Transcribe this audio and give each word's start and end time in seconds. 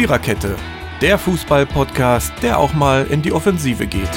Viererkette, 0.00 0.56
der 1.02 1.18
Fußball-Podcast, 1.18 2.32
der 2.40 2.58
auch 2.58 2.72
mal 2.72 3.06
in 3.10 3.20
die 3.20 3.32
Offensive 3.32 3.86
geht. 3.86 4.08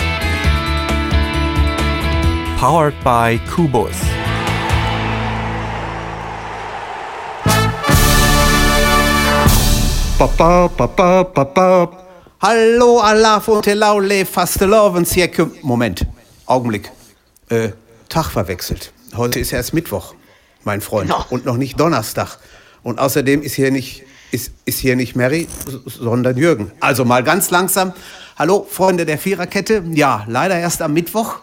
Powered 2.58 2.94
by 3.04 3.38
Kubus. 3.54 3.92
Ba, 10.18 10.30
ba, 10.38 10.70
ba, 10.70 11.24
ba, 11.24 11.43
ba. 11.43 12.06
Hallo, 12.39 13.00
Allah 13.00 13.42
von 13.42 13.61
Telaule, 13.61 14.25
Fastelovens 14.25 15.11
hier. 15.11 15.29
Moment, 15.64 16.06
Augenblick. 16.46 16.89
Äh, 17.50 17.71
Tag 18.07 18.29
verwechselt. 18.29 18.93
Heute 19.18 19.42
ist 19.42 19.52
erst 19.52 19.74
Mittwoch, 19.74 20.15
mein 20.64 20.79
Freund. 20.79 21.14
Und 21.29 21.43
noch 21.43 21.57
nicht 21.57 21.78
Donnerstag. 21.78 22.38
Und 22.84 23.00
außerdem 23.00 23.42
ist 23.42 23.56
hier 23.56 23.70
nicht, 23.70 24.06
ist, 24.33 24.51
ist 24.65 24.79
hier 24.79 24.96
nicht 24.96 25.15
Mary, 25.15 25.47
sondern 25.86 26.36
Jürgen. 26.36 26.71
Also 26.79 27.05
mal 27.05 27.24
ganz 27.24 27.51
langsam. 27.51 27.93
Hallo, 28.36 28.65
Freunde 28.68 29.05
der 29.05 29.19
Viererkette. 29.19 29.83
Ja, 29.93 30.25
leider 30.28 30.57
erst 30.57 30.82
am 30.82 30.93
Mittwoch. 30.93 31.36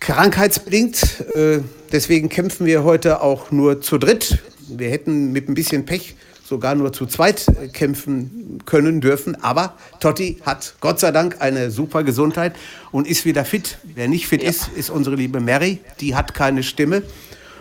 Krankheitsbedingt. 0.00 1.26
Äh, 1.34 1.60
deswegen 1.92 2.30
kämpfen 2.30 2.64
wir 2.64 2.84
heute 2.84 3.20
auch 3.20 3.50
nur 3.50 3.82
zu 3.82 3.98
dritt. 3.98 4.38
Wir 4.68 4.88
hätten 4.88 5.32
mit 5.32 5.48
ein 5.48 5.54
bisschen 5.54 5.84
Pech 5.84 6.16
sogar 6.42 6.74
nur 6.74 6.92
zu 6.92 7.04
zweit 7.04 7.46
äh, 7.48 7.68
kämpfen 7.68 8.60
können 8.64 9.02
dürfen. 9.02 9.36
Aber 9.42 9.74
Totti 10.00 10.38
hat 10.40 10.76
Gott 10.80 11.00
sei 11.00 11.12
Dank 11.12 11.36
eine 11.40 11.70
super 11.70 12.02
Gesundheit 12.02 12.56
und 12.92 13.06
ist 13.06 13.26
wieder 13.26 13.44
fit. 13.44 13.76
Wer 13.82 14.08
nicht 14.08 14.26
fit 14.26 14.42
ist, 14.42 14.68
ist 14.74 14.88
unsere 14.88 15.16
liebe 15.16 15.38
Mary. 15.38 15.80
Die 16.00 16.14
hat 16.14 16.32
keine 16.32 16.62
Stimme. 16.62 17.02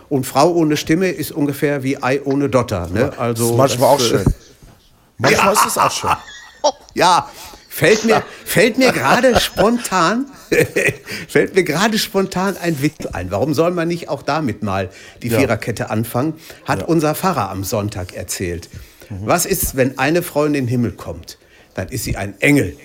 Und 0.10 0.26
Frau 0.26 0.52
ohne 0.54 0.76
Stimme 0.78 1.10
ist 1.10 1.32
ungefähr 1.32 1.84
wie 1.84 2.02
Ei 2.02 2.22
ohne 2.24 2.50
Dotter. 2.50 2.88
Ne? 2.92 3.14
Also, 3.18 3.44
das 3.44 3.52
ist 3.52 3.58
manchmal 3.80 3.90
auch 3.90 3.98
das, 4.00 4.08
äh, 4.08 4.10
schön. 4.10 4.34
Manchmal 5.18 5.54
ist 5.54 5.66
es 5.68 5.78
auch 5.78 5.92
schön. 5.92 6.12
Ja, 6.96 7.30
fällt 7.70 8.06
mir, 8.06 8.24
fällt 8.46 8.78
mir 8.78 8.92
gerade 8.92 9.40
spontan, 9.40 10.26
fällt 11.28 11.56
mir 11.56 11.64
gerade 11.64 11.98
spontan 12.00 12.58
ein 12.62 12.82
Witz 12.82 13.06
ein. 13.06 13.30
Warum 13.32 13.54
soll 13.54 13.72
man 13.72 13.88
nicht 13.88 14.10
auch 14.10 14.24
damit 14.24 14.64
mal 14.64 14.90
die 15.22 15.30
Ja. 15.30 15.40
Viererkette 15.40 15.90
anfangen? 15.90 16.34
Hat 16.66 16.88
unser 16.88 17.14
Pfarrer 17.16 17.50
am 17.52 17.64
Sonntag 17.64 18.14
erzählt. 18.14 18.70
Was 19.10 19.46
ist, 19.46 19.76
wenn 19.76 19.98
eine 19.98 20.22
Frau 20.22 20.46
in 20.46 20.54
den 20.54 20.68
Himmel 20.68 20.92
kommt? 20.92 21.38
Dann 21.76 21.88
ist 21.90 22.04
sie 22.04 22.16
ein 22.16 22.40
Engel. 22.42 22.76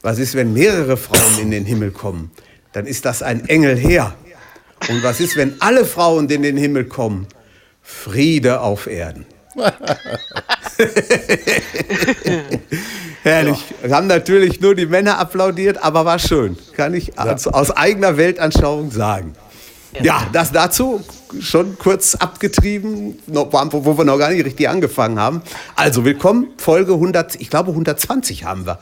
Was 0.00 0.18
ist, 0.18 0.34
wenn 0.34 0.52
mehrere 0.52 0.96
Frauen 0.96 1.38
in 1.40 1.50
den 1.50 1.64
Himmel 1.64 1.90
kommen? 1.92 2.30
Dann 2.72 2.86
ist 2.86 3.04
das 3.04 3.22
ein 3.22 3.48
Engelheer. 3.48 4.14
Und 4.88 5.02
was 5.02 5.20
ist, 5.20 5.36
wenn 5.36 5.60
alle 5.60 5.84
Frauen 5.84 6.28
in 6.28 6.42
den 6.42 6.56
Himmel 6.56 6.84
kommen? 6.84 7.26
Friede 7.82 8.60
auf 8.60 8.86
Erden. 8.86 9.26
Herrlich. 13.22 13.64
Wir 13.82 13.94
haben 13.94 14.06
natürlich 14.06 14.60
nur 14.60 14.74
die 14.74 14.86
Männer 14.86 15.18
applaudiert, 15.18 15.82
aber 15.82 16.04
war 16.04 16.18
schön. 16.18 16.56
Kann 16.74 16.94
ich 16.94 17.18
aus, 17.18 17.46
aus 17.46 17.70
eigener 17.70 18.16
Weltanschauung 18.16 18.90
sagen. 18.90 19.34
Ja, 20.00 20.26
das 20.32 20.52
dazu 20.52 21.04
schon 21.40 21.76
kurz 21.78 22.14
abgetrieben, 22.14 23.18
wo 23.26 23.50
wo 23.52 23.98
wir 23.98 24.04
noch 24.04 24.18
gar 24.18 24.30
nicht 24.30 24.44
richtig 24.44 24.68
angefangen 24.68 25.18
haben. 25.18 25.42
Also 25.76 26.04
willkommen, 26.04 26.48
Folge 26.56 26.94
100, 26.94 27.34
ich 27.40 27.50
glaube 27.50 27.70
120 27.72 28.44
haben 28.44 28.64
wir 28.66 28.78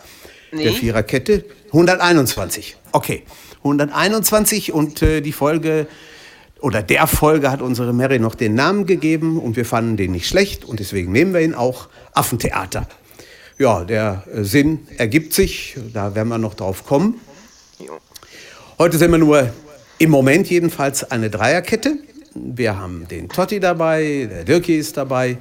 der 0.52 0.58
Nee. 0.58 0.70
Viererkette. 0.72 1.44
121. 1.66 2.76
Okay, 2.92 3.22
121 3.58 4.72
und 4.72 5.00
äh, 5.02 5.20
die 5.20 5.32
Folge 5.32 5.86
oder 6.60 6.82
der 6.82 7.06
Folge 7.06 7.50
hat 7.50 7.62
unsere 7.62 7.92
Mary 7.92 8.18
noch 8.18 8.34
den 8.34 8.54
Namen 8.54 8.84
gegeben 8.84 9.38
und 9.38 9.56
wir 9.56 9.64
fanden 9.64 9.96
den 9.96 10.10
nicht 10.12 10.26
schlecht 10.26 10.64
und 10.64 10.80
deswegen 10.80 11.12
nehmen 11.12 11.32
wir 11.32 11.40
ihn 11.40 11.54
auch 11.54 11.88
Affentheater. 12.12 12.88
Ja, 13.58 13.84
der 13.84 14.24
äh, 14.34 14.42
Sinn 14.42 14.88
ergibt 14.96 15.34
sich, 15.34 15.76
da 15.92 16.14
werden 16.16 16.28
wir 16.28 16.38
noch 16.38 16.54
drauf 16.54 16.84
kommen. 16.84 17.20
Heute 18.78 18.98
sind 18.98 19.12
wir 19.12 19.18
nur 19.18 19.52
im 19.98 20.10
Moment 20.10 20.50
jedenfalls 20.50 21.08
eine 21.10 21.30
Dreierkette. 21.30 21.96
Wir 22.34 22.76
haben 22.76 23.06
den 23.08 23.28
Totti 23.28 23.60
dabei, 23.60 24.28
der 24.30 24.44
Dirki 24.44 24.76
ist 24.76 24.96
dabei 24.96 25.38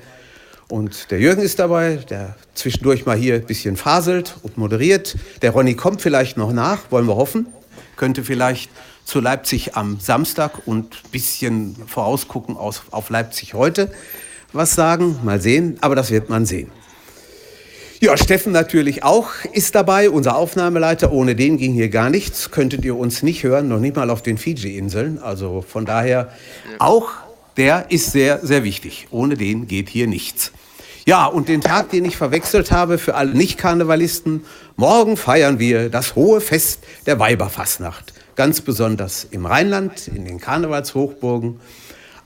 und 0.69 1.09
der 1.11 1.19
Jürgen 1.19 1.41
ist 1.41 1.59
dabei, 1.59 1.95
der 2.09 2.35
zwischendurch 2.53 3.05
mal 3.05 3.17
hier 3.17 3.35
ein 3.35 3.45
bisschen 3.45 3.75
faselt 3.75 4.37
und 4.43 4.57
moderiert. 4.57 5.17
Der 5.41 5.51
Ronny 5.51 5.73
kommt 5.73 6.01
vielleicht 6.01 6.37
noch 6.37 6.53
nach, 6.53 6.91
wollen 6.91 7.07
wir 7.07 7.15
hoffen. 7.15 7.47
Könnte 7.95 8.23
vielleicht 8.23 8.69
zu 9.03 9.19
Leipzig 9.19 9.75
am 9.75 9.99
Samstag 9.99 10.67
und 10.67 10.93
ein 10.93 11.11
bisschen 11.11 11.75
vorausgucken 11.87 12.55
aus, 12.55 12.83
auf 12.91 13.09
Leipzig 13.09 13.55
heute 13.55 13.91
was 14.53 14.75
sagen. 14.75 15.19
Mal 15.23 15.41
sehen, 15.41 15.77
aber 15.81 15.95
das 15.95 16.11
wird 16.11 16.29
man 16.29 16.45
sehen. 16.45 16.71
Ja, 17.99 18.15
Steffen 18.15 18.53
natürlich 18.53 19.03
auch 19.03 19.29
ist 19.51 19.75
dabei, 19.75 20.09
unser 20.09 20.37
Aufnahmeleiter. 20.37 21.11
Ohne 21.11 21.35
den 21.35 21.57
ging 21.57 21.73
hier 21.73 21.89
gar 21.89 22.09
nichts. 22.09 22.49
Könntet 22.49 22.85
ihr 22.85 22.95
uns 22.95 23.23
nicht 23.23 23.43
hören, 23.43 23.67
noch 23.67 23.79
nicht 23.79 23.95
mal 23.95 24.09
auf 24.09 24.21
den 24.21 24.37
Fiji-Inseln. 24.37 25.19
Also 25.19 25.65
von 25.67 25.85
daher, 25.85 26.31
auch 26.77 27.09
der 27.57 27.87
ist 27.89 28.13
sehr, 28.13 28.39
sehr 28.41 28.63
wichtig. 28.63 29.07
Ohne 29.11 29.35
den 29.35 29.67
geht 29.67 29.89
hier 29.89 30.07
nichts. 30.07 30.53
Ja, 31.09 31.25
und 31.25 31.47
den 31.47 31.61
Tag, 31.61 31.89
den 31.89 32.05
ich 32.05 32.17
verwechselt 32.17 32.71
habe 32.71 32.99
für 32.99 33.15
alle 33.15 33.31
Nicht-Karnevalisten, 33.31 34.45
morgen 34.75 35.17
feiern 35.17 35.57
wir 35.57 35.89
das 35.89 36.13
hohe 36.13 36.39
Fest 36.39 36.83
der 37.07 37.17
Weiberfassnacht. 37.17 38.13
Ganz 38.35 38.61
besonders 38.61 39.23
im 39.23 39.47
Rheinland, 39.47 40.07
in 40.07 40.25
den 40.25 40.39
Karnevalshochburgen, 40.39 41.59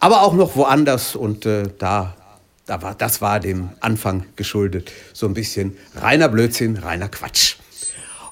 aber 0.01 0.21
auch 0.23 0.33
noch 0.33 0.57
woanders. 0.57 1.15
Und 1.15 1.45
äh, 1.45 1.63
da 1.79 2.17
da 2.65 2.81
war, 2.81 2.93
das 2.93 3.21
war 3.21 3.39
dem 3.39 3.69
Anfang 3.79 4.25
geschuldet. 4.35 4.91
So 5.13 5.27
ein 5.27 5.33
bisschen 5.33 5.77
reiner 5.95 6.27
Blödsinn, 6.27 6.75
reiner 6.75 7.07
Quatsch. 7.07 7.55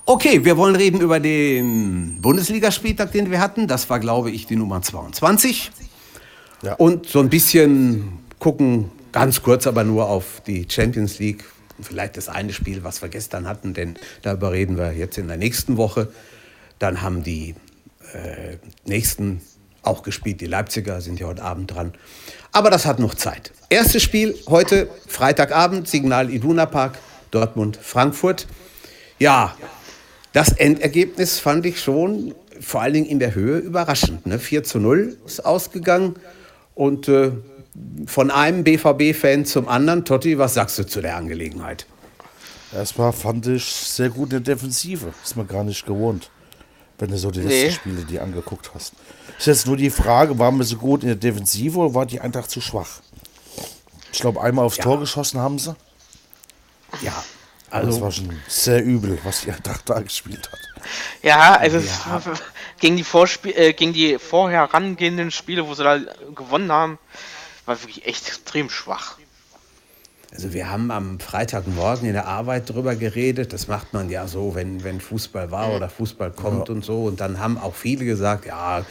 Okay, 0.06 0.44
wir 0.44 0.58
wollen 0.58 0.76
reden 0.76 1.00
über 1.00 1.22
den 1.22 2.18
Bundesligaspieltag, 2.22 3.14
den 3.14 3.32
wir 3.32 3.40
hatten. 3.40 3.68
Das 3.68 3.90
war, 3.90 4.02
glaube 4.02 4.32
ich, 4.32 4.48
die 4.48 4.58
Nummer 4.58 4.82
22. 4.82 5.72
Ja. 6.62 6.74
Und 6.74 7.08
so 7.08 7.22
ein 7.22 7.30
bisschen 7.30 8.20
gucken, 8.38 8.92
ganz 9.12 9.42
kurz 9.42 9.68
aber 9.68 9.84
nur 9.84 10.10
auf 10.10 10.42
die 10.46 10.68
Champions 10.70 11.20
League. 11.20 11.44
Vielleicht 11.82 12.18
das 12.18 12.30
eine 12.30 12.54
Spiel, 12.54 12.84
was 12.84 13.02
wir 13.02 13.10
gestern 13.10 13.48
hatten, 13.48 13.74
denn 13.74 13.96
darüber 14.22 14.52
reden 14.52 14.78
wir 14.78 14.94
jetzt 14.94 15.18
in 15.18 15.28
der 15.28 15.38
nächsten 15.38 15.78
Woche. 15.78 16.10
Dann 16.80 17.02
haben 17.02 17.24
die 17.24 17.56
äh, 18.14 18.58
nächsten 18.86 19.42
auch 19.84 20.04
gespielt. 20.04 20.42
Die 20.42 20.46
Leipziger 20.46 21.02
sind 21.02 21.20
ja 21.20 21.28
heute 21.28 21.44
Abend 21.44 21.74
dran. 21.74 21.94
Aber 22.52 22.70
das 22.70 22.86
hat 22.86 23.00
noch 23.00 23.16
Zeit. 23.16 23.52
Erstes 23.70 24.04
Spiel 24.04 24.36
heute, 24.48 24.90
Freitagabend, 25.08 25.88
Signal 25.88 26.30
Iduna 26.30 26.66
Park, 26.66 27.00
Dortmund, 27.32 27.78
Frankfurt. 27.82 28.48
Ja, 29.18 29.56
das 30.34 30.52
Endergebnis 30.52 31.40
fand 31.40 31.66
ich 31.66 31.82
schon 31.82 32.36
vor 32.60 32.82
allen 32.82 32.94
Dingen 32.94 33.06
in 33.08 33.20
der 33.20 33.34
Höhe 33.34 33.58
überraschend. 33.58 34.26
Ne? 34.28 34.40
4 34.40 34.64
zu 34.64 34.80
0 34.80 35.18
ist 35.26 35.44
ausgegangen. 35.44 36.16
Und 36.76 37.08
äh, 37.08 37.32
von 38.06 38.32
einem 38.32 38.64
BVB-Fan 38.64 39.46
zum 39.46 39.68
anderen, 39.68 40.04
Totti, 40.06 40.38
was 40.38 40.54
sagst 40.56 40.78
du 40.80 40.86
zu 40.86 41.02
der 41.02 41.16
Angelegenheit? 41.16 41.86
Erstmal 42.74 43.12
fand 43.14 43.48
ich 43.48 43.64
sehr 43.66 44.10
gut 44.10 44.32
in 44.34 44.44
der 44.44 44.56
Defensive. 44.56 45.14
Ist 45.24 45.36
man 45.38 45.48
gar 45.48 45.64
nicht 45.64 45.86
gewohnt, 45.86 46.30
wenn 47.00 47.10
du 47.12 47.18
so 47.18 47.32
die 47.32 47.40
letzten 47.42 47.54
Nee. 47.68 47.72
Spiele 47.72 48.06
die 48.06 48.20
angeguckt 48.20 48.72
hast. 48.74 48.94
Ist 49.38 49.48
jetzt 49.48 49.68
nur 49.68 49.78
die 49.78 49.90
Frage, 49.90 50.38
waren 50.40 50.58
wir 50.58 50.64
so 50.66 50.78
gut 50.78 51.02
in 51.04 51.08
der 51.08 51.16
Defensive 51.18 51.78
oder 51.78 51.94
war 51.94 52.06
die 52.06 52.20
Eintracht 52.22 52.50
zu 52.50 52.62
schwach? 52.62 53.00
Ich 54.14 54.20
glaube, 54.20 54.42
einmal 54.42 54.66
aufs 54.66 54.78
Tor 54.78 55.00
geschossen 55.00 55.40
haben 55.40 55.58
sie. 55.60 55.76
Ja, 57.02 57.24
Also, 57.70 57.92
das 57.92 58.02
war 58.02 58.12
schon 58.12 58.38
sehr 58.48 58.84
übel, 58.84 59.18
was 59.24 59.42
die 59.42 59.52
Eintracht 59.52 59.90
da 59.90 60.00
gespielt 60.02 60.50
hat. 60.52 60.60
Ja, 61.24 61.56
also 61.56 61.78
es 61.78 62.06
war- 62.06 62.22
gegen 62.80 62.98
die 62.98 63.04
Vorspiel 63.04 63.54
äh, 63.56 63.74
gegen 63.74 63.94
die 63.94 64.18
vorher 64.20 64.60
herangehenden 64.62 65.32
Spiele, 65.32 65.66
wo 65.68 65.74
sie 65.74 65.84
da 65.84 65.98
gewonnen 66.36 66.72
haben, 66.72 67.00
war 67.66 67.82
wirklich 67.82 68.06
echt 68.06 68.28
extrem 68.28 68.70
schwach. 68.70 69.18
Also 70.34 70.54
wir 70.54 70.70
haben 70.70 70.92
am 70.92 71.20
Freitagmorgen 71.20 72.08
in 72.08 72.14
der 72.14 72.26
Arbeit 72.26 72.70
drüber 72.70 72.96
geredet. 72.96 73.52
Das 73.52 73.68
macht 73.68 73.92
man 73.94 74.10
ja 74.10 74.28
so, 74.30 74.56
wenn, 74.56 74.82
wenn 74.82 75.02
Fußball 75.02 75.52
war 75.52 75.74
oder 75.74 75.90
Fußball 75.90 76.32
kommt 76.32 76.70
und 76.70 76.86
so. 76.86 77.04
Und 77.04 77.20
dann 77.20 77.38
haben 77.40 77.58
auch 77.58 77.76
viele 77.76 78.06
gesagt, 78.06 78.46
ja, 78.46 78.86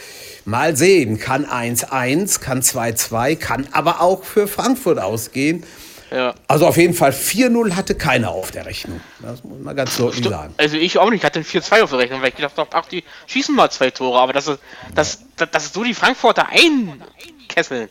mal 0.44 0.77
sehen, 0.77 1.19
kann 1.19 1.47
1-1, 1.47 2.41
kann 2.41 2.61
2-2, 2.61 3.37
kann 3.37 3.67
aber 3.73 4.03
auch 4.03 4.23
für 4.25 4.47
Frankfurt 4.49 4.99
ausgehen. 4.99 5.65
Ja. 6.11 6.35
Also 6.47 6.67
auf 6.67 6.77
jeden 6.77 6.93
Fall 6.93 7.12
4-0 7.12 7.73
hatte 7.75 7.94
keiner 7.94 8.33
auf 8.33 8.50
der 8.50 8.67
Rechnung. 8.67 9.00
Das 9.21 9.43
muss 9.43 9.61
man 9.62 9.75
ganz 9.75 9.97
deutlich 9.97 10.27
sagen. 10.29 10.53
Also 10.59 10.77
ich 10.77 10.99
auch 10.99 11.09
nicht, 11.09 11.21
ich 11.21 11.25
hatte 11.25 11.39
ein 11.39 11.44
4-2 11.47 11.83
auf 11.85 11.91
der 11.91 12.00
Rechnung, 12.00 12.21
weil 12.21 12.31
ich 12.31 12.37
gedacht 12.37 12.59
habe, 12.59 12.69
ach, 12.75 12.85
die 12.87 13.03
schießen 13.29 13.55
mal 13.55 13.71
zwei 13.71 13.91
Tore, 13.91 14.19
aber 14.21 14.35
dass, 14.35 14.47
es- 14.49 14.59
dass, 14.94 15.21
dass, 15.37 15.50
dass 15.53 15.73
so 15.73 15.85
die 15.85 15.94
Frankfurter 15.94 16.49
einkesseln. 16.49 17.89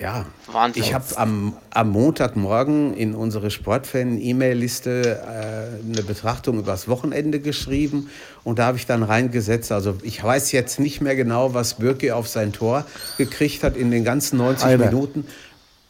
Ja, 0.00 0.24
Wahnsinn. 0.50 0.82
ich 0.82 0.94
habe 0.94 1.04
am, 1.16 1.54
am 1.70 1.90
Montagmorgen 1.90 2.94
in 2.94 3.14
unsere 3.14 3.50
Sportfan-E-Mail-Liste 3.50 5.20
äh, 5.20 5.92
eine 5.92 6.02
Betrachtung 6.02 6.58
übers 6.58 6.88
Wochenende 6.88 7.38
geschrieben 7.38 8.08
und 8.42 8.58
da 8.58 8.66
habe 8.66 8.78
ich 8.78 8.86
dann 8.86 9.02
reingesetzt, 9.02 9.72
also 9.72 9.98
ich 10.02 10.22
weiß 10.22 10.52
jetzt 10.52 10.80
nicht 10.80 11.02
mehr 11.02 11.16
genau, 11.16 11.52
was 11.52 11.74
Birki 11.74 12.12
auf 12.12 12.28
sein 12.28 12.52
Tor 12.52 12.86
gekriegt 13.18 13.62
hat 13.62 13.76
in 13.76 13.90
den 13.90 14.04
ganzen 14.04 14.38
90 14.38 14.66
Eine. 14.66 14.86
Minuten. 14.86 15.26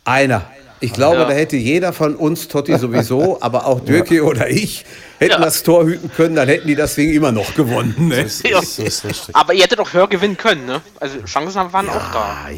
Einer. 0.04 0.50
Ich 0.82 0.92
glaube, 0.94 1.18
Ja. 1.18 1.24
da 1.26 1.32
hätte 1.34 1.56
jeder 1.56 1.92
von 1.92 2.16
uns, 2.16 2.48
Totti 2.48 2.76
sowieso, 2.78 3.38
aber 3.42 3.66
auch 3.66 3.80
Dirki 3.80 4.20
oder 4.22 4.48
ich, 4.48 4.84
hätten 5.18 5.32
Ja. 5.32 5.38
das 5.40 5.62
Tor 5.62 5.84
hüten 5.84 6.10
können, 6.10 6.34
dann 6.36 6.48
hätten 6.48 6.66
die 6.68 6.74
das 6.74 6.94
Ding 6.94 7.12
immer 7.12 7.32
noch 7.32 7.54
gewonnen. 7.54 7.94
Ne? 8.08 8.22
Das 8.24 8.42
Ja. 8.42 8.58
ist, 8.60 8.78
das 8.78 8.86
ist 8.86 9.04
richtig. 9.04 9.36
Aber 9.36 9.52
ihr 9.52 9.62
hättet 9.64 9.78
doch 9.78 9.92
höher 9.92 10.08
gewinnen 10.08 10.36
können, 10.38 10.64
ne? 10.66 10.80
Also 10.98 11.22
Chancen 11.24 11.70
waren 11.72 11.88
auch 11.90 12.12
da. 12.12 12.46
Ah, 12.46 12.50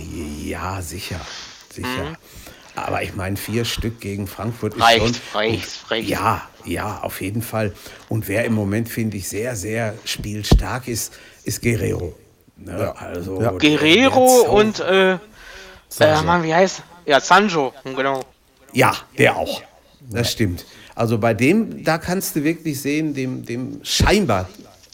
ja, 0.45 0.81
sicher. 0.81 1.21
Sicher. 1.75 2.17
Aber 2.77 3.03
ich 3.03 3.15
meine, 3.15 3.37
vier 3.37 3.65
Stück 3.65 4.01
gegen 4.01 4.27
Frankfurt 4.27 4.75
ist 4.75 4.83
Reicht, 4.83 5.05
schon. 5.05 5.15
reicht, 5.41 5.91
reicht. 5.91 6.09
Ja, 6.09 6.43
ja, 6.65 7.01
auf 7.03 7.21
jeden 7.21 7.43
Fall. 7.43 7.73
Und 8.09 8.29
wer 8.29 8.45
im 8.45 8.55
Moment, 8.55 8.89
finde 8.89 9.17
ich, 9.19 9.29
sehr, 9.29 9.57
sehr 9.57 9.95
spielstark 10.05 10.89
ist, 10.89 11.13
ist 11.45 11.61
Guerrero. 11.61 12.15
Ne? 12.57 12.95
Also, 12.97 13.43
Ja. 13.43 13.51
Guerrero 13.51 14.43
und, 14.43 14.81
äh, 14.81 15.15
äh, 15.15 16.23
Mann, 16.25 16.45
wie 16.45 16.55
heißt? 16.55 16.83
Ja, 17.07 17.21
Sancho, 17.21 17.73
genau. 17.85 18.25
Ja, 18.73 18.95
der 19.19 19.37
auch. 19.37 19.63
Das 20.11 20.31
stimmt. 20.33 20.65
Also 20.95 21.19
bei 21.19 21.35
dem, 21.35 21.85
da 21.85 21.99
kannst 21.99 22.37
du 22.37 22.45
wirklich 22.45 22.81
sehen, 22.81 23.15
dem, 23.15 23.45
dem 23.45 23.81
scheinbar, 23.83 24.49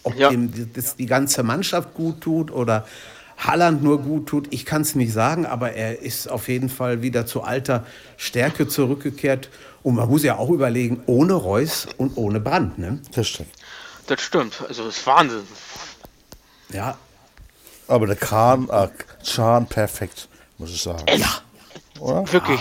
ob 0.05 0.15
Ja. 0.17 0.31
dem 0.31 0.73
das 0.75 0.97
die 0.97 1.07
ganze 1.07 1.43
Mannschaft 1.43 1.95
gut 1.95 2.21
tut 2.21 2.51
oder 2.51 2.87
Halland 3.39 3.83
nur 3.85 4.03
gut 4.03 4.27
tut, 4.27 4.49
ich 4.53 4.65
kann 4.65 4.83
es 4.83 4.95
nicht 4.97 5.13
sagen, 5.13 5.47
aber 5.47 5.73
er 5.73 6.01
ist 6.03 6.29
auf 6.29 6.49
jeden 6.49 6.69
Fall 6.69 7.03
wieder 7.03 7.25
zu 7.27 7.43
alter 7.43 7.87
Stärke 8.17 8.67
zurückgekehrt. 8.67 9.49
Und 9.85 9.95
man 9.95 10.09
muss 10.09 10.25
ja 10.25 10.37
auch 10.37 10.51
überlegen, 10.51 11.03
ohne 11.07 11.35
Reus 11.35 11.87
und 11.99 12.17
ohne 12.17 12.41
Brand. 12.41 12.79
Ne? 12.79 13.01
Das 13.15 13.29
stimmt. 13.29 13.51
Das 14.09 14.21
stimmt. 14.21 14.61
Also, 14.67 14.85
das 14.87 14.99
ist 14.99 15.07
Wahnsinn. 15.07 15.43
Ja, 16.73 16.99
Aber 17.87 18.07
der 18.07 18.17
Kahn, 18.17 18.69
äh, 18.71 18.89
Chan, 19.23 19.67
perfekt, 19.67 20.29
muss 20.59 20.71
ich 20.71 20.83
sagen. 20.83 21.05
Es, 21.07 21.23
Oder? 22.01 22.33
Wirklich. 22.33 22.61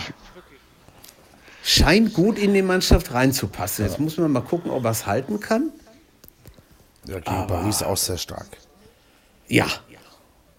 scheint 1.64 2.14
gut 2.14 2.38
in 2.40 2.54
die 2.54 2.62
Mannschaft 2.62 3.14
reinzupassen. 3.14 3.86
Jetzt 3.86 4.00
muss 4.00 4.18
man 4.18 4.32
mal 4.32 4.42
gucken, 4.42 4.72
ob 4.72 4.86
er 4.86 4.92
es 4.92 5.06
halten 5.06 5.40
kann. 5.40 5.72
Ja, 7.06 7.20
gegen 7.20 7.48
Paris 7.48 7.84
auch 7.84 7.98
sehr 7.98 8.18
stark. 8.18 8.48
Ja. 9.48 9.68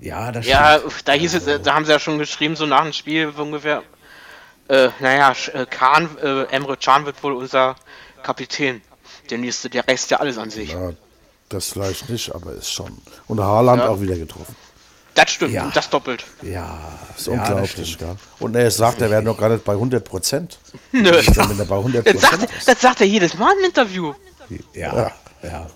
Ja, 0.01 0.31
das 0.33 0.47
Ja, 0.47 0.79
da 1.05 1.13
hieß 1.13 1.35
es, 1.35 1.47
äh, 1.47 1.59
da 1.61 1.75
haben 1.75 1.85
sie 1.85 1.91
ja 1.93 1.99
schon 1.99 2.19
geschrieben, 2.19 2.55
so 2.57 2.67
nach 2.67 2.85
dem 2.85 2.93
Spiel 2.93 3.29
ungefähr. 3.29 3.83
Äh, 4.69 4.91
naja, 5.01 5.35
äh, 5.53 5.67
Kahn, 5.67 6.09
äh, 6.23 6.43
Emre 6.55 6.77
Can 6.77 7.05
wird 7.07 7.23
wohl 7.23 7.33
unser 7.33 7.75
Kapitän. 8.23 8.81
Der 9.31 9.39
nächste, 9.39 9.69
der 9.69 9.87
reißt 9.89 10.11
ja 10.11 10.19
alles 10.21 10.39
an 10.39 10.51
sich. 10.51 10.73
Ja, 10.73 10.93
das 11.49 11.73
vielleicht 11.73 12.09
nicht, 12.11 12.35
aber 12.35 12.53
ist 12.53 12.71
schon. 12.71 12.97
Und 13.27 13.41
Haaland 13.41 13.83
Ja. 13.83 13.89
auch 13.89 14.01
wieder 14.01 14.17
getroffen. 14.17 14.55
Das 15.19 15.31
stimmt, 15.33 15.53
Ja. 15.53 15.65
und 15.65 15.75
das 15.77 15.91
doppelt. 15.91 16.25
Ja, 16.43 16.79
Das 17.11 17.21
ist 17.21 17.27
ja, 17.27 17.37
das 17.37 17.49
unglaublich. 17.51 17.93
stimmt. 17.93 17.99
gell? 17.99 18.17
Und 18.39 18.55
er 18.57 18.71
sagt, 18.71 19.01
er 19.03 19.11
wäre 19.11 19.23
noch 19.23 19.37
gar 19.37 19.49
nicht 19.49 19.65
bei 19.65 19.73
100 19.73 20.05
Prozent. 20.05 20.59
Nö. 20.93 21.11
Wenn 21.11 21.59
er 21.59 21.65
bei 21.65 21.77
100 21.77 22.07
Das 22.07 22.21
sagt, 22.21 22.49
das 22.67 22.81
sagt 22.81 23.01
er 23.01 23.07
jedes 23.07 23.37
Mal 23.37 23.53
im 23.59 23.65
Interview. 23.65 24.13
Ja, 24.75 25.11
ja. 25.43 25.67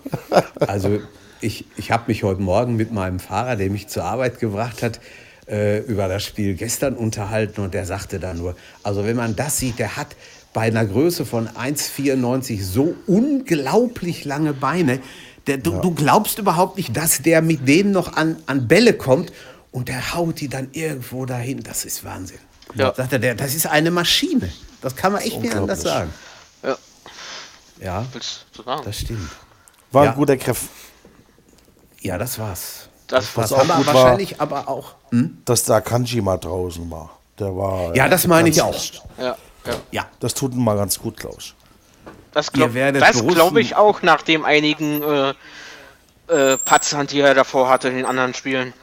Also 0.65 0.99
ich, 1.41 1.65
ich 1.75 1.91
habe 1.91 2.03
mich 2.07 2.23
heute 2.23 2.41
Morgen 2.41 2.75
mit 2.77 2.91
meinem 2.93 3.19
Fahrer, 3.19 3.55
der 3.57 3.69
mich 3.69 3.87
zur 3.89 4.05
Arbeit 4.05 4.39
gebracht 4.39 4.81
hat, 4.81 4.99
äh, 5.47 5.79
über 5.79 6.07
das 6.07 6.23
Spiel 6.23 6.53
gestern 6.55 6.95
unterhalten 6.95 7.59
und 7.61 7.73
der 7.73 7.85
sagte 7.85 8.19
da 8.19 8.33
nur, 8.33 8.55
also 8.81 9.03
wenn 9.05 9.17
man 9.17 9.35
das 9.35 9.57
sieht, 9.57 9.77
der 9.77 9.97
hat 9.97 10.07
bei 10.53 10.61
einer 10.61 10.85
Größe 10.85 11.25
von 11.25 11.49
1,94 11.49 12.63
so 12.63 12.95
unglaublich 13.07 14.23
lange 14.25 14.53
Beine. 14.53 14.99
Der, 15.47 15.57
du, 15.57 15.79
du 15.81 15.93
glaubst 15.93 16.39
überhaupt 16.39 16.77
nicht, 16.77 16.95
dass 16.95 17.21
der 17.21 17.41
mit 17.41 17.67
denen 17.67 17.91
noch 17.91 18.13
an, 18.15 18.37
an 18.45 18.67
Bälle 18.67 18.93
kommt 18.93 19.33
und 19.71 19.89
der 19.89 20.13
haut 20.13 20.39
die 20.39 20.47
dann 20.47 20.69
irgendwo 20.71 21.25
dahin. 21.25 21.63
Das 21.63 21.83
ist 21.85 22.03
Wahnsinn. 22.03 22.39
Ja. 22.75 22.93
Sagt 22.93 23.11
er, 23.13 23.19
der, 23.19 23.35
das 23.35 23.53
ist 23.53 23.67
eine 23.67 23.91
Maschine. 23.91 24.51
Das 24.81 24.95
kann 24.95 25.11
man 25.11 25.21
echt 25.21 25.39
nicht 25.41 25.53
anders 25.55 25.81
sagen. 25.81 26.13
Ja, 26.63 26.77
Ja, 27.81 28.05
willst 28.13 28.45
du 28.55 28.63
sagen? 28.63 28.81
das 28.85 28.99
stimmt. 28.99 29.29
War 29.91 30.05
Ja. 30.05 30.11
ein 30.11 30.15
guter 30.17 30.37
Griff. 30.37 30.69
Ja, 32.01 32.17
das 32.17 32.39
war's. 32.39 32.87
Das 33.07 33.35
war's. 33.37 33.51
auch 33.53 33.59
aber 33.59 33.75
gut 33.75 33.87
war- 33.87 33.93
wahrscheinlich 33.93 34.39
aber 34.41 34.67
auch. 34.67 34.95
Dass 35.45 35.63
da 35.63 35.81
Kanji 35.81 36.21
mal 36.21 36.37
draußen 36.37 36.89
war. 36.89 37.17
Der 37.37 37.55
war. 37.55 37.95
Ja, 37.95 38.07
das 38.07 38.25
meine 38.27 38.49
ich 38.49 38.61
auch. 38.61 38.75
Ja, 39.17 39.35
ja. 39.65 39.75
Ja. 39.91 40.05
Das 40.19 40.33
tut 40.33 40.53
ihm 40.53 40.63
mal 40.63 40.75
ganz 40.77 40.97
gut, 40.99 41.17
glaube 41.17 41.37
ich. 41.39 41.53
Das 42.33 42.51
glaube 42.51 42.73
glaub 43.33 43.57
ich 43.57 43.75
auch 43.75 44.01
nach 44.01 44.21
dem 44.21 44.43
einigen 44.45 45.01
äh, 45.03 45.33
äh, 46.27 46.57
Patzern, 46.57 47.07
die 47.07 47.19
er 47.19 47.33
davor 47.33 47.69
hatte 47.69 47.89
in 47.89 47.95
den 47.95 48.05
anderen 48.05 48.33
Spielen. 48.33 48.73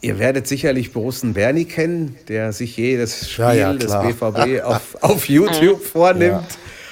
Ihr 0.00 0.18
werdet 0.18 0.46
sicherlich 0.46 0.92
Borussen 0.92 1.34
Berni 1.34 1.64
kennen, 1.64 2.16
der 2.28 2.52
sich 2.52 2.76
jedes 2.76 3.30
Spiel 3.30 3.44
Ja, 3.44 3.52
ja, 3.52 3.72
des. 3.72 3.92
BVB 3.92 4.62
auf, 4.64 4.96
auf 5.02 5.28
YouTube 5.28 5.84
vornimmt. 5.84 6.44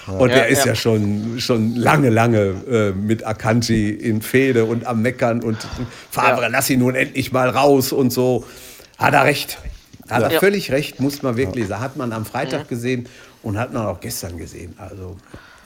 Und 0.06 0.30
Ja, 0.30 0.36
der 0.36 0.48
ist 0.48 0.60
ja. 0.60 0.66
ja 0.72 0.74
schon, 0.76 1.36
schon 1.40 1.74
lange, 1.76 2.10
lange 2.10 2.54
äh, 2.70 2.92
mit 2.92 3.24
Akanji 3.26 3.90
in 3.90 4.22
Fehde 4.22 4.64
und 4.64 4.86
am 4.86 5.02
Meckern 5.02 5.42
und 5.42 5.56
Favre, 6.10 6.42
Ja. 6.42 6.48
lass 6.48 6.70
ihn 6.70 6.78
nun 6.80 6.94
endlich 6.94 7.32
mal 7.32 7.48
raus 7.48 7.92
und 7.92 8.12
so. 8.12 8.44
Hat 8.98 9.14
er 9.14 9.24
recht. 9.24 9.58
Hat 10.08 10.22
er 10.22 10.32
Ja. 10.32 10.38
völlig 10.40 10.70
recht, 10.70 11.00
muss 11.00 11.22
man 11.22 11.36
wirklich 11.36 11.66
sagen. 11.66 11.82
Hat 11.82 11.96
man 11.96 12.12
am 12.12 12.24
Freitag 12.24 12.69
gesehen 12.69 13.08
und 13.46 13.58
hat 13.58 13.72
man 13.72 13.87
auch 13.87 14.00
gestern 14.00 14.37
gesehen. 14.38 14.75
Also 14.78 15.16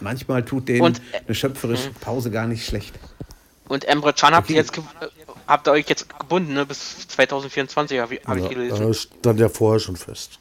manchmal 0.01 0.45
tut 0.45 0.69
denen 0.69 0.83
Und, 0.83 0.99
äh, 1.13 1.21
eine 1.27 1.35
schöpferische 1.35 1.91
Pause 2.01 2.31
gar 2.31 2.47
nicht 2.47 2.67
schlecht. 2.67 2.95
Und 3.69 3.85
Emre 3.87 4.13
Can 4.13 4.35
habt 4.35 4.51
ihr 4.51 4.57
jetzt 4.57 4.77
äh, 4.77 4.83
habt 5.47 5.67
ihr 5.69 5.73
euch 5.73 5.89
jetzt 5.89 6.07
gebunden, 6.19 6.53
ne? 6.55 6.67
Bis 6.67 7.09
2024 7.09 7.99
habe 8.01 8.17
ich, 8.17 8.25
hab 8.27 8.37
ich 8.37 8.43
Ja, 8.45 8.49
gelesen. 8.51 8.91
äh, 8.91 8.95
stand 8.95 9.41
ja 9.41 9.49
vorher 9.49 9.81
schon 9.81 9.97
fest. 9.97 10.39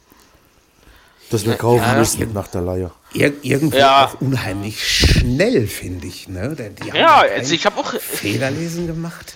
Dass 1.30 1.44
wir 1.46 1.54
kaufen 1.54 1.82
ja. 1.84 1.94
müssen 1.94 2.32
nach 2.32 2.48
der 2.48 2.60
Leihe. 2.62 2.90
Ir 3.14 3.32
irgendwie 3.42 3.78
Ja. 3.78 4.06
auch 4.06 4.20
unheimlich 4.20 4.84
schnell, 4.84 5.66
finde 5.68 6.08
ich. 6.08 6.28
Ne? 6.28 6.54
Der- 6.56 6.70
Die 6.70 6.90
haben 6.90 6.98
Ja, 6.98 7.20
also 7.20 7.54
ich 7.54 7.64
habe 7.66 7.78
auch 7.78 7.94
Fehlerlesen 8.00 8.86
gemacht. 8.88 9.34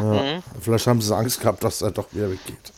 Mhm. 0.00 0.42
Vielleicht 0.60 0.86
haben 0.88 1.00
sie 1.00 1.14
Angst 1.16 1.40
gehabt, 1.40 1.62
dass 1.64 1.80
er 1.80 1.92
doch 1.92 2.06
wieder 2.12 2.30
weggeht. 2.30 2.72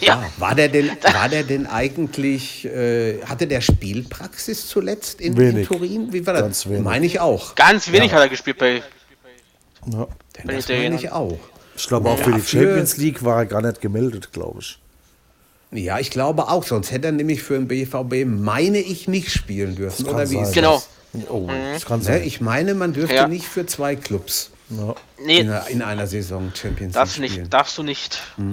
Ja, 0.00 0.22
War 0.38 0.54
der 0.54 0.68
denn, 0.68 0.90
war 1.12 1.28
der 1.28 1.42
denn 1.44 1.66
eigentlich, 1.66 2.64
äh, 2.64 3.22
hatte 3.24 3.46
der 3.46 3.60
Spielpraxis 3.60 4.66
zuletzt 4.68 5.20
in, 5.20 5.36
in. 5.36 5.64
Turin? 5.64 6.12
Wie 6.12 6.26
war 6.26 6.34
das? 6.34 6.42
Ganz 6.42 6.66
wenig. 6.66 6.82
Meine 6.82 7.06
ich 7.06 7.20
auch. 7.20 7.54
ganz 7.54 7.90
wenig 7.92 8.12
hat 8.12 8.20
er 8.20 8.28
gespielt 8.28 8.58
bei. 8.58 8.82
Ja. 9.90 10.06
Denn 10.36 10.48
Wenn 10.48 10.56
das 10.56 10.68
ich 10.68 10.78
meine 10.82 10.94
ich 10.96 11.10
auch. 11.12 11.38
Ich 11.76 11.86
glaube, 11.86 12.08
auch 12.10 12.18
für 12.18 12.32
die 12.32 12.42
Champions 12.42 12.96
League 12.96 13.24
war 13.24 13.38
er 13.38 13.46
gar 13.46 13.62
nicht 13.62 13.80
gemeldet, 13.80 14.32
glaube 14.32 14.60
ich. 14.60 14.78
Ja, 15.70 15.98
ich 15.98 16.10
glaube 16.10 16.48
auch. 16.48 16.64
Sonst 16.64 16.90
hätte 16.90 17.06
er 17.08 17.12
nämlich 17.12 17.42
für 17.42 17.54
den 17.54 17.68
BVB, 17.68 18.24
meine 18.26 18.78
ich, 18.78 19.06
nicht 19.06 19.30
spielen 19.30 19.76
dürfen. 19.76 20.04
kann 20.06 20.14
Oder 20.14 20.30
wie 20.30 20.34
sein. 20.34 20.44
ist 20.44 20.54
Genau. 20.54 20.82
Oh, 21.28 21.48
das 21.72 21.84
kann 21.86 22.00
das? 22.00 22.08
Ne? 22.08 22.14
sein. 22.18 22.26
Ich 22.26 22.40
meine, 22.40 22.74
man 22.74 22.92
dürfte 22.92 23.14
Ja. 23.14 23.28
nicht 23.28 23.46
für 23.46 23.64
zwei 23.66 23.94
Clubs 23.96 24.50
Ja. 24.70 24.94
Nee, 25.24 25.40
in, 25.40 25.50
einer- 25.50 25.66
in 25.68 25.82
einer 25.82 26.06
Saison 26.06 26.52
Champions 26.54 26.94
darfst 26.94 27.16
du 27.16 27.20
League 27.22 27.30
spielen. 27.30 27.42
nicht, 27.44 27.54
darfst 27.54 27.78
du 27.78 27.82
nicht. 27.82 28.20
Ja, 28.36 28.44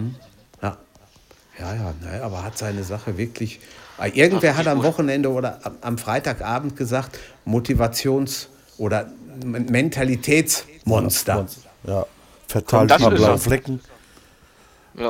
ja, 1.59 1.73
ja 1.73 1.93
ne, 2.01 2.21
aber 2.23 2.43
hat 2.43 2.57
seine 2.57 2.83
Sache 2.83 3.17
wirklich. 3.17 3.59
Äh, 3.99 4.09
Irgendwer 4.09 4.57
hat 4.57 4.67
am 4.67 4.83
Wochenende 4.83 5.29
oder 5.31 5.59
am, 5.81 5.97
Freitagabend 5.97 6.75
gesagt, 6.75 7.17
Motivations- 7.45 8.47
oder 8.77 9.09
Men- 9.43 9.65
Mentalitätsmonster. 9.65 11.47
Ja. 11.85 12.05
Verteilt 12.47 12.91
das 12.91 13.01
mal 13.01 13.13
ist 13.13 13.19
blaue. 13.23 13.37
Flecken. 13.37 13.79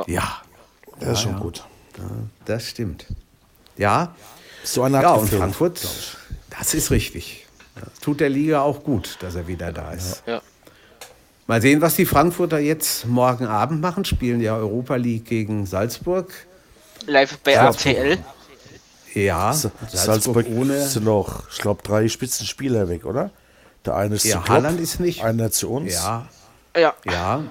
Ja, 0.06 0.40
Der 1.00 1.12
ist 1.12 1.20
schon 1.20 1.38
gut. 1.38 1.64
das 2.44 2.64
stimmt. 2.68 3.06
Ja, 3.76 4.14
So 4.64 4.82
einer 4.82 4.98
hat 4.98 5.04
ja 5.04 5.12
und 5.12 5.28
Frankfurt, 5.28 5.86
das 6.50 6.74
ist 6.74 6.90
richtig. 6.90 7.46
Das 7.74 8.00
tut 8.00 8.20
der 8.20 8.30
Liga 8.30 8.62
auch 8.62 8.82
gut, 8.82 9.18
dass 9.20 9.34
er 9.34 9.46
wieder 9.46 9.70
da 9.72 9.92
ist. 9.92 10.22
Ja. 10.26 10.40
Mal 11.46 11.62
sehen, 11.62 11.80
was 11.80 11.94
die 11.94 12.06
Frankfurter 12.06 12.58
jetzt 12.58 13.06
morgen 13.06 13.46
Abend 13.46 13.80
machen. 13.80 14.04
Spielen 14.04 14.40
ja 14.40 14.56
Europa 14.56 14.96
League 14.96 15.26
gegen 15.26 15.64
Salzburg. 15.66 16.32
Live 17.06 17.38
bei 17.38 17.52
RTL. 17.52 18.18
Ja, 19.14 19.52
Sa- 19.52 19.70
Salzburg, 19.88 20.44
Salzburg 20.44 20.46
ohne. 20.50 20.86
sind 20.86 21.04
noch, 21.04 21.48
ich 21.50 21.58
glaube, 21.58 21.82
drei 21.82 22.08
Spitzenspieler 22.08 22.88
weg, 22.88 23.06
oder? 23.06 23.30
Der 23.84 23.94
eine 23.94 24.16
ist 24.16 24.24
Ja, 24.24 24.36
zu 24.38 24.42
Klopp, 24.42 24.48
Haaland 24.56 24.80
ist 24.80 24.98
nicht- 25.00 25.22
Einer 25.24 25.50
zu 25.52 25.70
uns. 25.70 25.94
Ja, 25.94 26.28
Ja. 26.76 26.94
ja. 27.04 27.42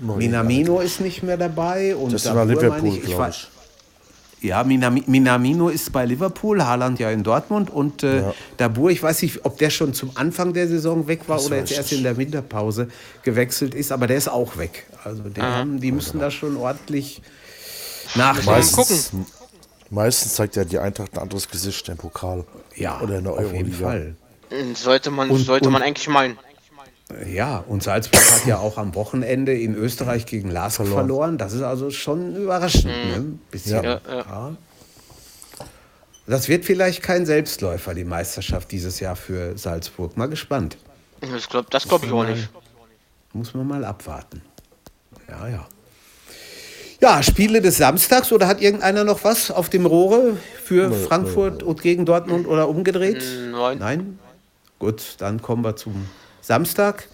Minamino 0.00 0.80
ist 0.80 1.00
nicht 1.00 1.22
mehr 1.22 1.36
dabei. 1.36 1.94
Und 1.96 2.12
Das 2.14 2.24
nach 2.24 2.46
Liverpool, 2.46 2.88
ich, 2.88 2.98
ich 2.98 3.04
glaube 3.06 3.18
war- 3.22 3.28
ich. 3.30 3.48
Ja, 4.42 4.64
Minami, 4.64 5.04
Minamino 5.06 5.68
ist 5.68 5.92
bei 5.92 6.04
Liverpool, 6.04 6.62
Haaland 6.64 6.98
ja 6.98 7.10
in 7.12 7.22
Dortmund 7.22 7.70
und 7.70 8.02
äh, 8.02 8.22
Ja. 8.22 8.34
Dabur, 8.56 8.90
ich 8.90 9.00
weiß 9.00 9.22
nicht, 9.22 9.44
ob 9.44 9.56
der 9.58 9.70
schon 9.70 9.94
zum 9.94 10.10
Anfang 10.16 10.52
der 10.52 10.66
Saison 10.66 11.06
weg 11.06 11.28
war 11.28 11.36
Das 11.36 11.46
oder 11.46 11.58
jetzt 11.58 11.70
erst 11.70 11.92
in 11.92 12.02
der 12.02 12.16
Winterpause 12.16 12.88
gewechselt 13.22 13.72
ist, 13.74 13.92
aber 13.92 14.08
der 14.08 14.16
ist 14.16 14.28
auch 14.28 14.56
weg. 14.56 14.86
Also 15.04 15.22
den 15.22 15.42
haben, 15.44 15.80
die 15.80 15.92
müssen 15.92 16.18
da 16.18 16.30
schon 16.32 16.56
ordentlich 16.56 17.22
nachlegen. 18.16 18.46
Meistens, 18.52 19.10
meistens 19.90 20.34
zeigt 20.34 20.56
ja 20.56 20.64
die 20.64 20.78
Eintracht 20.80 21.14
ein 21.14 21.20
anderes 21.22 21.48
Gesicht 21.48 21.88
im 21.88 21.96
Pokal. 21.96 22.44
Ja, 22.74 23.00
Oder 23.00 23.18
in 23.18 23.24
der 23.24 23.34
auf 23.34 23.40
jeden 23.40 23.54
Euroliga. 23.54 23.76
Fall. 23.86 24.16
Sollte 24.74 25.10
man, 25.12 25.30
Und- 25.30 25.44
sollte 25.44 25.66
und- 25.68 25.72
man 25.72 25.82
eigentlich 25.82 26.08
meinen. 26.08 26.36
Ja, 27.26 27.58
und 27.58 27.82
Salzburg 27.82 28.22
hat 28.32 28.46
ja 28.46 28.58
auch 28.58 28.78
am 28.78 28.94
Wochenende 28.94 29.52
in 29.52 29.74
Österreich 29.74 30.24
gegen 30.26 30.50
Lask 30.50 30.86
verloren. 30.86 31.36
Das 31.36 31.52
ist 31.52 31.62
also 31.62 31.90
schon 31.90 32.36
überraschend. 32.36 32.86
Ne? 32.86 33.38
Bisschen. 33.50 33.84
Ja, 33.84 34.00
ja. 34.08 34.18
Ja. 34.18 34.56
Das 36.26 36.48
wird 36.48 36.64
vielleicht 36.64 37.02
kein 37.02 37.26
Selbstläufer, 37.26 37.94
die 37.94 38.04
Meisterschaft 38.04 38.70
dieses 38.70 39.00
Jahr 39.00 39.16
für 39.16 39.58
Salzburg. 39.58 40.16
Mal 40.16 40.28
gespannt. 40.28 40.78
Das 41.20 41.48
glaube 41.48 41.68
das 41.70 41.86
glaub 41.86 42.04
ich 42.04 42.12
auch 42.12 42.24
nicht. 42.24 42.48
Muss 43.32 43.54
man 43.54 43.66
mal 43.66 43.84
abwarten. 43.84 44.42
Ja, 45.28 45.48
ja. 45.48 45.66
Ja, 47.00 47.22
Spiele 47.22 47.60
des 47.60 47.78
Samstags 47.78 48.30
oder 48.30 48.46
hat 48.46 48.60
irgendeiner 48.60 49.02
noch 49.02 49.24
was 49.24 49.50
auf 49.50 49.68
dem 49.68 49.86
Rohre 49.86 50.36
für 50.64 50.92
Frankfurt 50.92 51.64
und 51.64 51.82
gegen 51.82 52.06
Dortmund 52.06 52.46
oder 52.46 52.68
umgedreht? 52.68 53.24
Nein. 53.50 53.78
Nein? 53.78 54.18
Gut, 54.78 55.16
dann 55.18 55.42
kommen 55.42 55.64
wir 55.64 55.74
zum 55.74 56.08
Samstag. 56.42 57.08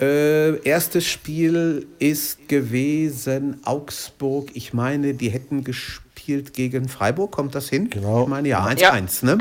Äh, 0.00 0.60
erstes 0.62 1.06
Spiel 1.06 1.86
ist 1.98 2.48
gewesen 2.48 3.60
Augsburg. 3.64 4.50
Ich 4.54 4.72
meine, 4.72 5.14
die 5.14 5.28
hätten 5.30 5.64
gespielt 5.64 6.52
gegen 6.52 6.88
Freiburg. 6.88 7.30
Kommt 7.32 7.54
das 7.54 7.68
hin? 7.68 7.90
Genau. 7.90 8.22
Ich 8.22 8.28
meine, 8.28 8.48
ja, 8.48 8.64
1-1, 8.64 8.80
Ja. 9.26 9.34
ne? 9.36 9.38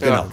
Genau. 0.00 0.26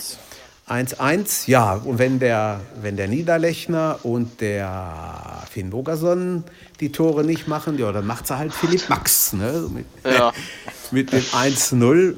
1-1, 0.67 1.47
ja. 1.47 1.75
Und 1.75 1.99
wenn 1.99 2.19
der, 2.19 2.59
wenn 2.81 2.97
der 2.97 3.07
Niederlechner 3.07 3.99
und 4.03 4.41
der 4.41 5.43
Finn 5.51 5.69
Bogerson 5.69 6.43
die 6.79 6.91
Tore 6.91 7.23
nicht 7.23 7.47
machen, 7.47 7.77
ja, 7.77 7.91
dann 7.91 8.05
macht 8.07 8.27
sie 8.27 8.37
halt 8.37 8.51
Philipp 8.53 8.89
Max, 8.89 9.33
ne? 9.33 9.69
Mit, 9.71 9.85
Ja. 10.03 10.33
mit 10.91 11.11
dem 11.13 11.21
1-0. 11.21 12.15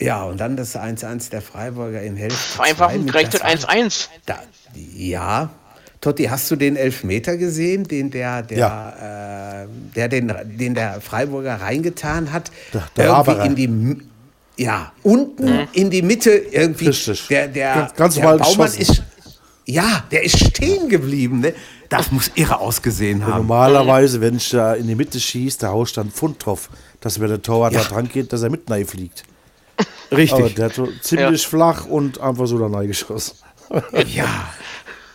Ja, 0.00 0.24
und 0.24 0.38
dann 0.40 0.56
das 0.56 0.76
1-1 0.76 1.30
der 1.30 1.42
Freiburger 1.42 2.02
in 2.02 2.16
Hälfte. 2.16 2.62
Einfach 2.62 2.88
ein 2.90 3.06
gerechtes 3.06 3.40
das- 3.40 3.66
1-1. 3.68 4.08
da, 4.26 4.38
ja. 4.96 5.50
Totti, 6.00 6.24
hast 6.24 6.50
du 6.50 6.56
den 6.56 6.76
Elfmeter 6.76 7.36
gesehen, 7.38 7.84
den 7.84 8.10
der, 8.10 8.42
der, 8.42 9.66
äh, 9.66 9.94
der 9.96 10.08
den, 10.08 10.32
den 10.58 10.74
der 10.74 11.00
Freiburger 11.00 11.54
reingetan 11.62 12.30
hat? 12.32 12.50
Der- 12.74 12.82
der 12.96 13.04
irgendwie 13.06 13.30
Haberer. 13.30 13.44
in 13.46 13.54
die 13.56 13.64
M- 13.64 14.10
ja, 14.56 14.92
unten 15.02 15.66
in 15.72 15.90
die 15.90 16.02
Mitte 16.02 16.30
irgendwie. 16.30 16.88
Richtig. 16.88 17.26
Der, 17.28 17.48
der, 17.48 17.74
Ganz- 17.74 17.94
ganz 17.94 18.14
der 18.16 18.24
normal 18.24 18.38
Baumann 18.38 18.66
geschossen. 18.70 18.80
ist. 18.94 19.02
Ja, 19.66 20.04
der 20.10 20.24
ist 20.24 20.38
stehen 20.44 20.90
geblieben. 20.90 21.40
Ne? 21.40 21.54
Das 21.88 22.12
muss 22.12 22.30
irre 22.34 22.60
ausgesehen 22.60 23.24
haben. 23.26 23.38
Normalerweise, 23.38 24.20
wenn 24.20 24.36
ich 24.36 24.50
da 24.50 24.74
in 24.74 24.86
die 24.86 24.94
Mitte 24.94 25.18
schieße, 25.18 25.58
da 25.60 25.68
haust 25.68 25.96
du 25.96 26.02
dann 26.02 26.10
Pfund 26.10 26.44
drauf, 26.44 26.68
dass 27.00 27.18
wenn 27.18 27.28
der 27.28 27.40
Torwart 27.40 27.72
Ja. 27.72 27.80
da 27.82 27.88
dran 27.88 28.08
geht, 28.12 28.30
dass 28.34 28.42
er 28.42 28.50
mit 28.50 28.70
rein 28.70 28.84
fliegt. 28.86 29.24
Richtig. 30.16 30.38
Aber 30.40 30.50
der 30.50 30.64
hat 30.66 30.74
so 30.74 30.88
ziemlich 31.00 31.46
flach 31.46 31.86
und 31.86 32.20
einfach 32.20 32.46
so 32.46 32.58
da 32.68 32.82
geschossen. 32.82 33.36
ja. 34.14 34.26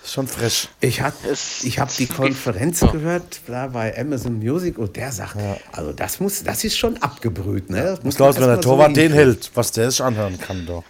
Schon 0.06 0.28
fresh. 0.28 0.70
Ich 0.82 1.02
habe 1.02 1.16
hab 1.24 1.96
die 1.96 2.08
Konferenz 2.08 2.80
gehört 2.80 3.42
da 3.46 3.68
bei 3.68 3.96
Amazon 3.96 4.40
Music 4.40 4.80
und 4.80 4.96
der 4.96 5.12
sagt, 5.12 5.36
also 5.72 5.94
das 5.94 6.20
muss, 6.20 6.42
das 6.44 6.64
ist 6.64 6.78
schon 6.78 6.98
abgebrüht. 6.98 7.70
Ne? 7.70 7.84
Das 7.84 8.04
Muss 8.04 8.20
aus, 8.20 8.36
wenn 8.36 8.42
der 8.42 8.56
mal 8.56 8.56
so 8.56 8.70
Torwart 8.70 8.96
den 8.96 9.12
hält, 9.14 9.52
was 9.54 9.72
der 9.72 9.92
sich 9.92 10.02
anhören 10.02 10.40
kann 10.40 10.66
doch. 10.66 10.84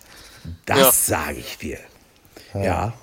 Das 0.66 0.80
Ja. 0.80 0.92
sage 1.18 1.40
ich 1.40 1.58
dir. 1.58 1.80
Ja. 2.54 2.94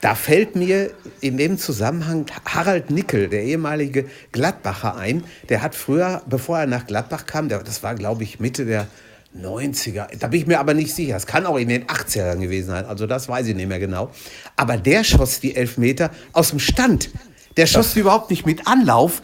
Da 0.00 0.14
fällt 0.14 0.56
mir 0.56 0.90
in 1.20 1.36
dem 1.36 1.58
Zusammenhang 1.58 2.26
Harald 2.46 2.90
Nickel, 2.90 3.28
der 3.28 3.44
ehemalige 3.44 4.06
Gladbacher, 4.32 4.96
ein. 4.96 5.24
Der 5.50 5.62
hat 5.62 5.74
früher, 5.74 6.22
bevor 6.26 6.58
er 6.58 6.66
nach 6.66 6.86
Gladbach 6.86 7.26
kam, 7.26 7.48
der, 7.48 7.62
das 7.62 7.82
war, 7.82 7.94
glaube 7.94 8.24
ich, 8.24 8.40
Mitte 8.40 8.64
der 8.64 8.86
90er, 9.36 10.08
da 10.18 10.26
bin 10.26 10.40
ich 10.40 10.46
mir 10.46 10.58
aber 10.58 10.74
nicht 10.74 10.94
sicher. 10.94 11.16
Es 11.16 11.26
kann 11.26 11.46
auch 11.46 11.56
in 11.56 11.68
den 11.68 11.86
80ern 11.86 12.38
gewesen 12.40 12.68
sein, 12.68 12.84
also 12.84 13.06
das 13.06 13.28
weiß 13.28 13.46
ich 13.46 13.54
nicht 13.54 13.68
mehr 13.68 13.78
genau. 13.78 14.10
Aber 14.56 14.76
der 14.76 15.04
schoss 15.04 15.40
die 15.40 15.54
Elfmeter 15.54 16.10
aus 16.32 16.50
dem 16.50 16.58
Stand. 16.58 17.10
Der 17.56 17.66
schoss 17.66 17.94
die 17.94 18.00
überhaupt 18.00 18.30
nicht 18.30 18.46
mit 18.46 18.66
Anlauf. 18.66 19.22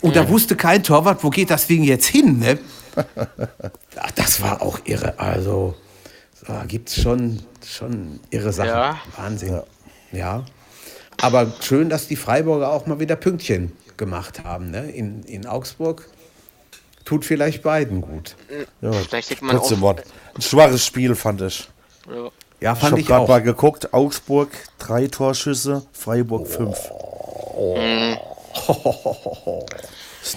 Und 0.00 0.16
da 0.16 0.28
wusste 0.28 0.56
kein 0.56 0.82
Torwart, 0.82 1.22
wo 1.22 1.30
geht 1.30 1.50
das 1.50 1.66
Ding 1.66 1.84
jetzt 1.84 2.06
hin. 2.06 2.38
Ne? 2.38 2.58
Ach, 3.96 4.10
das 4.12 4.40
war 4.40 4.62
auch 4.62 4.80
irre. 4.84 5.18
Also, 5.18 5.74
da 6.46 6.64
gibt 6.64 6.88
es 6.88 7.00
schon, 7.00 7.40
schon 7.64 8.20
irre 8.30 8.52
Sachen. 8.52 8.70
Ja. 8.70 9.00
Wahnsinn. 9.16 9.60
Ja. 10.10 10.44
Aber 11.20 11.52
schön, 11.60 11.88
dass 11.88 12.08
die 12.08 12.16
Freiburger 12.16 12.72
auch 12.72 12.86
mal 12.86 12.98
wieder 12.98 13.16
Pünktchen 13.16 13.72
gemacht 13.96 14.42
haben. 14.42 14.70
Ne? 14.70 14.90
In, 14.90 15.22
in 15.22 15.46
Augsburg 15.46 16.08
tut 17.04 17.24
vielleicht 17.24 17.62
beiden 17.62 18.00
gut. 18.00 18.36
Ja, 18.80 18.92
Vielleicht 18.92 19.30
denkt 19.30 19.42
man 19.42 19.56
trotzdem 19.56 19.82
auch- 19.84 19.96
ein 20.34 20.42
schwaches 20.42 20.84
Spiel, 20.86 21.14
fand 21.14 21.40
ich. 21.42 21.68
Ja. 22.08 22.28
Ja, 22.60 22.72
Ich 22.74 22.78
fand 22.78 22.92
habe 22.92 23.00
ich, 23.00 23.06
gerade 23.06 23.26
mal 23.28 23.42
geguckt, 23.42 23.92
Augsburg 23.92 24.48
drei 24.78 25.08
Torschüsse, 25.08 25.84
Freiburg 25.92 26.46
fünf. 26.46 26.78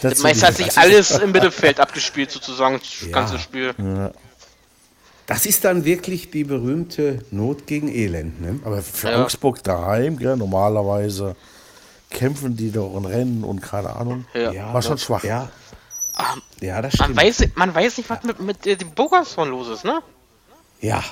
Nicht 0.03 0.17
so 0.17 0.23
Meist 0.23 0.43
hat 0.43 0.55
sich 0.55 0.75
alles 0.77 1.11
im 1.11 1.31
Mittelfeld 1.33 1.79
abgespielt, 1.79 2.31
sozusagen, 2.31 2.79
das 2.79 3.11
ganze 3.11 3.37
Spiel. 3.39 3.73
Das 5.27 5.45
ist 5.45 5.63
dann 5.65 5.85
wirklich 5.85 6.31
die 6.31 6.43
berühmte 6.43 7.19
Not 7.31 7.67
gegen 7.67 7.87
Elend. 7.93 8.41
Ne? 8.41 8.59
Aber 8.63 8.81
für 8.81 9.11
Ja. 9.11 9.23
Augsburg 9.23 9.63
daheim, 9.63 10.17
gell, 10.17 10.37
normalerweise 10.37 11.35
kämpfen 12.09 12.55
die 12.55 12.71
doch 12.71 12.93
und 12.93 13.05
rennen 13.05 13.43
und 13.43 13.61
keine 13.61 13.95
Ahnung. 13.95 14.25
Ja. 14.33 14.73
War 14.73 14.81
schon 14.81 14.97
schwach. 14.97 15.23
Ja, 15.23 15.49
Ah, 16.15 16.35
ja 16.61 16.81
das 16.81 16.97
Man 16.97 17.13
stimmt. 17.13 17.21
weiß, 17.21 17.49
man 17.55 17.75
weiß 17.75 17.97
nicht, 17.97 18.09
was 18.09 18.23
mit, 18.23 18.39
mit 18.39 18.65
äh, 18.65 18.75
dem 18.75 18.91
Bogerson 18.91 19.49
los 19.49 19.67
ist, 19.67 19.83
ne? 19.83 20.01
Ja. 20.81 21.03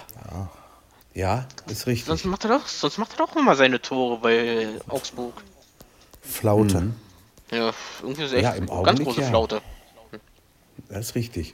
Ja, 1.14 1.46
ist 1.68 1.86
richtig. 1.88 2.06
Sonst 2.08 2.26
macht 2.26 2.44
er 2.46 2.58
doch, 2.58 2.68
sonst 2.68 2.98
macht 2.98 3.12
er 3.14 3.18
doch 3.26 3.36
immer 3.36 3.56
seine 3.56 3.82
Tore 3.82 4.18
bei 4.20 4.68
Augsburg. 4.88 5.34
Flaute. 6.22 6.92
Ja, 7.52 7.72
irgendwie 8.02 8.24
ist 8.24 8.34
er 8.34 8.42
Ja, 8.42 8.50
echt 8.52 8.58
im 8.60 8.66
ganz 8.68 8.72
Augenblick 8.80 9.08
große 9.08 9.22
ja. 9.22 9.28
Flaute. 9.28 9.62
Das 10.90 11.08
ist 11.10 11.16
richtig. 11.16 11.54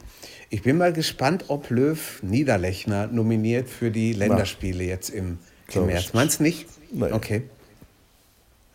Ich 0.50 0.64
bin 0.64 0.78
mal 0.78 0.94
gespannt, 0.94 1.46
ob 1.50 1.70
Löw 1.70 2.20
Niederlechner 2.24 3.08
nominiert 3.08 3.70
für 3.70 3.92
die 3.92 4.14
Länderspiele 4.14 4.84
jetzt 4.84 5.10
im, 5.10 5.40
im 5.74 5.86
März. 5.88 6.04
nicht. 6.06 6.14
Meinst 6.14 6.40
du 6.40 6.44
nicht? 6.44 6.66
Nee. 6.92 7.12
Okay. 7.12 7.50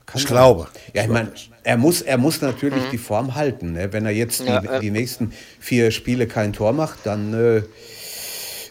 Kann 0.07 0.21
Ich 0.21 0.27
glaube. 0.27 0.69
Ja, 0.93 1.03
ich 1.03 1.09
meine, 1.09 1.33
er 1.63 1.77
muss, 1.77 2.03
er 2.03 2.19
muss 2.19 2.41
natürlich 2.41 2.85
die 2.91 2.99
Form 2.99 3.35
halten. 3.35 3.73
Ne? 3.73 3.93
Wenn 3.93 4.05
er 4.05 4.13
jetzt 4.13 4.41
Ja, 4.41 4.61
die, 4.61 4.67
äh. 4.69 4.81
die 4.81 4.91
nächsten 4.91 5.33
vier 5.61 5.91
Spiele 5.91 6.27
kein 6.27 6.53
Tor 6.53 6.73
macht, 6.73 7.01
dann 7.05 7.33
äh, 7.33 7.63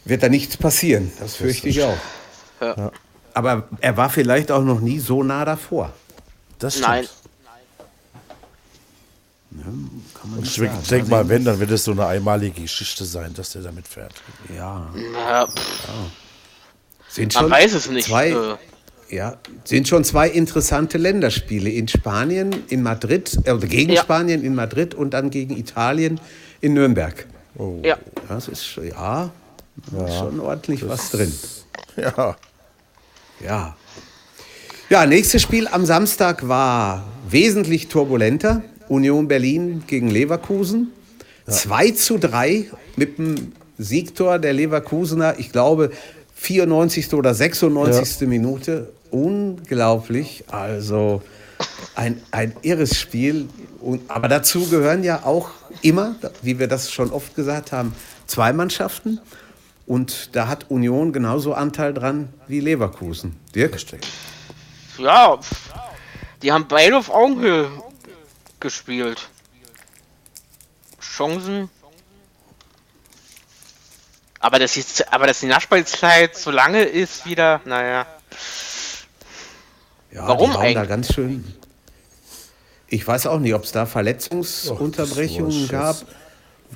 wird 0.06 0.22
da 0.24 0.30
nichts 0.30 0.58
passieren. 0.58 1.12
Das 1.20 1.36
fürchte 1.36 1.70
ich 1.70 1.82
auch. 1.84 1.98
Ja. 2.62 2.92
Aber 3.34 3.68
er 3.82 3.98
war 3.98 4.10
vielleicht 4.10 4.52
auch 4.52 4.64
noch 4.64 4.80
nie 4.80 5.00
so 5.00 5.24
nah 5.24 5.44
davor. 5.44 5.92
Das 6.60 6.74
stimmt. 6.76 6.88
Nein. 6.88 7.08
Kann 10.20 10.32
man 10.32 10.44
Ich 10.44 10.54
sagen. 10.56 10.72
denke 10.90 11.10
mal, 11.10 11.28
wenn, 11.30 11.46
dann 11.46 11.60
wird 11.60 11.72
es 11.72 11.84
so 11.84 11.92
eine 11.92 12.06
einmalige 12.08 12.62
Geschichte 12.62 13.06
sein, 13.06 13.34
dass 13.34 13.52
der 13.52 13.62
damit 13.62 13.88
fährt. 13.88 14.14
Ja. 14.56 14.88
Ja, 15.14 15.48
pff, 15.48 15.88
Sind 17.10 17.34
man 17.36 17.44
schon 17.44 17.52
weiß 17.52 17.74
es 17.74 17.90
nicht. 17.90 18.08
Zwei, 18.08 18.30
Äh, 18.30 18.56
Ja, 19.14 19.38
sind 19.64 19.88
schon 19.88 20.04
zwei 20.04 20.28
interessante 20.28 20.98
Länderspiele. 20.98 21.70
In 21.70 21.88
Spanien, 21.88 22.52
in 22.70 22.82
Madrid, 22.82 23.38
äh, 23.46 23.52
oder 23.52 23.68
gegen 23.68 23.92
Ja. 23.94 24.02
Spanien 24.02 24.44
in 24.44 24.56
Madrid 24.56 24.96
und 24.96 25.14
dann 25.14 25.30
gegen 25.30 25.56
Italien 25.56 26.20
in 26.62 26.74
Nürnberg. 26.74 27.28
ja. 27.84 27.98
Das 28.28 28.48
ist 28.48 28.66
schon- 28.66 28.88
ja, 28.88 29.30
da 29.92 30.06
ist 30.08 30.16
schon 30.18 30.40
ordentlich 30.40 30.88
was 30.88 31.12
drin. 31.12 31.32
Ja. 31.96 32.36
Ja. 33.46 33.76
Ja, 34.90 35.06
nächstes 35.06 35.44
Spiel 35.44 35.68
am 35.68 35.86
Samstag 35.86 36.48
war 36.48 37.04
wesentlich 37.30 37.88
turbulenter. 37.88 38.64
Union 38.90 39.28
Berlin 39.28 39.84
gegen 39.86 40.10
Leverkusen. 40.10 40.92
2 41.48 41.92
zu 41.92 42.18
3 42.18 42.66
mit 42.96 43.18
dem 43.20 43.52
Siegtor 43.78 44.40
der 44.40 44.54
Leverkusener, 44.54 45.36
ich 45.40 45.52
glaube, 45.52 45.92
94. 46.36 47.14
oder 47.14 47.34
96. 47.34 48.28
Minute. 48.28 48.90
Unglaublich. 49.14 50.46
Also 50.50 51.22
ein, 51.94 52.20
ein 52.32 52.56
irres 52.64 52.98
Spiel. 52.98 53.48
Und, 53.80 54.10
aber 54.10 54.28
dazu 54.28 54.68
gehören 54.68 55.04
ja 55.04 55.24
auch 55.24 55.52
immer, 55.84 56.16
wie 56.42 56.58
wir 56.58 56.68
das 56.68 56.92
schon 56.92 57.12
oft 57.12 57.36
gesagt 57.36 57.72
haben, 57.72 57.96
zwei 58.26 58.54
Mannschaften. 58.54 59.20
Und 59.86 60.36
da 60.36 60.48
hat 60.48 60.72
Union 60.72 61.14
genauso 61.14 61.54
Anteil 61.54 61.94
dran 61.94 62.34
wie 62.48 62.60
Leverkusen. 62.60 63.40
Dirk? 63.54 63.78
Ja, 64.98 65.40
die 66.42 66.52
haben 66.52 66.68
beide 66.68 66.98
auf 66.98 67.12
Augenhöhe 67.12 67.70
gespielt. 68.60 69.30
Chancen. 71.00 71.70
Aber 74.40 74.58
dass, 74.58 74.76
jetzt, 74.76 75.14
aber 75.14 75.28
dass 75.28 75.42
die 75.42 75.46
Nachspielzeit 75.46 76.36
so 76.36 76.50
lange 76.50 76.82
ist 76.82 77.28
wieder, 77.28 77.62
naja. 77.66 78.08
Ja, 80.14 80.28
Warum 80.28 80.52
die 80.52 80.58
hauen 80.58 80.74
da 80.74 80.80
eigentlich? 80.82 80.90
ganz 80.90 81.14
schön. 81.14 81.54
Ich 82.88 83.08
weiß 83.08 83.26
auch 83.28 83.40
nicht, 83.40 83.54
ob 83.56 83.64
es 83.64 83.72
da 83.72 83.86
Verletzungsunterbrechungen 83.88 85.66
Och, 85.66 85.70
gab. 85.72 85.96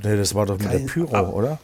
Nee, 0.03 0.17
das 0.17 0.33
war 0.33 0.45
doch 0.47 0.57
mit 0.57 0.71
der 0.71 0.79
Kein- 0.79 0.85
Pyro, 0.87 1.15
ab- 1.15 1.33
oder? 1.33 1.59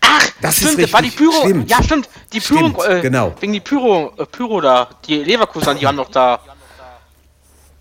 Ach, 0.00 0.28
Das 0.42 0.58
ist 0.58 0.64
stimmt, 0.70 0.82
das 0.82 0.92
war 0.92 1.02
die 1.02 1.08
richtig, 1.08 1.26
Pyro. 1.30 1.40
stimmt. 1.44 1.70
Ja, 1.70 1.82
stimmt. 1.82 2.08
Die 2.32 2.40
Pyro, 2.40 2.58
Stimmt, 2.68 2.84
äh, 2.84 3.00
genau. 3.00 3.34
Wegen 3.40 3.52
die 3.52 3.60
Pyro, 3.60 4.12
äh, 4.18 4.26
Pyro 4.26 4.60
da. 4.60 4.88
Die 5.06 5.22
Leverkusen, 5.22 5.78
die 5.78 5.86
haben 5.86 5.96
doch 5.96 6.10
da 6.10 6.40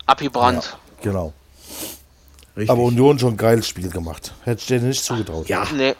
abgebrannt. 0.06 0.78
Genau. 1.02 1.34
Richtig. 2.56 2.70
Aber 2.70 2.82
Union 2.84 3.20
schon 3.20 3.34
ein 3.34 3.38
geiles 3.38 3.68
Spiel 3.68 3.90
gemacht. 3.90 4.34
Hätte 4.44 4.62
ich 4.62 4.68
dir 4.68 4.80
nicht 4.80 5.04
zugetraut. 5.04 5.48
ja, 5.50 5.66
Nee. 5.74 5.96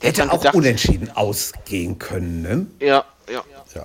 hätte 0.00 0.20
dann 0.20 0.30
auch 0.30 0.38
gedacht- 0.38 0.54
unentschieden 0.54 1.10
ausgehen 1.14 1.98
können. 1.98 2.42
Ne? 2.42 2.66
Ja, 2.86 3.04
ja. 3.30 3.42
Ja. 3.74 3.84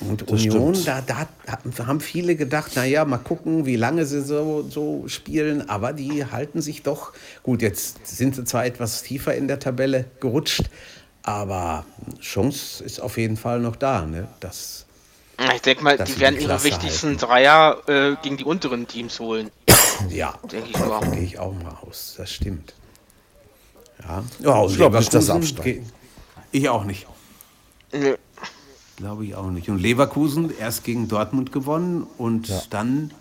Und 0.00 0.22
Das 0.22 0.30
Union, 0.30 0.74
stimmt. 0.76 0.88
da, 1.08 1.26
da 1.76 1.86
haben 1.86 2.00
viele 2.00 2.36
gedacht, 2.36 2.76
naja, 2.76 3.04
mal 3.04 3.18
gucken, 3.18 3.66
wie 3.66 3.74
lange 3.76 4.06
sie 4.06 4.22
so, 4.22 4.64
so 4.68 5.08
spielen. 5.08 5.68
Aber 5.68 5.92
die 5.92 6.24
halten 6.24 6.60
sich 6.62 6.82
doch. 6.84 7.12
Gut, 7.42 7.62
jetzt 7.62 8.06
sind 8.06 8.36
sie 8.36 8.44
zwar 8.44 8.64
etwas 8.64 9.02
tiefer 9.02 9.34
in 9.34 9.48
der 9.48 9.58
Tabelle 9.58 10.04
gerutscht, 10.20 10.62
aber 11.24 11.84
Chance 12.20 12.84
ist 12.84 13.00
auf 13.00 13.18
jeden 13.18 13.36
Fall 13.36 13.58
noch 13.60 13.74
da. 13.74 14.06
Ne? 14.06 14.28
Das, 14.38 14.86
Ich 15.54 15.62
denke 15.62 15.82
mal, 15.82 15.98
die 15.98 16.20
werden 16.20 16.36
die 16.38 16.44
ihre 16.44 16.62
wichtigsten 16.62 17.08
halten. 17.08 17.18
Dreier 17.20 17.78
äh, 17.88 18.16
gegen 18.22 18.36
die 18.36 18.44
unteren 18.44 18.86
Teams 18.86 19.18
holen. 19.18 19.50
ja, 20.10 20.34
Denke 20.50 20.70
ich 20.70 20.78
mal. 20.78 21.00
gehe 21.10 21.22
ich 21.24 21.38
auch 21.40 21.52
mal 21.54 21.76
aus. 21.86 22.14
Das 22.16 22.30
stimmt. 22.32 22.72
Ja, 24.00 24.22
ja 24.38 24.64
Ich 24.66 24.76
glaub 24.76 24.92
nicht, 24.94 25.12
dass 25.12 25.26
sie 25.26 25.32
Leverkusen 25.32 25.56
absteigen. 25.58 25.82
ge- 25.82 25.92
Ich 26.52 26.68
auch 26.68 26.84
nicht. 26.84 27.06
Nee. 27.92 28.14
Glaube 28.98 29.24
ich 29.24 29.34
auch 29.36 29.50
nicht. 29.50 29.68
Und 29.68 29.80
Leverkusen 29.80 30.52
erst 30.58 30.82
gegen 30.82 31.06
Dortmund 31.06 31.52
gewonnen 31.52 32.04
und 32.18 32.50
dann 32.70 33.12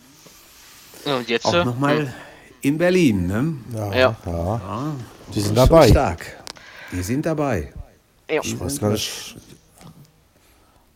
Ja, 1.05 1.17
Und 1.17 1.29
jetzt? 1.29 1.45
auch 1.45 1.53
äh, 1.53 1.65
nochmal 1.65 2.13
in 2.61 2.79
Berlin. 2.79 3.27
Ne? 3.27 3.53
Ja. 3.75 3.93
Ja. 3.93 4.15
ja. 4.25 4.95
Die 5.33 5.41
sind 5.41 5.55
dabei. 5.55 5.87
Stark. 5.87 6.43
Die 6.91 7.03
sind 7.03 7.25
dabei. 7.27 7.71
Ja. 8.29 8.41
Ich 8.43 8.59
weiß 8.59 8.79
gar 8.79 8.91
nicht. 8.91 9.35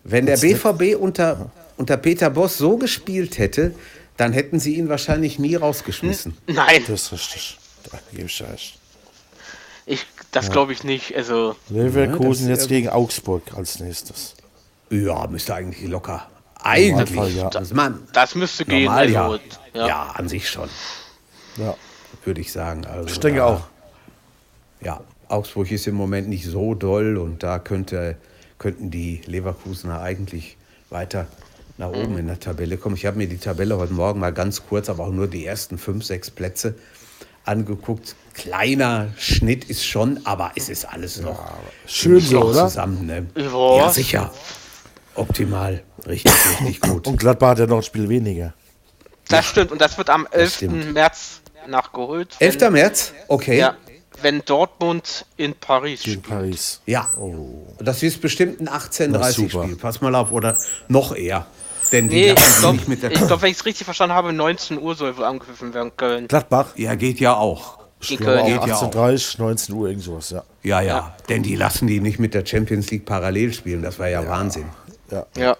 Wenn 0.03 0.25
der 0.25 0.37
BVB 0.37 0.99
unter, 0.99 1.51
unter 1.77 1.97
Peter 1.97 2.31
Boss 2.31 2.57
so 2.57 2.77
gespielt 2.77 3.37
hätte, 3.37 3.75
dann 4.17 4.33
hätten 4.33 4.59
sie 4.59 4.77
ihn 4.77 4.89
wahrscheinlich 4.89 5.37
nie 5.37 5.55
rausgeschmissen. 5.55 6.35
Nein, 6.47 6.83
Das 6.87 7.03
ist 7.03 7.11
richtig. 7.11 7.59
Da 7.91 7.99
gebe 8.11 8.25
ich 8.25 8.43
das 10.31 10.49
glaube 10.49 10.71
ich 10.73 10.83
nicht. 10.83 11.15
Also, 11.15 11.55
Leverkusen 11.69 12.47
Ja, 12.47 12.53
jetzt 12.53 12.69
gegen 12.69 12.89
Augsburg 12.89 13.43
als 13.55 13.79
nächstes. 13.79 14.35
Ja, 14.91 15.25
müsste 15.27 15.55
eigentlich 15.55 15.89
locker. 15.89 16.27
Eigentlich. 16.61 17.09
Normalfall, 17.15 17.31
ja. 17.31 17.49
Das 17.49 17.73
man, 17.73 18.07
das 18.13 18.35
müsste 18.35 18.65
gehen. 18.65 18.83
normal, 18.85 19.09
ja. 19.09 19.23
also, 19.25 19.39
ja. 19.73 19.87
ja. 19.87 20.03
an 20.15 20.27
sich 20.29 20.47
schon, 20.49 20.69
Ja. 21.57 21.75
würde 22.23 22.41
ich 22.41 22.51
sagen. 22.51 22.85
Also, 22.85 23.07
Ich 23.09 23.19
denke 23.19 23.39
da- 23.39 23.45
auch. 23.45 23.61
Ja, 24.81 25.01
Augsburg 25.29 25.71
ist 25.71 25.87
im 25.87 25.95
Moment 25.95 26.27
nicht 26.27 26.45
so 26.45 26.75
doll 26.75 27.17
und 27.17 27.41
da 27.41 27.57
könnte, 27.59 28.17
könnten 28.59 28.91
die 28.91 29.21
Leverkusener 29.25 30.01
eigentlich 30.01 30.57
weiter 30.89 31.27
nach 31.77 31.89
oben 31.89 32.17
in 32.17 32.27
der 32.27 32.39
Tabelle 32.39 32.77
kommen. 32.77 32.95
Ich 32.95 33.05
habe 33.05 33.17
mir 33.17 33.27
die 33.27 33.37
Tabelle 33.37 33.77
heute 33.77 33.93
Morgen 33.93 34.19
mal 34.19 34.33
ganz 34.33 34.63
kurz, 34.67 34.89
aber 34.89 35.05
auch 35.05 35.11
nur 35.11 35.27
die 35.27 35.45
ersten 35.45 35.77
fünf, 35.77 36.03
sechs 36.05 36.29
Plätze 36.29 36.75
angeguckt. 37.45 38.15
Kleiner 38.33 39.07
Schnitt 39.17 39.63
ist 39.65 39.85
schon, 39.85 40.19
aber 40.25 40.51
es 40.55 40.69
ist 40.69 40.85
alles 40.85 41.21
noch 41.21 41.39
schön 41.87 42.19
ziemlich 42.19 42.29
so, 42.29 42.41
oder? 42.43 42.67
zusammen. 42.67 43.05
Ne? 43.05 43.25
Ja. 43.35 43.77
Ja, 43.77 43.89
sicher. 43.89 44.31
Optimal. 45.15 45.83
Richtig, 46.07 46.31
richtig 46.59 46.79
gut. 46.81 47.07
Und 47.07 47.17
Gladbach 47.17 47.49
hat 47.51 47.59
ja 47.59 47.67
noch 47.67 47.77
ein 47.77 47.83
Spiel 47.83 48.07
weniger. 48.09 48.53
Das 49.29 49.45
stimmt. 49.47 49.71
Und 49.71 49.79
das 49.81 49.97
wird 49.97 50.09
am 50.09 50.27
11. 50.31 50.55
stimmt. 50.55 50.93
März 50.93 51.41
nachgeholt. 51.67 52.35
wenn- 52.39 52.47
11. 52.49 52.69
März? 52.71 53.13
Okay. 53.27 53.59
Ja, 53.59 53.75
wenn 54.21 54.43
Dortmund 54.45 55.25
in 55.37 55.53
Paris 55.55 56.03
Gegen 56.03 56.21
spielt. 56.21 56.29
Paris. 56.37 56.81
Ja, 56.85 57.09
das 57.79 58.03
ist 58.03 58.21
bestimmt 58.21 58.59
ein 58.59 58.65
Na, 58.65 58.77
18:30 58.77 59.31
super. 59.31 59.63
Spiel. 59.63 59.75
Pass 59.77 60.01
mal 60.01 60.13
auf, 60.15 60.31
oder 60.31 60.57
noch 60.87 61.15
eher. 61.15 61.45
Denn 61.91 62.07
die 62.07 62.15
Nee, 62.15 62.31
ich 62.33 62.57
glaube, 62.59 62.77
nicht 62.77 62.87
mit 62.87 63.03
der. 63.03 63.09
glaub, 63.09 63.41
wenn 63.41 63.51
ich 63.51 63.57
es 63.57 63.65
richtig 63.65 63.85
verstanden 63.85 64.15
habe, 64.15 64.31
19 64.31 64.79
Uhr 64.81 64.95
soll 64.95 65.17
wohl 65.17 65.25
angegriffen 65.25 65.73
werden 65.73 65.91
können. 65.97 66.27
Gladbach? 66.27 66.67
Ja, 66.77 66.95
geht 66.95 67.19
ja 67.19 67.35
auch. 67.35 67.79
Ich 68.03 68.17
Köln, 68.17 68.47
ja. 68.47 68.59
18.30 68.63 69.37
19 69.39 69.75
Uhr, 69.75 69.87
irgend 69.89 70.03
sowas, 70.03 70.31
ja. 70.31 70.43
Ja, 70.63 70.81
ja, 70.81 71.15
Denn 71.29 71.43
die 71.43 71.55
lassen 71.55 71.85
die 71.87 71.99
nicht 71.99 72.17
mit 72.17 72.33
der 72.33 72.43
Champions 72.45 72.89
League 72.89 73.05
parallel 73.05 73.53
spielen. 73.53 73.83
Das 73.83 73.99
war 73.99 74.07
ja, 74.07 74.25
Wahnsinn. 74.27 74.65
Ja. 75.11 75.25
Ja. 75.37 75.57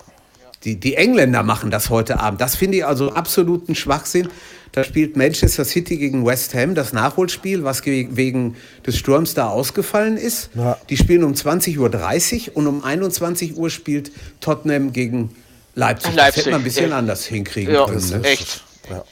Die, 0.63 0.79
die 0.79 0.95
Engländer 0.95 1.41
machen 1.43 1.71
das 1.71 1.89
heute 1.89 2.19
Abend. 2.19 2.39
Das 2.39 2.55
finde 2.55 2.77
ich 2.77 2.85
also 2.85 3.13
absoluten 3.13 3.73
Schwachsinn. 3.73 4.29
Da 4.73 4.83
spielt 4.83 5.17
Manchester 5.17 5.65
City 5.65 5.97
gegen 5.97 6.23
West 6.25 6.53
Ham 6.53 6.75
das 6.75 6.93
Nachholspiel, 6.93 7.63
was 7.63 7.81
ge- 7.81 8.09
wegen 8.11 8.55
des 8.85 8.95
Sturms 8.95 9.33
da 9.33 9.49
ausgefallen 9.49 10.17
ist. 10.17 10.51
Ja. 10.53 10.77
Die 10.89 10.97
spielen 10.97 11.23
um 11.23 11.33
20.30 11.33 12.49
Uhr 12.51 12.57
und 12.57 12.67
um 12.67 12.83
21 12.83 13.57
Uhr 13.57 13.69
spielt 13.71 14.11
Tottenham 14.39 14.93
gegen 14.93 15.35
Leipzig. 15.73 16.11
Das 16.11 16.15
Leipzig, 16.15 16.41
hätte 16.41 16.51
man 16.51 16.61
ein 16.61 16.63
bisschen 16.63 16.89
ja. 16.91 16.97
anders 16.97 17.25
hinkriegen 17.25 17.73
Ja, 17.73 17.85
können. 17.87 18.07
Ne? 18.09 18.23
echt. 18.23 18.63
ja. 18.89 19.03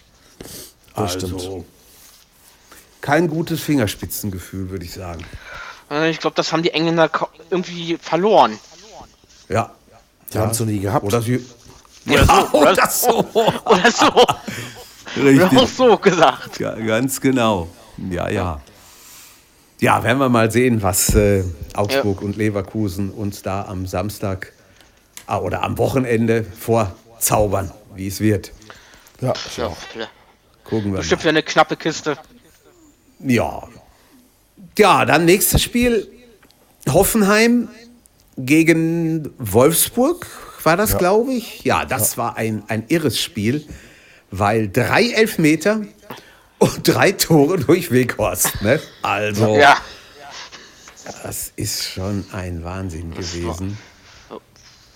Das 0.95 1.13
stimmt. 1.13 1.33
Also, 1.33 1.65
kein 3.01 3.27
gutes 3.27 3.59
Fingerspitzengefühl, 3.61 4.69
würde 4.69 4.85
ich 4.85 4.93
sagen. 4.93 5.25
Äh, 5.89 6.09
Ich 6.11 6.19
glaube, 6.19 6.35
das 6.35 6.51
haben 6.53 6.63
die 6.63 6.71
Engländer 6.71 7.09
irgendwie 7.49 7.97
verloren. 7.99 8.59
Ja. 9.49 9.71
Die 10.33 10.37
haben 10.37 10.51
es 10.51 10.59
noch 10.59 10.67
nie 10.67 10.79
gehabt. 10.79 11.05
Oder 11.05 11.21
sie. 11.21 11.43
Oder 12.07 12.25
so, 12.25 12.49
oder 12.53 12.89
so. 12.89 13.25
Oder 13.65 13.91
so. 13.91 14.25
Oder 15.21 15.51
auch 15.61 15.67
so 15.67 15.97
gesagt. 15.97 16.59
Ja, 16.59 16.73
ganz 16.75 17.19
genau. 17.19 17.67
Ja, 18.09 18.29
ja. 18.29 18.61
Ja, 19.79 20.03
werden 20.03 20.17
wir 20.19 20.29
mal 20.29 20.49
sehen, 20.51 20.81
was 20.81 21.13
äh, 21.15 21.43
Augsburg 21.73 22.21
und 22.21 22.35
Leverkusen 22.35 23.11
uns 23.11 23.41
da 23.43 23.65
am 23.65 23.85
Samstag 23.85 24.53
ah, 25.27 25.37
oder 25.39 25.63
am 25.63 25.77
Wochenende 25.77 26.43
vorzaubern, 26.43 27.71
wie 27.95 28.07
es 28.07 28.19
wird. 28.19 28.51
ja, 29.21 29.33
Ja, 29.57 29.71
Gucken 30.63 30.91
wir 30.93 30.97
bestimmt 30.99 31.19
mal. 31.21 31.23
wieder 31.23 31.29
eine 31.29 31.43
knappe 31.43 31.75
Kiste. 31.75 32.17
Ja. 33.19 33.63
Ja, 34.77 35.05
dann 35.05 35.25
nächstes 35.25 35.61
Spiel. 35.61 36.07
Hoffenheim 36.89 37.69
gegen 38.45 39.29
Wolfsburg 39.37 40.27
war 40.63 40.77
das, 40.77 40.97
glaube 40.97 41.33
ich. 41.33 41.63
Ja, 41.63 41.85
das 41.85 42.17
war 42.17 42.35
ein, 42.37 42.63
ein 42.67 42.85
irres 42.87 43.19
Spiel, 43.19 43.65
weil 44.31 44.69
drei 44.69 45.09
Elfmeter 45.09 45.81
und 46.59 46.87
drei 46.87 47.11
Tore 47.13 47.57
durch 47.59 47.91
Weghorst. 47.91 48.61
Ne? 48.61 48.79
Also, 49.01 49.55
Ja. 49.57 49.77
das 51.23 51.53
ist 51.55 51.83
schon 51.85 52.25
ein 52.31 52.63
Wahnsinn 52.63 53.11
gewesen. 53.13 53.77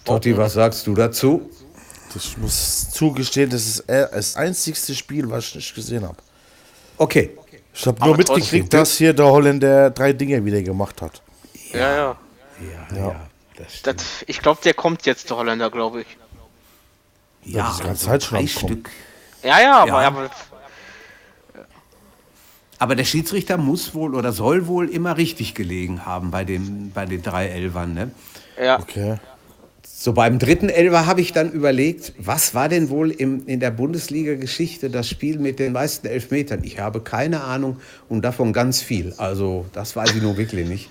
Totti, 0.05 0.35
was 0.35 0.53
sagst 0.53 0.85
du 0.85 0.93
dazu? 0.93 1.49
Ich 2.15 2.37
muss 2.37 2.91
zugestehen, 2.91 3.49
das 3.49 3.65
ist 3.65 3.79
äh, 3.89 4.07
das 4.11 4.35
einzigste 4.35 4.93
Spiel, 4.93 5.29
was 5.29 5.45
ich 5.47 5.55
nicht 5.55 5.75
gesehen 5.75 6.03
habe. 6.03 6.17
Okay. 6.97 7.31
Ich 7.73 7.87
habe 7.87 8.05
nur 8.05 8.15
mitgekriegt, 8.15 8.71
dass 8.71 8.97
hier 8.97 9.13
der 9.13 9.25
Holländer 9.25 9.89
drei 9.89 10.13
Dinge 10.13 10.43
wieder 10.45 10.61
gemacht 10.61 11.01
hat. 11.01 11.23
Ja, 11.71 11.79
ja. 11.79 12.17
Ja, 12.61 12.97
ja. 12.97 13.09
stimmt. 13.11 13.32
Das, 13.83 14.23
ich 14.27 14.39
glaube, 14.41 14.61
der 14.63 14.73
kommt 14.73 15.05
jetzt, 15.05 15.29
der 15.29 15.37
Holländer, 15.37 15.69
glaube 15.69 16.01
ich. 16.01 16.07
ja, 17.45 17.63
das 17.63 17.71
ist 17.73 17.79
die 17.79 17.83
ganze 17.87 17.89
also 17.89 18.07
Zeit 18.09 18.23
schon 18.23 18.37
drei. 18.39 18.47
Stück. 18.47 18.89
Ja, 19.43 19.59
ja, 19.61 19.77
aber, 19.79 19.87
Ja. 20.01 20.07
aber 20.07 20.29
Aber 22.79 22.95
der 22.95 23.05
Schiedsrichter 23.05 23.57
muss 23.57 23.93
wohl 23.93 24.13
oder 24.15 24.33
soll 24.33 24.67
wohl 24.67 24.89
immer 24.89 25.15
richtig 25.17 25.53
gelegen 25.53 26.05
haben 26.05 26.31
bei 26.31 26.43
den, 26.43 26.91
bei 26.91 27.05
den 27.05 27.21
drei 27.21 27.47
Elfern. 27.47 27.93
Ne? 27.93 28.11
ja. 28.61 28.79
Okay. 28.79 29.17
So 29.85 30.11
beim 30.11 30.37
dritten 30.37 30.67
Elfer 30.67 31.05
habe 31.05 31.21
ich 31.21 31.31
dann 31.31 31.49
überlegt, 31.53 32.11
was 32.17 32.53
war 32.53 32.67
denn 32.67 32.89
wohl 32.89 33.09
im, 33.09 33.47
in 33.47 33.61
der 33.61 33.71
Bundesliga-Geschichte 33.71 34.89
das 34.89 35.07
Spiel 35.07 35.39
mit 35.39 35.59
den 35.59 35.71
meisten 35.71 36.07
Elfmetern? 36.07 36.61
Ich 36.65 36.79
habe 36.79 36.99
keine 36.99 37.41
Ahnung 37.45 37.79
und 38.09 38.21
davon 38.21 38.51
ganz 38.51 38.81
viel. 38.81 39.13
Also 39.17 39.65
das 39.71 39.95
weiß 39.95 40.13
ich 40.13 40.21
nur 40.21 40.35
wirklich 40.35 40.67
nicht. 40.67 40.89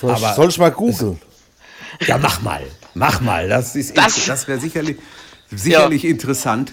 Soll, 0.00 0.16
ich- 0.16 0.24
Aber- 0.24 0.34
soll 0.34 0.48
ich 0.48 0.58
mal 0.58 0.72
googeln? 0.72 1.20
Ja, 2.06 2.18
mach 2.18 2.42
mal, 2.42 2.62
mach 2.94 3.20
mal. 3.20 3.48
Das, 3.48 3.74
ist 3.76 3.96
Das- 3.96 4.24
das, 4.26 4.48
wäre 4.48 4.58
sicherlich, 4.60 4.98
sicherlich 5.50 6.04
interessant. 6.04 6.72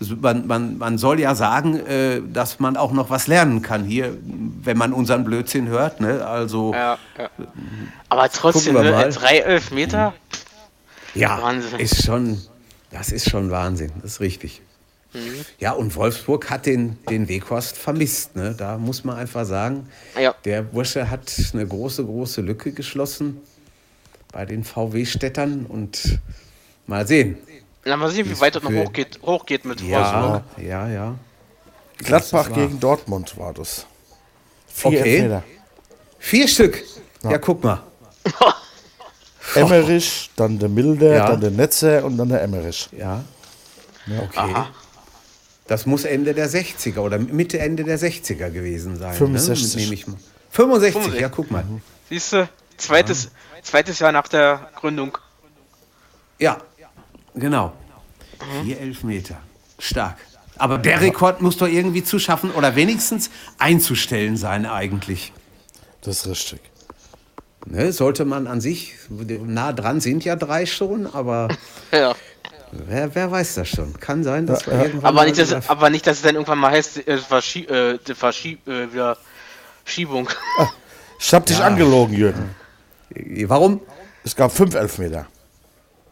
Also 0.00 0.14
Man, 0.16 0.46
man, 0.46 0.78
man 0.78 0.96
soll 0.98 1.18
ja 1.18 1.34
sagen, 1.34 1.74
äh, 1.86 2.20
dass 2.32 2.60
man 2.60 2.76
auch 2.76 2.92
noch 2.92 3.10
was 3.10 3.26
lernen 3.26 3.62
kann 3.62 3.84
hier, 3.84 4.16
wenn 4.62 4.78
man 4.78 4.92
unseren 4.92 5.24
Blödsinn 5.24 5.66
hört. 5.68 6.00
Ne? 6.00 6.24
Also 6.24 6.72
ja, 6.72 6.98
ja. 7.18 7.30
Aber 8.08 8.28
trotzdem, 8.28 8.74
ne, 8.74 9.08
drei 9.10 9.38
Elfmeter? 9.38 10.14
Ja, 11.14 11.42
Wahnsinn. 11.42 11.80
ist 11.80 12.04
schon, 12.04 12.40
das 12.92 13.10
ist 13.10 13.28
schon 13.28 13.50
Wahnsinn, 13.50 13.90
das 14.02 14.12
ist 14.12 14.20
richtig. 14.20 14.62
Ja, 15.58 15.72
und 15.72 15.96
Wolfsburg 15.96 16.48
hat 16.50 16.66
den, 16.66 16.98
den 17.10 17.28
Weghorst 17.28 17.76
vermisst. 17.78 18.36
Ne? 18.36 18.54
Da 18.56 18.76
muss 18.78 19.02
man 19.04 19.16
einfach 19.16 19.46
sagen, 19.46 19.88
Ja. 20.20 20.34
der 20.44 20.62
Bursche 20.62 21.10
hat 21.10 21.32
eine 21.54 21.66
große, 21.66 22.04
große 22.04 22.40
Lücke 22.42 22.70
geschlossen 22.72 23.40
bei 24.38 24.46
den 24.46 24.62
VW-Städtern 24.62 25.66
und 25.66 26.20
mal 26.86 27.04
sehen. 27.08 27.38
Na, 27.84 27.96
mal 27.96 28.08
sehen, 28.08 28.30
wie 28.30 28.38
weit 28.38 28.54
das 28.54 28.62
noch 28.62 28.70
hochgeht, 28.70 29.18
hochgeht 29.20 29.64
mit 29.64 29.80
Wolfsburg. 29.82 30.44
Ja, 30.58 30.86
ja, 30.86 30.88
ja. 30.88 31.14
Gladbach 31.96 32.52
gegen 32.52 32.78
Dortmund 32.78 33.36
war 33.36 33.52
das. 33.52 33.84
Vier 34.68 35.00
Okay. 35.00 35.14
Elfmeter. 35.16 35.42
Vier 36.20 36.46
Stück. 36.46 36.84
Ja, 37.24 37.38
guck 37.38 37.64
mal. 37.64 37.82
Emmerich, 39.56 40.30
dann 40.36 40.56
der 40.60 40.68
Milder, 40.68 41.16
Ja. 41.16 41.26
dann 41.30 41.40
der 41.40 41.50
Netzer 41.50 42.04
und 42.04 42.16
dann 42.16 42.28
der 42.28 42.40
Emmerich. 42.40 42.88
Ja. 42.96 43.24
Okay. 44.06 44.54
Das 45.66 45.84
muss 45.84 46.04
Ende 46.04 46.32
der 46.32 46.48
60er 46.48 47.00
oder 47.00 47.18
Mitte, 47.18 47.58
Ende 47.58 47.82
der 47.82 47.98
60er 47.98 48.50
gewesen 48.50 48.96
sein. 48.98 49.14
65. 49.14 49.74
Ne? 49.74 49.82
Nehme 49.82 49.94
ich 49.94 50.06
mal. 50.06 50.16
65, 50.50 50.92
65. 50.92 51.20
ja, 51.20 51.28
guck 51.28 51.50
mal. 51.50 51.64
Siehst 52.08 52.34
du, 52.34 52.48
zweites, 52.76 53.30
zweites 53.68 53.98
Jahr 53.98 54.12
nach 54.12 54.28
der 54.28 54.70
Gründung. 54.76 55.16
Ja, 56.38 56.58
genau. 57.34 57.72
Vier 58.62 58.80
Elfmeter. 58.80 59.36
Stark. 59.78 60.16
Aber 60.56 60.78
der 60.78 61.00
Rekord 61.00 61.40
muss 61.40 61.56
doch 61.56 61.68
irgendwie 61.68 62.02
zu 62.02 62.18
schaffen 62.18 62.50
oder 62.50 62.74
wenigstens 62.74 63.30
einzustellen 63.58 64.36
sein 64.36 64.66
eigentlich. 64.66 65.32
Das 66.02 66.18
ist 66.18 66.26
richtig. 66.28 66.60
Ne, 67.66 67.92
sollte 67.92 68.24
man 68.24 68.46
an 68.46 68.60
sich, 68.60 68.94
nah 69.08 69.72
dran 69.72 70.00
sind 70.00 70.24
ja 70.24 70.36
drei 70.36 70.64
schon, 70.64 71.06
aber 71.06 71.48
Ja. 71.92 72.14
wer, 72.72 73.14
wer 73.14 73.30
weiß 73.30 73.56
das 73.56 73.68
schon. 73.68 73.98
Kann 74.00 74.24
sein, 74.24 74.46
dass 74.46 74.66
wir 74.66 74.72
irgendwann 74.72 75.04
Aber 75.04 75.16
mal 75.16 75.26
nicht, 75.26 75.38
dass, 75.38 75.68
aber 75.68 75.90
nicht, 75.90 76.06
dass 76.06 76.16
es 76.18 76.22
dann 76.22 76.34
irgendwann 76.34 76.58
mal 76.58 76.70
heißt, 76.70 77.06
äh, 77.06 77.18
Verschie 77.18 77.66
äh, 77.66 77.98
die 78.06 78.14
Verschie 78.14 78.58
äh, 78.66 78.92
wieder 78.92 79.18
Schiebung. 79.84 80.28
Ich 81.20 81.34
hab 81.34 81.46
dich 81.46 81.60
angelogen, 81.60 82.14
Jürgen. 82.16 82.54
Warum? 83.46 83.80
Es 84.24 84.34
gab 84.36 84.52
fünf 84.52 84.74
Elfmeter. 84.74 85.26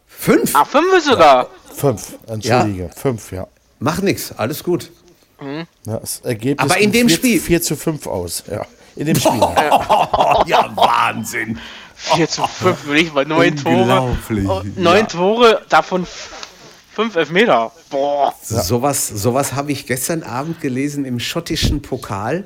Fünf? 0.07 0.53
Ach, 0.55 0.67
fünf 0.67 1.05
sogar. 1.05 1.49
Fünf, 1.75 2.19
entschuldige. 2.27 2.91
Fünf, 2.97 3.33
ja. 3.33 3.47
Mach 3.79 4.01
nix, 4.01 4.33
alles 4.33 4.63
gut. 4.65 4.91
ja. 5.41 5.67
Das 6.01 6.21
Ergebnis 6.21 6.71
Aber 6.71 6.81
in 6.81 6.93
dem 6.93 7.09
vier, 7.09 7.17
Spiel- 7.17 7.41
4 7.41 7.63
zu 7.63 7.77
5 7.77 8.07
aus. 8.07 8.45
Ja. 8.51 8.65
In 8.97 9.07
dem 9.07 9.17
Spiel. 9.17 9.39
Oh, 9.41 10.43
ja, 10.47 10.71
Wahnsinn. 10.75 11.59
4 11.97 12.29
zu 12.29 12.47
5, 12.47 12.87
würde 12.87 13.01
ich 13.01 13.13
mal 13.13 13.27
neun 13.27 13.55
Tore. 13.57 13.77
Unglaublich, 13.77 14.49
Oh, 14.49 14.63
Neun 14.77 14.97
ja. 15.01 15.03
Tore, 15.07 15.63
davon 15.69 16.07
fünf 16.95 17.15
Elfmeter. 17.17 17.71
Boah. 17.91 18.35
Sowas, 18.43 19.07
sowas 19.09 19.53
habe 19.53 19.73
ich 19.73 19.87
gestern 19.87 20.23
Abend 20.23 20.63
gelesen 20.63 21.05
im 21.05 21.21
schottischen 21.21 21.83
Pokal. 21.83 22.45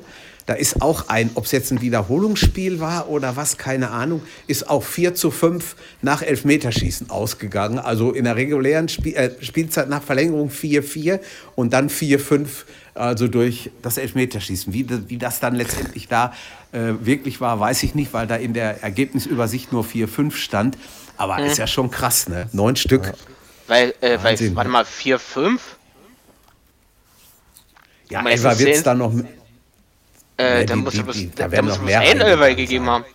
Da 0.51 0.57
ist 0.57 0.81
auch 0.81 1.07
ein, 1.07 1.29
ob 1.35 1.45
es 1.45 1.53
jetzt 1.53 1.71
ein 1.71 1.79
Wiederholungsspiel 1.79 2.81
war 2.81 3.07
oder 3.07 3.37
was, 3.37 3.57
keine 3.57 3.89
Ahnung, 3.91 4.21
ist 4.47 4.69
auch 4.69 4.83
4 4.83 5.15
zu 5.15 5.31
5 5.31 5.77
nach 6.01 6.21
Elfmeterschießen 6.21 7.09
ausgegangen. 7.09 7.79
Also 7.79 8.11
in 8.11 8.25
der 8.25 8.35
regulären 8.35 8.89
Spiel, 8.89 9.15
äh, 9.15 9.31
Spielzeit 9.41 9.87
nach 9.87 10.03
Verlängerung 10.03 10.49
4-4 10.49 11.21
und 11.55 11.71
dann 11.71 11.89
4-5, 11.89 12.65
also 12.95 13.29
durch 13.29 13.71
das 13.81 13.97
Elfmeterschießen. 13.97 14.73
Wie, 14.73 14.83
das- 14.83 14.99
wie 15.07 15.17
das 15.17 15.39
dann 15.39 15.55
letztendlich 15.55 16.09
da 16.09 16.33
äh, 16.73 16.95
wirklich 16.99 17.39
war, 17.39 17.57
weiß 17.61 17.83
ich 17.83 17.95
nicht, 17.95 18.11
weil 18.11 18.27
da 18.27 18.35
in 18.35 18.53
der 18.53 18.83
Ergebnisübersicht 18.83 19.71
nur 19.71 19.85
4-5 19.85 20.35
stand. 20.35 20.77
Aber 21.15 21.37
ist 21.45 21.59
ja 21.59 21.65
schon 21.67 21.89
krass, 21.91 22.27
ne? 22.27 22.49
Neun 22.51 22.75
Stück. 22.75 23.13
Weil, 23.67 23.93
äh, 24.01 24.17
weil, 24.21 24.33
warte 24.55 24.69
mal, 24.69 24.83
4, 24.83 25.17
5? 25.17 25.61
Ja, 28.09 28.21
das 28.49 28.59
wird 28.59 28.75
es 28.75 28.83
dann 28.83 28.97
noch. 28.97 29.13
Äh, 30.41 30.61
Ja, 30.61 30.65
da 30.65 30.75
muss 30.75 30.93
es 30.95 30.99
ein 30.99 31.31
reingegangen 31.87 32.55
gegeben 32.57 32.89
haben. 32.89 33.05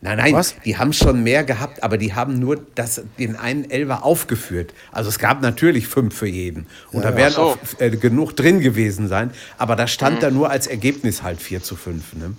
Nein, 0.00 0.18
nein, 0.18 0.32
Was? 0.32 0.54
die 0.64 0.78
haben 0.78 0.92
schon 0.92 1.24
mehr 1.24 1.42
gehabt, 1.42 1.82
aber 1.82 1.98
die 1.98 2.14
haben 2.14 2.38
nur 2.38 2.56
das, 2.76 3.02
den 3.18 3.34
einen 3.34 3.68
Elfer 3.68 4.04
aufgeführt. 4.04 4.72
Also 4.92 5.08
es 5.08 5.18
gab 5.18 5.42
natürlich 5.42 5.88
fünf 5.88 6.16
für 6.16 6.28
jeden. 6.28 6.68
Und 6.92 7.04
da 7.04 7.16
werden 7.16 7.34
so. 7.34 7.42
auch 7.42 7.58
äh, 7.78 7.90
genug 7.90 8.36
drin 8.36 8.60
gewesen 8.60 9.08
sein. 9.08 9.32
Aber 9.56 9.74
da 9.74 9.88
stand 9.88 10.22
da 10.22 10.30
nur 10.30 10.50
als 10.50 10.68
Ergebnis 10.68 11.24
halt 11.24 11.42
4 11.42 11.64
zu 11.64 11.74
5. 11.74 12.12
Ne? 12.14 12.34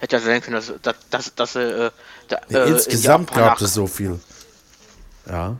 Hätte 0.00 0.16
ja 0.16 0.22
sein 0.22 0.42
können, 0.42 0.56
dass, 0.56 0.72
dass, 0.82 0.96
dass, 1.10 1.34
dass 1.36 1.54
äh, 1.54 1.90
da, 2.26 2.40
Ja, 2.48 2.64
äh, 2.64 2.70
insgesamt 2.70 3.30
in 3.30 3.36
gab 3.36 3.60
es 3.60 3.72
so 3.72 3.86
viel. 3.86 4.18
Ja. 5.30 5.56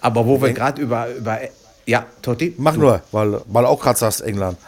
Aber 0.00 0.26
wo 0.26 0.42
wir 0.42 0.52
gerade 0.52 0.82
über, 0.82 1.08
über. 1.14 1.38
Ja, 1.86 2.06
Totti? 2.22 2.54
Mach 2.58 2.74
nur, 2.76 3.02
weil, 3.12 3.40
weil 3.46 3.66
auch 3.66 3.80
gerade 3.80 3.98
sagst 3.98 4.20
England. 4.22 4.58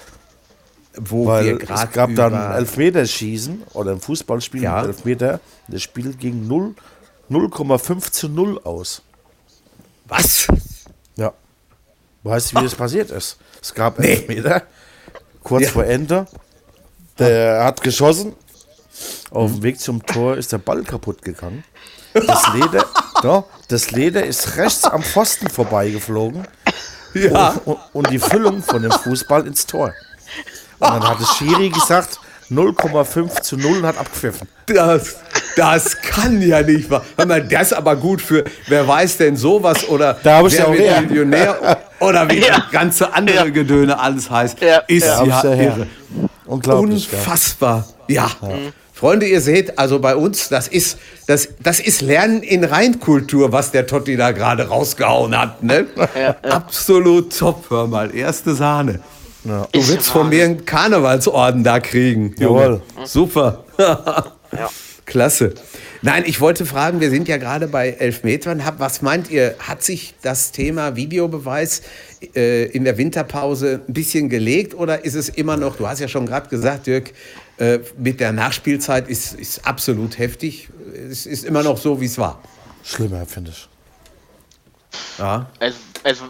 Wo 0.98 1.26
Weil 1.26 1.44
wir 1.44 1.52
es 1.60 1.66
gerade 1.66 1.92
gab 1.92 2.14
dann 2.14 2.34
Elfmeterschießen 2.54 3.64
oder 3.74 3.92
ein 3.92 4.00
Fußballspiel 4.00 4.62
Ja. 4.62 4.78
mit 4.80 4.86
Elfmeter. 4.88 5.40
Das 5.68 5.82
Spiel 5.82 6.14
ging 6.14 6.46
0 6.46 6.74
0,5 7.30 8.10
zu 8.12 8.28
0 8.28 8.60
aus. 8.64 9.02
Was? 10.06 10.46
Ja. 11.16 11.32
Weißt 12.22 12.52
du, 12.52 12.60
wie 12.60 12.64
das 12.64 12.74
passiert 12.74 13.10
ist? 13.10 13.36
Es 13.60 13.74
gab 13.74 13.98
Nee. 13.98 14.12
Elfmeter, 14.12 14.62
kurz 15.42 15.64
Ja. 15.64 15.70
vor 15.70 15.84
Ende. 15.84 16.26
Der 17.18 17.64
hat 17.64 17.82
geschossen. 17.82 18.34
Auf 19.30 19.52
dem 19.52 19.62
Weg 19.62 19.80
zum 19.80 20.04
Tor 20.06 20.36
ist 20.36 20.52
der 20.52 20.58
Ball 20.58 20.82
kaputt 20.84 21.20
gegangen. 21.22 21.64
Das 22.14 22.44
Leder, 22.54 22.86
ja, 23.22 23.44
das 23.68 23.90
Leder 23.90 24.24
ist 24.24 24.56
rechts 24.56 24.84
am 24.84 25.02
Pfosten 25.02 25.48
vorbeigeflogen. 25.50 26.46
Ja. 27.14 27.60
Und, 27.64 27.78
und 27.92 28.10
die 28.10 28.18
Füllung 28.18 28.62
von 28.62 28.82
dem 28.82 28.92
Fußball 28.92 29.46
ins 29.46 29.66
Tor. 29.66 29.92
Und 30.78 30.90
dann 30.90 31.08
hat 31.08 31.20
das 31.20 31.36
Schiri 31.36 31.70
gesagt, 31.70 32.18
0,5 32.50 33.42
zu 33.42 33.56
0 33.56 33.78
und 33.78 33.86
hat 33.86 33.98
abgepfiffen. 33.98 34.48
Das, 34.66 35.16
das 35.56 36.00
kann 36.00 36.40
ja 36.42 36.62
nicht 36.62 36.88
wahr. 36.90 37.04
Hör 37.16 37.26
mal, 37.26 37.42
das 37.42 37.68
ist 37.68 37.72
aber 37.72 37.96
gut 37.96 38.20
für, 38.20 38.44
wer 38.68 38.86
weiß 38.86 39.16
denn 39.18 39.36
sowas 39.36 39.88
oder 39.88 40.16
Da 40.22 40.44
ich 40.46 40.56
wer 40.58 40.72
wird. 40.72 41.08
Millionär 41.08 41.78
oder 42.00 42.28
wie 42.30 42.38
Ja. 42.40 42.58
das 42.60 42.70
ganze 42.70 43.12
andere 43.14 43.36
Ja. 43.36 43.44
Gedöne 43.50 43.98
alles 43.98 44.30
heißt, 44.30 44.60
Ja. 44.60 44.78
ist 44.86 45.06
ja 45.06 45.24
ja 45.24 45.42
irre. 45.54 45.86
Unglaublich. 46.44 47.08
Unfassbar. 47.12 47.84
Ja. 48.08 48.30
Freunde, 48.92 49.26
ihr 49.26 49.40
seht, 49.40 49.78
also 49.78 49.98
bei 49.98 50.16
uns, 50.16 50.48
das 50.48 50.68
ist, 50.68 50.98
das, 51.26 51.48
das 51.60 51.80
ist 51.80 52.00
Lernen 52.00 52.42
in 52.42 52.64
Reinkultur, 52.64 53.52
was 53.52 53.70
der 53.72 53.86
Totti 53.86 54.16
da 54.16 54.30
gerade 54.30 54.68
rausgehauen 54.68 55.38
hat. 55.38 55.62
Ne? 55.62 55.86
Absolut 56.48 57.36
top, 57.36 57.66
hör 57.70 57.86
mal. 57.88 58.14
Erste 58.14 58.54
Sahne. 58.54 59.00
Du 59.46 59.78
Ist 59.78 59.88
willst 59.88 60.08
von 60.08 60.28
mir 60.28 60.44
einen 60.44 60.64
Karnevalsorden 60.64 61.62
da 61.62 61.78
kriegen. 61.80 62.34
Jawohl. 62.38 62.82
Super. 63.04 63.64
Klasse. 65.04 65.54
Nein, 66.02 66.24
ich 66.26 66.40
wollte 66.40 66.66
fragen, 66.66 67.00
wir 67.00 67.10
sind 67.10 67.28
ja 67.28 67.36
gerade 67.36 67.68
bei 67.68 67.90
Elfmetern. 67.90 68.62
Was 68.78 69.02
meint 69.02 69.30
ihr, 69.30 69.54
hat 69.60 69.82
sich 69.82 70.14
das 70.22 70.50
Thema 70.50 70.96
Videobeweis 70.96 71.82
äh, 72.34 72.66
in 72.66 72.84
der 72.84 72.98
Winterpause 72.98 73.82
ein 73.88 73.92
bisschen 73.92 74.28
gelegt 74.28 74.74
oder 74.74 75.04
ist 75.04 75.14
es 75.14 75.28
immer 75.28 75.56
noch, 75.56 75.76
du 75.76 75.86
hast 75.86 76.00
ja 76.00 76.08
schon 76.08 76.26
gerade 76.26 76.48
gesagt, 76.48 76.86
Dirk, 76.86 77.12
äh, 77.58 77.78
mit 77.96 78.20
der 78.20 78.32
Nachspielzeit 78.32 79.08
ist, 79.08 79.34
ist 79.34 79.66
absolut 79.66 80.18
heftig. 80.18 80.68
Es 81.10 81.24
ist 81.24 81.44
immer 81.44 81.62
noch 81.62 81.78
so, 81.78 82.00
wie 82.00 82.06
es 82.06 82.18
war. 82.18 82.42
Schlimmer, 82.82 83.24
finde 83.26 83.52
ich. 83.52 83.68
Ja. 85.18 85.46
Also, 85.58 85.78
also 86.06 86.24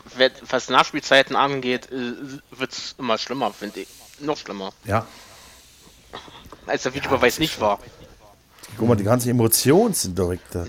was 0.49 0.71
Nachspielzeiten 0.71 1.37
angeht, 1.37 1.89
wird 1.91 2.73
es 2.73 2.95
immer 2.99 3.19
schlimmer, 3.19 3.53
finde 3.53 3.81
ich. 3.81 3.89
Noch 4.21 4.39
schlimmer. 4.39 4.73
Ja. 4.85 5.07
Als 6.67 6.85
der 6.85 6.95
Videobeweis 6.95 7.39
nicht 7.39 7.61
war. 7.61 7.79
Guck 8.79 8.89
mal, 8.89 8.97
die 8.97 9.05
ganzen 9.05 9.29
Emotionen 9.29 9.93
sind 9.93 10.17
direkt 10.17 10.55
da. 10.55 10.67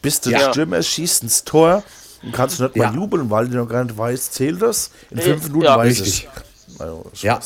Bist 0.00 0.24
du 0.26 0.30
Ja. 0.30 0.52
Stürmer, 0.52 0.82
schießt 0.82 1.24
ins 1.24 1.42
Tor 1.42 1.82
und 2.22 2.32
kannst 2.32 2.60
nicht 2.60 2.76
Ja. 2.76 2.90
mal 2.92 2.94
jubeln, 2.94 3.28
weil 3.28 3.48
du 3.48 3.56
noch 3.56 3.68
gar 3.68 3.82
nicht 3.82 3.98
weißt, 3.98 4.32
zählt 4.32 4.62
das? 4.62 4.92
In 5.10 5.20
fünf 5.20 5.42
Minuten 5.48 5.64
ja. 5.64 5.76
weiß 5.76 6.00
Richtig. 6.00 6.28
ich. 6.68 6.80
Also, 6.80 7.10
ich 7.12 7.22
Ja. 7.22 7.40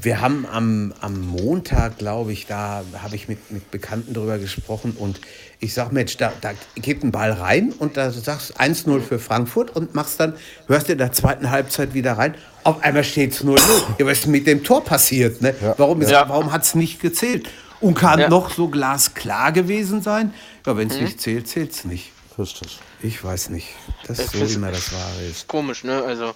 Wir 0.00 0.20
haben 0.20 0.46
am, 0.46 0.94
am 1.00 1.20
Montag, 1.20 1.98
glaube 1.98 2.32
ich, 2.32 2.46
da 2.46 2.84
habe 3.02 3.16
ich 3.16 3.26
mit, 3.26 3.50
mit 3.50 3.70
Bekannten 3.70 4.14
drüber 4.14 4.38
gesprochen 4.38 4.96
und 4.98 5.20
ich 5.64 5.74
sag, 5.74 5.92
Mensch, 5.92 6.16
da, 6.18 6.32
da 6.42 6.50
geht 6.76 7.02
ein 7.02 7.10
Ball 7.10 7.32
rein 7.32 7.72
und 7.78 7.96
da 7.96 8.10
sagst 8.10 8.50
du 8.50 8.54
1-0 8.62 9.00
für 9.00 9.18
Frankfurt 9.18 9.74
und 9.74 9.94
machst 9.94 10.20
dann, 10.20 10.34
hörst 10.66 10.88
du 10.88 10.92
in 10.92 10.98
der 10.98 11.12
zweiten 11.12 11.50
Halbzeit 11.50 11.94
wieder 11.94 12.12
rein, 12.18 12.34
auf 12.64 12.82
einmal 12.82 13.02
steht 13.04 13.32
es 13.32 13.42
0-0. 13.44 13.58
Ja, 13.98 14.06
was 14.06 14.18
ist 14.20 14.26
mit 14.26 14.46
dem 14.46 14.62
Tor 14.62 14.84
passiert? 14.84 15.40
Ne? 15.42 15.54
Warum, 15.78 16.00
ist- 16.02 16.10
Ja. 16.10 16.28
warum 16.28 16.52
hat 16.52 16.62
es 16.62 16.74
nicht 16.74 17.00
gezählt? 17.00 17.48
Und 17.80 17.94
kann 17.94 18.18
Ja. 18.18 18.28
noch 18.28 18.50
so 18.50 18.68
glasklar 18.68 19.52
gewesen 19.52 20.00
sein? 20.02 20.32
Ja, 20.66 20.76
wenn 20.76 20.88
es 20.90 21.00
nicht 21.00 21.20
zählt, 21.20 21.48
zählt 21.48 21.72
es 21.72 21.84
nicht. 21.84 22.12
Richtig. 22.38 22.78
Ich 23.02 23.22
weiß 23.22 23.50
nicht. 23.50 23.68
Das 24.06 24.18
Ich 24.18 24.24
ist 24.26 24.32
so, 24.32 24.50
wie 24.50 24.58
man 24.58 24.72
das 24.72 24.92
Wahre 24.92 25.24
ist. 25.30 25.46
komisch, 25.48 25.84
ne? 25.84 26.02
Also, 26.02 26.32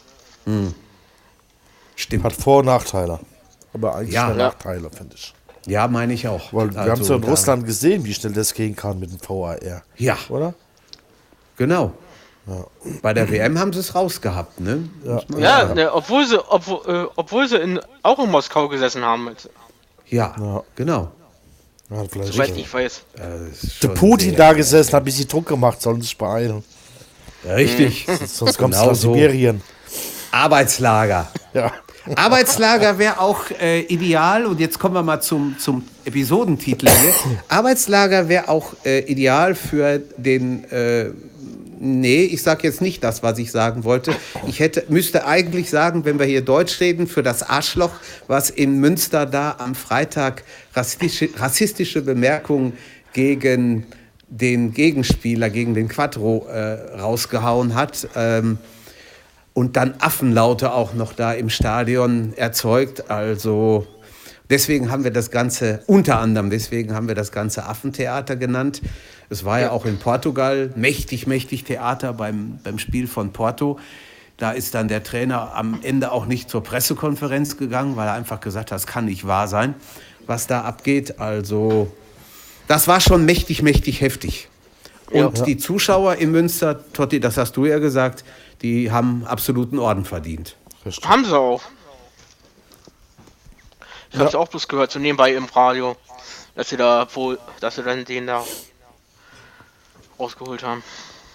Stimmt. 1.97 2.25
Hat 2.25 2.33
Vor- 2.33 2.61
und 2.61 2.67
Nachteile. 2.67 3.19
Aber 3.75 3.97
eigentlich 3.97 4.15
Ja. 4.15 4.29
Ja. 4.31 4.35
Nachteile, 4.37 4.89
finde 4.91 5.15
ich. 5.17 5.35
Ja, 5.69 5.87
meine 5.89 6.13
ich 6.15 6.27
auch. 6.27 6.53
Weil 6.53 6.73
wir 6.73 6.81
haben 6.81 6.93
es 6.93 7.01
Also, 7.01 7.15
ja 7.15 7.19
in 7.21 7.25
Russland 7.25 7.67
gesehen, 7.67 8.05
wie 8.05 8.15
schnell 8.15 8.33
das 8.33 8.55
gehen 8.55 8.75
kann 8.75 8.99
mit 8.99 9.11
dem 9.11 9.19
VAR. 9.27 9.59
Ja. 9.97 10.17
Oder? 10.29 10.55
Genau. 11.57 11.93
Bei 13.03 13.13
der 13.13 13.31
WM 13.31 13.59
haben 13.59 13.73
sie 13.75 13.81
es 13.81 13.95
rausgehabt, 13.95 14.61
ne? 14.61 14.89
Ja. 15.05 15.21
ja, 15.39 15.75
Ne, 15.75 15.93
obwohl 15.93 16.27
sie, 16.27 16.39
obwohl, 16.49 16.81
äh, 16.87 17.07
obwohl 17.17 17.47
sie 17.47 17.57
in, 17.57 17.79
auch 18.03 18.19
in 18.19 18.31
Moskau 18.31 18.69
gesessen 18.69 19.05
haben, 19.05 19.31
Ja, 20.07 20.63
genau. 20.75 21.11
Ja, 21.91 22.05
vielleicht 22.11 22.33
soweit 22.33 22.57
ich 22.57 22.73
weiß. 22.73 23.03
Äh, 23.17 23.21
Der 23.83 23.89
Putin 23.89 24.35
da 24.37 24.53
gesessen, 24.55 24.93
hat 24.95 25.03
ein 25.03 25.05
bisschen 25.05 25.29
Druck 25.29 25.47
gemacht, 25.47 25.81
sollen 25.83 26.01
sich 26.01 26.17
beeilen. 26.17 26.65
Richtig. 27.45 28.07
Sonst 28.27 28.59
kommst 28.59 28.79
Genau 28.79 28.91
du 28.91 28.95
so. 28.95 29.15
Sibirien. 29.15 29.63
Arbeitslager. 30.31 31.31
Ja. 31.55 31.73
Arbeitslager 32.17 32.99
wäre 32.99 33.21
auch 33.21 33.51
äh, 33.61 33.81
ideal. 33.83 34.47
Und 34.47 34.61
jetzt 34.61 34.79
kommen 34.79 34.95
wir 34.95 35.03
mal 35.03 35.21
zum, 35.21 35.57
zum 35.59 35.85
Episodentitel 36.05 36.89
hier. 36.89 37.13
Arbeitslager 37.49 38.29
wäre 38.29 38.49
auch 38.49 38.75
äh, 38.85 39.01
ideal 39.01 39.55
für 39.55 40.01
den. 40.17 40.65
Äh, 40.71 41.11
nee, 41.81 42.25
ich 42.25 42.43
sage 42.43 42.67
jetzt 42.67 42.81
nicht 42.81 43.05
das, 43.05 43.23
was 43.23 43.39
ich 43.39 43.51
sagen 43.51 43.85
wollte. 43.85 44.15
Ich 44.47 44.61
hätte, 44.61 44.85
müsste 44.89 45.27
eigentlich 45.27 45.71
sagen, 45.71 46.05
wenn 46.05 46.19
wir 46.19 46.27
hier 46.27 46.43
Deutsch 46.43 46.81
reden, 46.81 47.07
für 47.07 47.23
das 47.23 47.43
Arschloch, 47.43 47.93
was 48.27 48.51
in 48.51 48.81
Münster 48.81 49.27
da 49.27 49.57
am 49.59 49.75
Freitag 49.75 50.45
rassistische, 50.75 51.29
rassistische 51.37 52.03
Bemerkungen 52.03 52.73
gegen 53.13 53.87
den 54.29 54.73
Gegenspieler, 54.73 55.51
gegen 55.51 55.75
den 55.75 55.89
Quattro 55.89 56.47
äh, 56.49 56.99
rausgehauen 57.01 57.75
hat. 57.75 58.09
Ähm, 58.15 58.59
und 59.59 59.77
dann 59.77 59.95
Affenlaute 59.99 60.73
auch 60.73 60.95
noch 60.95 61.13
da 61.13 61.33
im 61.33 61.51
Stadion 61.51 62.33
erzeugt. 62.37 63.11
Also 63.11 63.89
deswegen 64.49 64.89
haben 64.89 65.03
wir 65.03 65.11
das 65.11 65.33
Ganze, 65.33 65.83
unter 65.89 66.21
anderem 66.21 66.49
deswegen 66.49 66.95
haben 66.95 67.09
wir 67.09 67.17
das 67.17 67.33
Ganze 67.33 67.65
Affentheater 67.67 68.37
genannt. 68.37 68.81
Es 69.31 69.45
war 69.45 69.59
ja 69.59 69.73
auch 69.73 69.85
in 69.85 69.99
Portugal 69.99 70.71
mächtig, 70.77 71.27
mächtig 71.27 71.65
Theater 71.65 72.13
beim, 72.13 72.61
beim 72.63 72.79
Spiel 72.79 73.09
von 73.09 73.33
Porto. 73.33 73.81
Da 74.37 74.53
ist 74.53 74.77
dann 74.77 74.87
der 74.87 75.03
Trainer 75.03 75.57
am 75.57 75.81
Ende 75.83 76.13
auch 76.13 76.27
nicht 76.27 76.49
zur 76.49 76.63
Pressekonferenz 76.63 77.57
gegangen, 77.57 77.97
weil 77.97 78.07
er 78.07 78.15
einfach 78.15 78.39
gesagt 78.39 78.71
hat, 78.71 78.77
das 78.77 78.87
kann 78.87 79.07
nicht 79.07 79.27
wahr 79.27 79.49
sein, 79.49 79.75
was 80.29 80.47
da 80.47 80.61
abgeht. 80.61 81.19
Also 81.19 81.91
das 82.69 82.87
war 82.87 83.01
schon 83.01 83.25
mächtig, 83.25 83.63
mächtig 83.63 84.03
heftig. 84.03 84.49
Und 85.11 85.39
Ja. 85.39 85.45
die 85.45 85.57
Zuschauer 85.57 86.15
in 86.17 86.31
Münster, 86.31 86.79
Totti, 86.93 87.19
das 87.19 87.37
hast 87.37 87.57
du 87.57 87.67
ja 87.67 87.81
gesagt, 87.81 88.25
die 88.63 88.91
haben 88.91 89.25
absoluten 89.27 89.79
Orden 89.79 90.05
verdient. 90.05 90.57
Richtig. 90.85 91.09
Haben 91.09 91.25
sie 91.25 91.39
auch. 91.39 91.63
Ich 94.13 94.19
hab's 94.19 94.35
auch 94.35 94.49
bloß 94.49 94.69
gehört, 94.69 94.91
so 94.91 94.99
nebenbei 94.99 95.35
im 95.35 95.45
Radio, 95.45 95.97
dass 96.55 96.71
sie 96.71 96.77
da 96.77 97.07
wohl, 97.15 97.39
dass 97.61 97.77
sie 97.77 97.83
dann 97.83 98.05
den 98.05 98.27
da 98.27 98.43
rausgeholt 100.19 100.63
haben. 100.63 100.83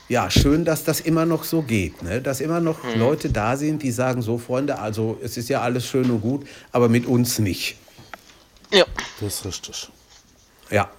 Ja, 0.09 0.29
schön, 0.29 0.65
dass 0.65 0.83
das 0.83 0.99
immer 0.99 1.25
noch 1.25 1.43
so 1.43 1.61
geht, 1.61 2.03
ne? 2.03 2.21
dass 2.21 2.41
immer 2.41 2.59
noch 2.59 2.83
Leute 2.95 3.29
da 3.29 3.55
sind, 3.55 3.83
die 3.83 3.91
sagen, 3.91 4.21
so 4.21 4.37
Freunde, 4.37 4.79
also 4.79 5.17
es 5.23 5.37
ist 5.37 5.49
ja 5.49 5.61
alles 5.61 5.87
schön 5.87 6.11
und 6.11 6.21
gut, 6.21 6.45
aber 6.71 6.89
mit 6.89 7.05
uns 7.05 7.39
nicht. 7.39 7.77
Ja. 8.71 8.85
Das 9.21 9.35
ist 9.35 9.45
richtig. 9.45 9.89
Ja. 10.69 10.89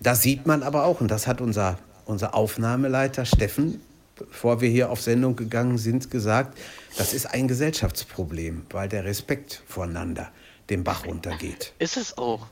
Das 0.00 0.22
sieht 0.22 0.46
man 0.46 0.62
aber 0.62 0.84
auch, 0.84 1.00
und 1.00 1.08
das 1.08 1.26
hat 1.26 1.40
unser, 1.40 1.78
unser 2.04 2.34
Aufnahmeleiter 2.34 3.24
Steffen, 3.24 3.80
bevor 4.16 4.60
wir 4.60 4.68
hier 4.68 4.90
auf 4.90 5.00
Sendung 5.00 5.36
gegangen 5.36 5.78
sind, 5.78 6.10
gesagt, 6.10 6.58
das 6.96 7.12
ist 7.12 7.26
ein 7.26 7.48
Gesellschaftsproblem, 7.48 8.66
weil 8.70 8.88
der 8.88 9.04
Respekt 9.04 9.62
voreinander 9.66 10.30
den 10.70 10.84
Bach 10.84 11.06
runtergeht. 11.06 11.72
Ist 11.78 11.96
es 11.96 12.16
auch. 12.16 12.46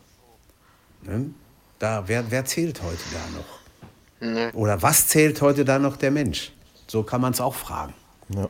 Ne? 1.02 1.32
Da, 1.78 2.04
wer, 2.06 2.30
wer 2.30 2.44
zählt 2.44 2.82
heute 2.82 3.02
da 3.12 3.38
noch? 3.38 4.32
Nee. 4.34 4.50
Oder 4.52 4.82
was 4.82 5.08
zählt 5.08 5.40
heute 5.40 5.64
da 5.64 5.78
noch 5.78 5.96
der 5.96 6.10
Mensch? 6.10 6.52
So 6.86 7.02
kann 7.02 7.20
man 7.20 7.32
es 7.32 7.40
auch 7.40 7.54
fragen. 7.54 7.94
Ja. 8.28 8.48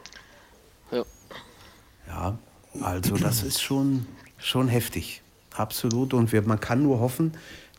Ja. 0.91 1.05
Ja, 2.09 2.39
also 2.83 3.17
das 3.17 3.43
ist 3.43 3.63
schon, 3.63 4.07
schon 4.37 4.69
heftig. 4.69 5.23
Absolut. 5.55 6.15
Und 6.15 6.33
wir, 6.33 6.43
man 6.43 6.61
kann 6.61 6.83
nur 6.83 7.01
hoffen, 7.01 7.33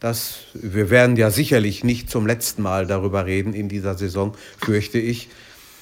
dass 0.04 0.40
wir 0.52 0.90
werden 0.90 1.16
ja 1.16 1.32
sicherlich 1.32 1.86
nicht 1.86 2.10
zum 2.10 2.28
letzten 2.28 2.62
Mal 2.62 2.86
darüber 2.86 3.26
reden 3.26 3.54
in 3.54 3.70
dieser 3.70 3.96
Saison, 3.96 4.34
fürchte 4.62 5.00
ich, 5.00 5.30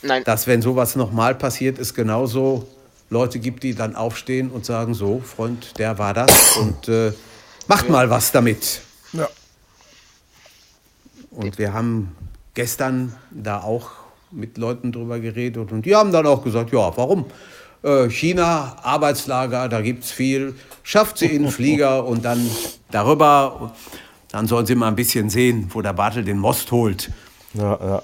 Nein. 0.03 0.23
dass 0.25 0.45
wenn 0.45 0.61
sowas 0.61 0.95
nochmal 0.95 1.33
passiert, 1.33 1.79
es 1.79 1.95
genauso 1.95 2.67
Leute 3.09 3.39
gibt, 3.39 3.63
die 3.63 3.73
dann 3.73 3.95
aufstehen 3.95 4.51
und 4.51 4.63
sagen, 4.63 4.93
so, 4.93 5.21
Freund, 5.21 5.79
der 5.79 5.97
war 5.97 6.13
das 6.13 6.55
und 6.57 6.87
äh, 6.87 7.13
macht 7.67 7.89
mal 7.89 8.11
was 8.11 8.31
damit. 8.31 8.81
Ja. 9.11 9.27
Und 11.31 11.57
wir 11.57 11.73
haben 11.73 12.15
gestern 12.53 13.15
da 13.31 13.61
auch 13.61 13.89
mit 14.29 14.59
Leuten 14.59 14.91
drüber 14.91 15.19
geredet 15.19 15.71
und 15.71 15.83
die 15.83 15.95
haben 15.95 16.11
dann 16.11 16.27
auch 16.27 16.43
gesagt, 16.43 16.71
ja, 16.71 16.95
warum? 16.95 17.25
Äh, 17.81 18.07
China, 18.11 18.75
Arbeitslager, 18.83 19.67
da 19.67 19.81
gibt 19.81 20.03
es 20.03 20.11
viel. 20.11 20.53
Schafft 20.83 21.17
sie 21.17 21.25
in 21.25 21.41
den 21.41 21.51
Flieger 21.51 22.05
und 22.05 22.23
dann 22.23 22.47
darüber. 22.91 23.73
Dann 24.31 24.47
sollen 24.47 24.65
sie 24.65 24.75
mal 24.75 24.87
ein 24.87 24.95
bisschen 24.95 25.29
sehen, 25.29 25.69
wo 25.73 25.81
der 25.81 25.93
Bartel 25.93 26.23
den 26.23 26.37
Most 26.37 26.71
holt. 26.71 27.11
Ja, 27.53 27.77
ja. 27.81 28.03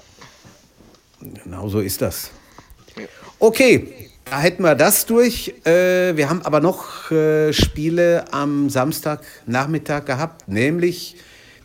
Genau 1.20 1.68
so 1.68 1.80
ist 1.80 2.02
das. 2.02 2.30
Okay, 3.38 4.10
da 4.26 4.40
hätten 4.40 4.62
wir 4.62 4.74
das 4.74 5.06
durch. 5.06 5.54
Äh, 5.64 6.16
wir 6.16 6.28
haben 6.28 6.42
aber 6.42 6.60
noch 6.60 7.10
äh, 7.10 7.52
Spiele 7.52 8.26
am 8.32 8.68
Samstagnachmittag 8.68 10.04
gehabt, 10.04 10.48
nämlich 10.48 11.16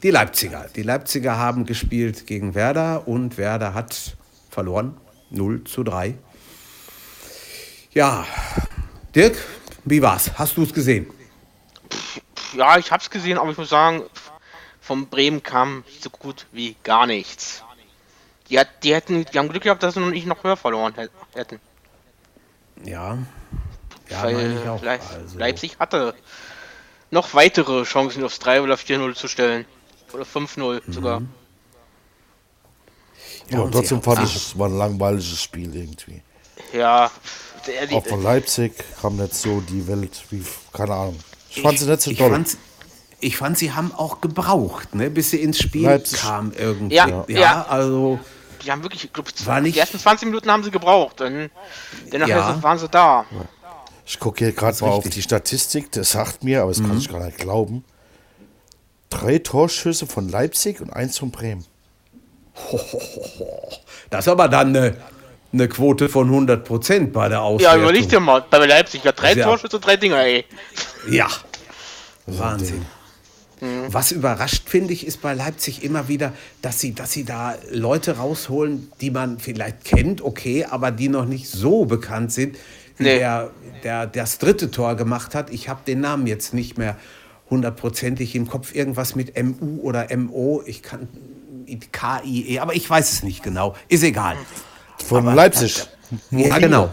die 0.01 0.11
Leipziger. 0.11 0.67
Die 0.75 0.83
Leipziger 0.83 1.37
haben 1.37 1.65
gespielt 1.65 2.25
gegen 2.25 2.55
Werder 2.55 3.07
und 3.07 3.37
Werder 3.37 3.73
hat 3.73 4.15
verloren. 4.49 4.95
0 5.29 5.63
zu 5.63 5.83
3. 5.83 6.15
Ja, 7.91 8.25
Dirk, 9.15 9.37
wie 9.85 10.01
war's? 10.01 10.31
Hast 10.35 10.57
du 10.57 10.63
es 10.63 10.73
gesehen? 10.73 11.07
Ja, 12.55 12.77
ich 12.77 12.91
hab's 12.91 13.09
gesehen, 13.09 13.37
aber 13.37 13.51
ich 13.51 13.57
muss 13.57 13.69
sagen, 13.69 14.03
vom 14.83 15.07
Bremen 15.07 15.41
kam 15.41 15.83
so 16.01 16.09
gut 16.09 16.45
wie 16.51 16.75
gar 16.83 17.07
nichts. 17.07 17.63
Die, 18.49 18.59
hat, 18.59 18.67
die 18.83 18.93
hätten, 18.93 19.23
die 19.25 19.39
haben 19.39 19.47
Glück 19.49 19.63
gehabt, 19.63 19.81
dass 19.81 19.93
sie 19.93 20.01
noch 20.01 20.09
nicht 20.09 20.27
noch 20.27 20.43
höher 20.43 20.57
verloren 20.57 20.93
hä- 20.95 21.07
hätten. 21.33 21.59
Ja. 22.83 23.17
Ja, 24.09 24.23
weil 24.23 24.67
auch. 24.67 24.83
Leip 24.83 25.01
Also, 25.09 25.39
Leipzig 25.39 25.79
hatte 25.79 26.13
noch 27.09 27.33
weitere 27.33 27.83
Chancen 27.83 28.23
aufs 28.25 28.39
3 28.39 28.61
oder 28.61 28.75
4-0 28.75 29.15
zu 29.15 29.27
stellen. 29.29 29.65
Oder 30.11 30.25
5-0 30.25 30.81
Mhm. 30.85 30.93
sogar. 30.93 31.21
ja, 33.49 33.57
Ja, 33.57 33.63
und 33.63 33.71
trotzdem 33.71 34.01
fand 34.01 34.23
ich, 34.27 34.35
es 34.35 34.59
war 34.59 34.67
ein 34.67 34.77
langweiliges 34.77 35.41
Spiel 35.41 35.73
irgendwie. 35.75 36.21
Ja, 36.73 37.09
der, 37.65 37.87
die, 37.87 37.95
Auch 37.95 38.05
von 38.05 38.21
Leipzig 38.21 38.73
kam 39.01 39.15
nicht 39.15 39.33
so 39.33 39.61
die 39.61 39.87
Welt 39.87 40.21
wie, 40.29 40.43
keine 40.73 40.93
Ahnung. 40.93 41.19
Ich 41.49 41.61
fand 41.61 41.79
sie 41.79 41.85
nicht 41.85 42.01
so 42.01 42.11
toll. 42.13 42.45
Ich 43.23 43.37
fand, 43.37 43.57
sie 43.57 43.71
haben 43.71 43.91
auch 43.95 44.21
gebraucht, 44.21 44.93
ne, 44.95 45.09
bis 45.09 45.29
sie 45.31 45.37
ins 45.41 45.57
Spiel 45.59 45.83
Leipzig. 45.85 46.21
kam 46.21 46.51
irgendwie. 46.57 46.95
Ja, 46.95 47.07
ja, 47.07 47.39
ja. 47.39 47.65
also 47.69 48.19
die 48.63 48.71
haben 48.71 48.81
wirklich, 48.83 49.05
ich 49.05 49.13
glaub, 49.13 49.27
War 49.45 49.59
nicht- 49.61 49.75
die 49.75 49.79
ersten 49.79 49.99
20 49.99 50.27
Minuten 50.27 50.49
haben 50.51 50.63
sie 50.63 50.71
gebraucht. 50.71 51.19
Dann, 51.19 51.49
nachher 52.11 52.27
Ja. 52.27 52.63
waren 52.63 52.77
sie 52.77 52.87
da. 52.89 53.25
Ich 54.05 54.19
gucke 54.19 54.43
hier 54.45 54.53
gerade 54.53 54.77
mal 54.83 54.89
auf 54.91 54.97
richtig. 55.05 55.13
die 55.15 55.21
Statistik, 55.21 55.91
das 55.91 56.11
sagt 56.11 56.43
mir, 56.43 56.61
aber 56.61 56.71
das 56.71 56.81
kann 56.81 56.97
ich 56.97 57.09
gar 57.09 57.23
nicht 57.25 57.37
glauben. 57.37 57.83
Drei 59.09 59.37
Torschüsse 59.39 60.07
von 60.07 60.27
Leipzig 60.29 60.81
und 60.81 60.91
eins 60.91 61.17
von 61.17 61.31
Bremen. 61.31 61.65
das 64.09 64.25
ist 64.25 64.27
aber 64.31 64.47
dann 64.47 64.69
eine, 64.75 64.97
eine 65.51 65.67
Quote 65.67 66.09
von 66.09 66.27
100 66.27 66.63
Prozent 66.65 67.13
bei 67.13 67.29
der 67.29 67.37
Ja, 67.39 67.43
Auswertung. 67.43 67.83
überleg 67.83 68.09
dir 68.09 68.19
mal, 68.19 68.43
bei 68.49 68.57
Leipzig, 68.65 69.03
ja, 69.03 69.11
drei 69.11 69.33
Ja. 69.33 69.45
Torschüsse, 69.45 69.79
drei 69.79 69.97
Dinger, 69.97 70.19
ey. 70.23 70.45
Ja, 71.09 71.27
Wahnsinn. 72.25 72.85
Was 73.89 74.11
überrascht, 74.11 74.67
finde 74.69 74.93
ich, 74.93 75.05
ist 75.07 75.21
bei 75.21 75.33
Leipzig 75.33 75.83
immer 75.83 76.07
wieder, 76.07 76.33
dass 76.61 76.79
sie, 76.79 76.93
dass 76.93 77.11
sie 77.11 77.23
da 77.23 77.55
Leute 77.71 78.17
rausholen, 78.17 78.91
die 79.01 79.09
man 79.11 79.39
vielleicht 79.39 79.83
kennt, 79.85 80.21
okay, 80.21 80.65
aber 80.69 80.91
die 80.91 81.07
noch 81.09 81.25
nicht 81.25 81.47
so 81.49 81.85
bekannt 81.85 82.31
sind, 82.31 82.55
wie 82.97 83.03
Nee. 83.03 83.17
der, 83.19 83.51
der 83.83 84.07
das 84.07 84.37
dritte 84.37 84.69
Tor 84.71 84.95
gemacht 84.95 85.33
hat. 85.35 85.49
Ich 85.51 85.67
habe 85.69 85.81
den 85.85 85.99
Namen 86.01 86.27
jetzt 86.27 86.53
nicht 86.53 86.77
mehr 86.77 86.97
hundertprozentig 87.49 88.35
im 88.35 88.47
Kopf. 88.47 88.73
Irgendwas 88.75 89.15
mit 89.15 89.33
MU 89.41 89.81
oder 89.81 90.07
MO. 90.15 90.61
Ich 90.65 90.81
kann 90.83 91.07
KIE, 91.91 92.59
aber 92.59 92.75
ich 92.75 92.89
weiß 92.89 93.11
es 93.11 93.23
nicht 93.23 93.43
genau. 93.43 93.75
Ist 93.87 94.03
egal. 94.03 94.35
Von 95.05 95.27
Aber- 95.27 95.35
Leipzig. 95.35 95.87
Ja, 96.31 96.57
genau. 96.59 96.91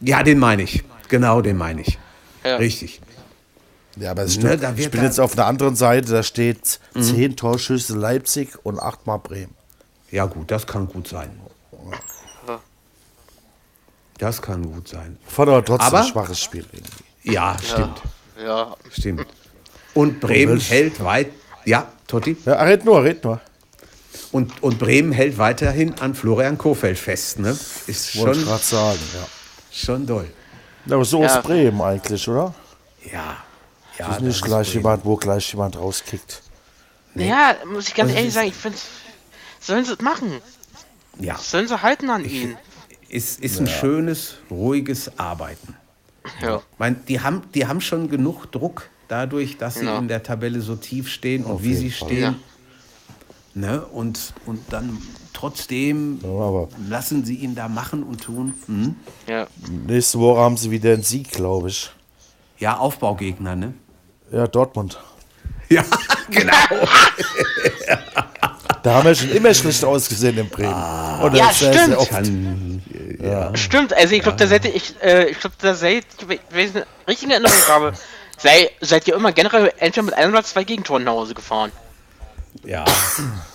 Ja, 0.00 0.22
den 0.22 0.38
meine 0.38 0.62
ich. 0.62 0.84
Genau, 1.08 1.40
den 1.42 1.56
meine 1.56 1.82
ich. 1.82 1.98
Ja. 2.44 2.56
Richtig. 2.56 3.00
Ja, 3.96 4.12
aber 4.12 4.22
es 4.22 4.36
Ne, 4.38 4.54
stimmt. 4.54 4.62
wird 4.62 4.78
ich 4.78 4.90
bin 4.90 5.02
jetzt 5.02 5.20
auf 5.20 5.34
der 5.34 5.46
anderen 5.46 5.76
Seite, 5.76 6.12
da 6.12 6.22
steht 6.22 6.80
zehn 6.98 7.36
Torschüsse 7.36 7.94
Leipzig 7.94 8.56
und 8.64 8.78
achtmal 8.80 9.18
Bremen. 9.18 9.54
Ja, 10.10 10.26
gut, 10.26 10.50
das 10.50 10.66
kann 10.66 10.86
gut 10.88 11.08
sein. 11.08 11.30
Das 14.18 14.40
kann 14.40 14.62
gut 14.72 14.88
sein. 14.88 15.18
Fand 15.26 15.48
aber 15.48 15.64
trotzdem 15.64 15.86
Aber- 15.88 16.00
ein 16.00 16.06
schwaches 16.06 16.40
Spiel 16.40 16.64
irgendwie. 16.72 17.32
Ja, 17.32 17.56
stimmt. 17.62 18.00
Ja, 18.42 18.76
Stimmt. 18.90 19.26
Und 19.94 20.20
Bremen 20.20 20.54
welch- 20.54 20.70
hält 20.70 21.02
weit. 21.04 21.28
Ja, 21.64 21.86
Totti. 22.06 22.36
Ja, 22.44 22.62
red 22.62 22.84
nur, 22.84 23.02
red 23.04 23.22
nur. 23.24 23.40
Und, 24.32 24.62
und 24.62 24.78
Bremen 24.78 25.12
hält 25.12 25.38
weiterhin 25.38 25.94
an 26.00 26.14
Florian 26.14 26.56
Kofeld 26.56 26.98
fest. 26.98 27.38
Ne? 27.38 27.50
Ist 27.86 28.16
Wollte 28.16 28.32
ich 28.32 28.44
schon, 28.44 28.44
gerade 28.48 28.64
sagen, 28.64 28.98
ja. 29.14 29.26
schon 29.70 30.06
doll. 30.06 30.28
Ja, 30.86 30.96
Aber 30.96 31.04
so 31.04 31.22
Ja. 31.22 31.26
ist 31.36 31.42
Bremen 31.42 31.80
eigentlich, 31.82 32.26
oder? 32.28 32.54
Ja. 33.12 33.36
Ja 33.98 34.12
ist 34.14 34.20
nicht 34.20 34.42
gleich 34.42 34.68
Bremen. 34.72 34.82
jemand, 34.84 35.04
wo 35.04 35.16
gleich 35.16 35.50
jemand 35.52 35.76
rauskickt. 35.76 36.42
ja, 37.14 37.54
muss 37.72 37.88
ich 37.88 37.94
ganz 37.94 38.08
Das 38.10 38.16
ehrlich 38.16 38.28
ist- 38.28 38.34
sagen, 38.34 38.48
ich 38.48 38.54
finde, 38.54 38.78
sollen 39.60 39.84
sie 39.84 39.92
es 39.92 40.00
machen. 40.00 40.32
Ja, 41.20 41.36
Sollen 41.36 41.68
sie 41.68 41.82
halten 41.82 42.08
an 42.10 42.24
ihn. 42.24 42.56
ist, 43.08 43.40
ist 43.40 43.60
ein 43.60 43.66
schönes, 43.66 44.36
ruhiges 44.50 45.18
Arbeiten. 45.18 45.76
Ja. 46.40 46.56
Ich 46.58 46.62
mein, 46.78 47.04
die, 47.06 47.20
haben, 47.20 47.42
die 47.54 47.66
haben 47.66 47.80
schon 47.82 48.08
genug 48.08 48.50
Druck 48.50 48.88
dadurch, 49.08 49.58
dass 49.58 49.74
sie 49.74 49.84
Ja. 49.86 49.98
in 49.98 50.08
der 50.08 50.22
Tabelle 50.22 50.60
so 50.62 50.74
tief 50.76 51.08
stehen 51.10 51.44
und 51.44 51.52
Auf 51.52 51.62
wie 51.62 51.74
sie 51.74 51.90
Fall. 51.90 52.08
stehen. 52.08 52.22
Ja. 52.22 52.34
Ne? 53.54 53.82
Und, 53.84 54.32
und 54.46 54.60
dann 54.72 55.02
trotzdem 55.34 56.20
Ja, 56.22 56.28
aber 56.30 56.68
lassen 56.88 57.24
sie 57.26 57.34
ihn 57.36 57.54
da 57.54 57.68
machen 57.68 58.02
und 58.02 58.22
tun. 58.22 58.54
Hm? 58.66 58.96
Ja. 59.28 59.46
nächste 59.86 60.18
Woche 60.18 60.40
haben 60.40 60.56
sie 60.56 60.70
wieder 60.70 60.94
einen 60.94 61.02
Sieg, 61.02 61.30
glaube 61.32 61.68
ich. 61.68 61.90
Ja, 62.62 62.76
Aufbaugegner, 62.76 63.56
ne? 63.56 63.74
Ja, 64.30 64.46
Dortmund. 64.46 64.98
Ja, 65.68 65.82
genau. 66.30 66.52
Da 68.82 68.94
haben 68.94 69.06
wir 69.06 69.14
schon 69.14 69.30
immer 69.30 69.54
schlecht 69.54 69.82
ausgesehen 69.84 70.36
in 70.36 70.48
Bremen. 70.50 70.74
Oder 71.22 71.36
Ja, 71.38 71.50
sehr, 71.52 71.72
sehr 71.72 71.82
stimmt. 71.84 71.96
oft. 71.96 72.10
Kann, 72.10 72.82
ja. 73.22 73.56
Stimmt, 73.56 73.92
also 73.94 74.14
ich 74.14 74.22
glaube, 74.22 74.36
da 74.36 74.46
seid 74.46 74.64
ihr, 74.66 74.74
ich, 74.74 74.94
äh, 75.02 75.28
ich 75.30 75.40
glaube, 75.40 75.56
da 75.60 75.74
seid, 75.74 76.04
wenn 76.26 76.66
ich 76.66 76.74
eine 76.76 76.86
richtige 77.08 77.32
Erinnerung 77.32 77.56
habe, 77.68 77.92
sei, 78.36 78.70
seid 78.80 79.08
ihr 79.08 79.14
immer 79.14 79.32
generell 79.32 79.72
entweder 79.78 80.04
mit 80.04 80.14
einem 80.14 80.32
oder 80.34 80.44
zwei 80.44 80.64
Gegentoren 80.64 81.04
nach 81.04 81.12
Hause 81.12 81.32
gefahren. 81.34 81.72
ja. 82.64 82.84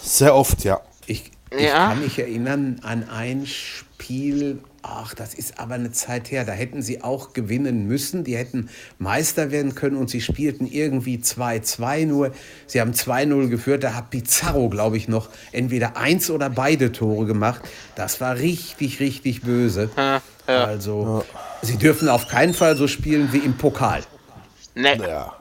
Sehr 0.02 0.34
oft, 0.34 0.64
ja. 0.64 0.80
Ich, 1.06 1.32
ich 1.52 1.62
Ja. 1.62 1.90
kann 1.90 2.02
mich 2.02 2.18
erinnern 2.18 2.80
an 2.84 3.08
ein 3.10 3.46
Spiel, 3.46 4.60
ach, 4.88 5.14
das 5.14 5.34
ist 5.34 5.60
aber 5.60 5.76
eine 5.76 5.92
Zeit 5.92 6.32
her, 6.32 6.46
da 6.46 6.54
hätten 6.54 6.82
sie 6.82 7.04
auch 7.04 7.34
gewinnen 7.34 7.88
müssen. 7.88 8.24
Die 8.24 8.38
hätten 8.38 8.70
Meister 8.98 9.52
werden 9.52 9.76
können 9.76 9.98
und 9.98 10.10
sie 10.10 10.22
spielten 10.22 10.66
irgendwie 10.66 11.18
2-2 11.18 12.06
nur. 12.06 12.32
Sie 12.66 12.80
haben 12.82 12.92
2-0 12.92 13.50
geführt, 13.50 13.84
da 13.84 13.94
hat 13.94 14.10
Pizarro, 14.10 14.70
glaube 14.70 14.98
ich, 14.98 15.08
noch 15.08 15.30
entweder 15.52 15.98
eins 15.98 16.30
oder 16.30 16.50
beide 16.50 16.92
Tore 16.92 17.26
gemacht. 17.26 17.62
Das 17.96 18.22
war 18.22 18.38
richtig, 18.38 19.00
richtig 19.00 19.42
böse. 19.42 19.90
Ja, 19.96 20.22
ja. 20.48 20.66
Also, 20.66 21.24
sie 21.62 21.78
dürfen 21.78 22.10
auf 22.10 22.28
keinen 22.28 22.54
Fall 22.54 22.78
so 22.78 22.88
spielen 22.88 23.30
wie 23.34 23.40
im 23.40 23.58
Pokal. 23.58 24.04
Ne, 24.76 24.96
Ja, 24.98 25.08
ja. 25.08 25.36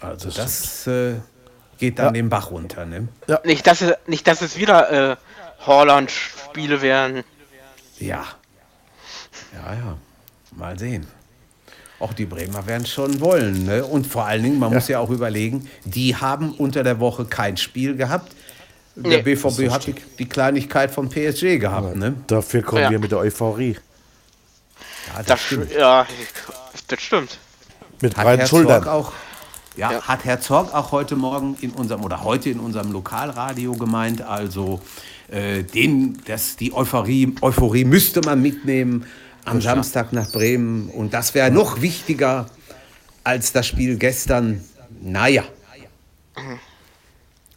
Also, 0.00 0.30
das 0.30 0.86
äh, 0.86 1.14
geht 1.78 1.98
dann 1.98 2.14
den 2.14 2.28
Bach 2.28 2.50
runter, 2.50 2.84
ne? 2.84 3.08
nicht, 3.44 3.66
dass 3.66 3.80
es, 3.80 3.94
nicht, 4.06 4.26
dass 4.26 4.42
es 4.42 4.56
wieder 4.56 5.12
äh, 5.12 5.16
Holland-Spiele 5.64 6.82
werden. 6.82 7.24
Ja. 8.06 8.24
Ja, 9.52 9.74
ja. 9.74 9.96
Mal 10.56 10.78
sehen. 10.78 11.06
Auch 11.98 12.12
die 12.12 12.26
Bremer 12.26 12.66
werden 12.66 12.86
schon 12.86 13.20
wollen. 13.20 13.64
Ne? 13.64 13.84
Und 13.84 14.06
vor 14.06 14.24
allen 14.26 14.42
Dingen, 14.42 14.58
man 14.58 14.72
muss 14.72 14.88
ja 14.88 14.98
auch 14.98 15.10
überlegen, 15.10 15.68
die 15.84 16.16
haben 16.16 16.52
unter 16.52 16.82
der 16.82 16.98
Woche 17.00 17.24
kein 17.26 17.56
Spiel 17.56 17.96
gehabt. 17.96 18.32
Der 18.96 19.18
Nee. 19.18 19.22
BVB 19.22 19.70
hat 19.70 19.86
die, 19.86 19.94
die 20.18 20.28
Kleinigkeit 20.28 20.90
vom 20.90 21.08
PSG 21.08 21.58
gehabt. 21.58 21.96
Ne? 21.96 22.14
Dafür 22.26 22.62
kommen 22.62 22.82
Ja. 22.82 22.90
wir 22.90 22.98
mit 22.98 23.10
der 23.12 23.18
Euphorie. 23.18 23.76
Ja, 25.08 25.18
das, 25.18 25.26
Das, 25.26 25.40
stimmt. 25.40 25.72
ja, 25.72 26.06
das 26.88 27.00
stimmt. 27.00 27.38
Mit 28.00 28.16
Hat 28.16 28.24
breiten 28.24 28.40
Herr 28.40 28.48
Schultern. 28.48 28.82
Zorg 28.82 28.94
auch, 28.94 29.12
ja, 29.76 29.92
Ja. 29.92 30.02
hat 30.02 30.24
Herr 30.24 30.40
Zorg 30.40 30.74
auch 30.74 30.92
heute 30.92 31.16
Morgen 31.16 31.56
in 31.60 31.70
unserem 31.70 32.04
oder 32.04 32.22
heute 32.24 32.50
in 32.50 32.58
unserem 32.60 32.92
Lokalradio 32.92 33.72
gemeint, 33.74 34.22
also 34.22 34.80
äh, 35.32 35.62
den, 35.64 36.18
das, 36.26 36.56
die 36.56 36.72
Euphorie, 36.72 37.34
Euphorie 37.40 37.84
müsste 37.84 38.20
man 38.20 38.40
mitnehmen 38.40 39.06
am 39.44 39.60
Samstag 39.60 40.12
nach 40.12 40.30
Bremen 40.30 40.88
und 40.88 41.12
das 41.12 41.34
wäre 41.34 41.50
noch 41.50 41.80
wichtiger 41.80 42.46
als 43.24 43.52
das 43.52 43.66
Spiel 43.66 43.96
gestern. 43.96 44.62
Naja, 45.00 45.42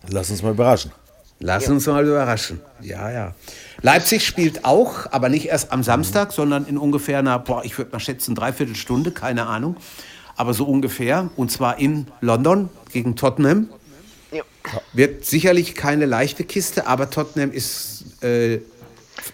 Lass 0.07 0.29
uns 0.29 0.41
mal 0.41 0.51
überraschen. 0.51 0.91
lass 1.39 1.67
uns 1.67 1.85
mal 1.87 2.05
überraschen. 2.05 2.61
Ja, 2.81 3.11
ja. 3.11 3.35
Leipzig 3.81 4.25
spielt 4.25 4.65
auch, 4.65 5.11
aber 5.11 5.29
nicht 5.29 5.47
erst 5.47 5.71
am 5.71 5.83
Samstag, 5.83 6.31
sondern 6.31 6.65
in 6.65 6.77
ungefähr 6.77 7.19
einer, 7.19 7.39
boah, 7.39 7.63
ich 7.65 7.77
würde 7.77 7.91
mal 7.91 7.99
schätzen, 7.99 8.35
dreiviertel 8.35 8.75
Stunde, 8.75 9.11
keine 9.11 9.47
Ahnung. 9.47 9.77
Aber 10.35 10.53
so 10.53 10.65
ungefähr. 10.65 11.29
Und 11.35 11.51
zwar 11.51 11.79
in 11.79 12.07
London 12.21 12.69
gegen 12.91 13.15
Tottenham. 13.15 13.69
Ja. 14.31 14.43
Wird 14.93 15.25
sicherlich 15.25 15.75
keine 15.75 16.05
leichte 16.05 16.43
Kiste, 16.43 16.87
aber 16.87 17.09
Tottenham 17.09 17.51
ist 17.51 18.05
äh, 18.23 18.55
äh, 18.55 18.59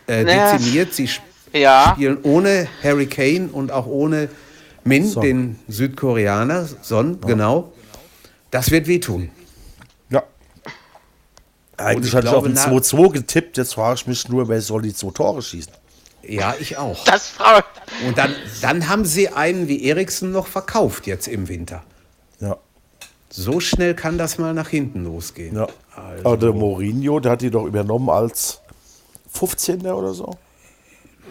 Naja. 0.07 0.53
dezimiert. 0.57 0.93
Sie 0.93 1.05
sp- 1.09 1.23
Ja. 1.53 1.91
spielen 1.95 2.19
ohne 2.23 2.67
Harry 2.83 3.07
Kane 3.07 3.49
und 3.51 3.71
auch 3.71 3.87
ohne 3.87 4.29
Min, 4.83 5.07
Son. 5.07 5.23
den 5.23 5.59
Südkoreaner. 5.67 6.67
Son, 6.81 7.19
genau. 7.21 7.73
Das 8.51 8.69
wird 8.71 8.87
wehtun. 8.87 9.29
Ja. 10.09 10.23
Eigentlich 11.77 12.09
ich 12.09 12.15
hatte 12.15 12.27
ich 12.27 12.33
auf 12.33 12.45
ein 12.45 12.53
na- 12.53 12.65
2-2 12.67 13.11
getippt. 13.13 13.57
Jetzt 13.57 13.73
frage 13.75 13.95
ich 13.95 14.07
mich 14.07 14.27
nur, 14.29 14.47
wer 14.49 14.61
soll 14.61 14.81
die 14.83 14.93
zwei 14.93 15.11
Tore 15.11 15.41
schießen? 15.41 15.71
Ja, 16.23 16.53
ich 16.59 16.77
auch. 16.77 17.03
Das. 17.05 17.33
Und 18.05 18.17
dann, 18.17 18.35
dann 18.61 18.87
haben 18.87 19.05
sie 19.05 19.29
einen 19.29 19.67
wie 19.67 19.83
Eriksen 19.85 20.31
noch 20.31 20.45
verkauft 20.47 21.07
jetzt 21.07 21.27
im 21.27 21.47
Winter. 21.49 21.83
Ja. 22.39 22.57
So 23.31 23.59
schnell 23.59 23.95
kann 23.95 24.17
das 24.17 24.37
mal 24.37 24.53
nach 24.53 24.67
hinten 24.69 25.05
losgehen. 25.05 25.55
ja. 25.55 25.67
Also, 25.95 26.25
Aber 26.25 26.37
der 26.37 26.53
Mourinho, 26.53 27.19
der 27.19 27.33
hat 27.33 27.41
die 27.41 27.49
doch 27.49 27.65
übernommen 27.65 28.09
als 28.09 28.61
15. 29.33 29.85
oder 29.87 30.13
so. 30.13 30.35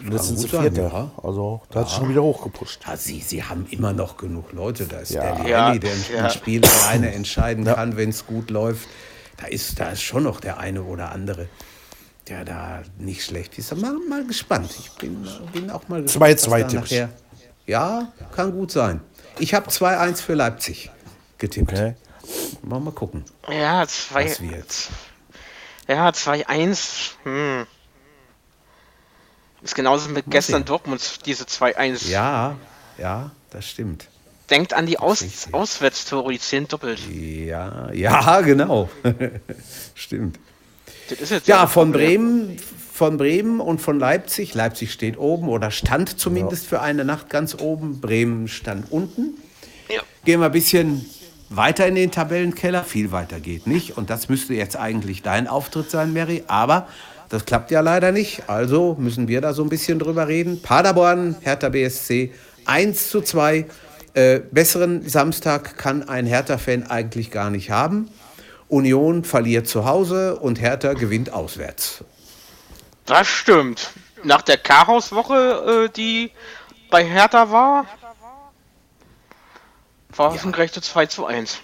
Und 0.03 0.11
jetzt 0.13 0.27
sind 0.27 0.39
sie 0.39 0.47
Vierter. 0.47 0.81
ja. 0.81 1.11
Also, 1.21 1.61
da 1.69 1.81
hat 1.81 1.89
sich 1.89 1.97
schon 1.97 2.09
wieder 2.09 2.23
hochgepusht. 2.23 2.81
ja, 2.87 2.97
sie, 2.97 3.19
sie 3.21 3.43
haben 3.43 3.67
immer 3.69 3.93
noch 3.93 4.17
genug 4.17 4.51
Leute. 4.51 4.85
Da 4.85 4.97
ist 4.99 5.11
Ja. 5.11 5.35
der 5.35 5.47
Ja, 5.47 5.67
Lielli, 5.69 5.79
der 5.79 5.91
ein 5.93 6.05
ja. 6.15 6.29
Spiel 6.31 6.61
alleine 6.65 7.11
entscheiden 7.13 7.65
kann, 7.65 7.97
wenn 7.97 8.09
es 8.09 8.25
gut 8.25 8.49
läuft. 8.49 8.87
Da 9.37 9.45
ist, 9.47 9.79
da 9.79 9.91
ist 9.91 10.01
schon 10.01 10.23
noch 10.23 10.39
der 10.39 10.59
eine 10.59 10.83
oder 10.83 11.11
andere, 11.11 11.47
der 12.27 12.45
da 12.45 12.81
nicht 12.97 13.23
schlecht 13.23 13.57
ist. 13.59 13.75
Mal, 13.77 13.95
mal 14.09 14.25
gespannt. 14.25 14.71
Ich 14.79 14.91
bin, 14.93 15.27
bin 15.53 15.69
auch 15.69 15.87
mal 15.87 16.01
gespannt. 16.01 16.39
2-2 16.39 16.49
was 16.49 16.49
da 16.49 16.57
tipp 16.67 16.67
ich. 16.85 16.91
nachher- 16.91 17.09
Ja, 17.67 18.11
kann 18.35 18.51
gut 18.53 18.71
sein. 18.71 19.01
Ich 19.39 19.53
habe 19.53 19.69
2-1 19.69 20.21
für 20.21 20.33
Leipzig 20.33 20.89
getippt. 21.41 21.73
Okay. 21.73 21.95
Mal, 22.61 22.79
mal 22.79 22.91
gucken. 22.91 23.25
Ja, 23.49 23.85
zwei. 23.87 24.25
Was 24.25 24.41
wird? 24.41 24.89
Ja, 25.87 26.09
2-1. 26.09 27.11
Hm. 27.23 27.65
Ist 29.61 29.75
genauso 29.75 30.09
mit 30.09 30.25
gestern 30.29 30.61
sehen. 30.61 30.65
Dortmund, 30.65 31.25
diese 31.25 31.43
2-1. 31.43 32.09
Ja, 32.09 32.55
ja, 32.97 33.31
das 33.49 33.67
stimmt. 33.67 34.07
Denkt 34.49 34.73
an 34.73 34.85
die 34.85 34.97
Aus 34.97 35.23
Auswärtstore, 35.51 36.31
die 36.31 36.39
10 36.39 36.67
doppelt. 36.67 36.99
Ja, 37.09 37.91
ja, 37.91 38.41
genau. 38.41 38.89
Stimmt. 39.95 40.39
Das 41.09 41.19
ist 41.19 41.29
jetzt 41.29 41.47
Ja, 41.47 41.67
von. 41.67 41.91
Bremen, 41.91 42.57
von 42.93 43.17
Bremen 43.17 43.61
und 43.61 43.81
von 43.81 43.97
Leipzig. 43.97 44.53
Leipzig 44.53 44.91
steht 44.91 45.17
oben 45.17 45.47
oder 45.47 45.71
stand 45.71 46.19
zumindest 46.19 46.67
für 46.67 46.81
eine 46.81 47.05
Nacht 47.05 47.29
ganz 47.29 47.55
oben. 47.55 48.01
Bremen 48.01 48.47
stand 48.47 48.91
unten. 48.91 49.37
Ja. 49.89 50.01
Gehen 50.25 50.41
wir 50.41 50.47
ein 50.47 50.51
bisschen 50.51 51.05
weiter 51.51 51.85
in 51.85 51.95
den 51.95 52.11
Tabellenkeller. 52.11 52.83
Viel 52.83 53.11
weiter 53.11 53.39
geht 53.39 53.67
nicht. 53.67 53.97
Und 53.97 54.09
das 54.09 54.29
müsste 54.29 54.53
jetzt 54.53 54.77
eigentlich 54.77 55.21
dein 55.21 55.47
Auftritt 55.47 55.91
sein, 55.91 56.13
Mary. 56.13 56.43
Aber 56.47 56.87
das 57.29 57.45
klappt 57.45 57.71
ja 57.71 57.81
leider 57.81 58.11
nicht. 58.11 58.43
Also 58.47 58.95
müssen 58.97 59.27
wir 59.27 59.41
da 59.41 59.53
so 59.53 59.63
ein 59.63 59.69
bisschen 59.69 59.99
drüber 59.99 60.27
reden. 60.27 60.61
Paderborn, 60.61 61.35
Hertha 61.41 61.69
BSC 61.69 62.33
1 62.65 63.09
zu 63.09 63.21
2. 63.21 63.65
Äh, 64.13 64.41
besseren 64.51 65.07
Samstag 65.07 65.77
kann 65.77 66.07
ein 66.09 66.25
Hertha-Fan 66.25 66.87
eigentlich 66.87 67.31
gar 67.31 67.49
nicht 67.49 67.69
haben. 67.69 68.09
Union 68.67 69.23
verliert 69.23 69.67
zu 69.67 69.85
Hause 69.85 70.37
und 70.37 70.59
Hertha 70.59 70.93
gewinnt 70.93 71.31
auswärts. 71.33 72.03
Das 73.05 73.27
stimmt. 73.27 73.91
Nach 74.23 74.41
der 74.41 74.57
Chaos-Woche, 74.57 75.87
äh, 75.87 75.89
die 75.89 76.31
bei 76.89 77.05
Hertha 77.05 77.51
war, 77.51 77.85
war 80.17 80.33
es 80.35 80.43
ein 80.45 80.51
gerechtes 80.51 80.83
2 80.85 81.05
zu 81.07 81.25
1. 81.25 81.59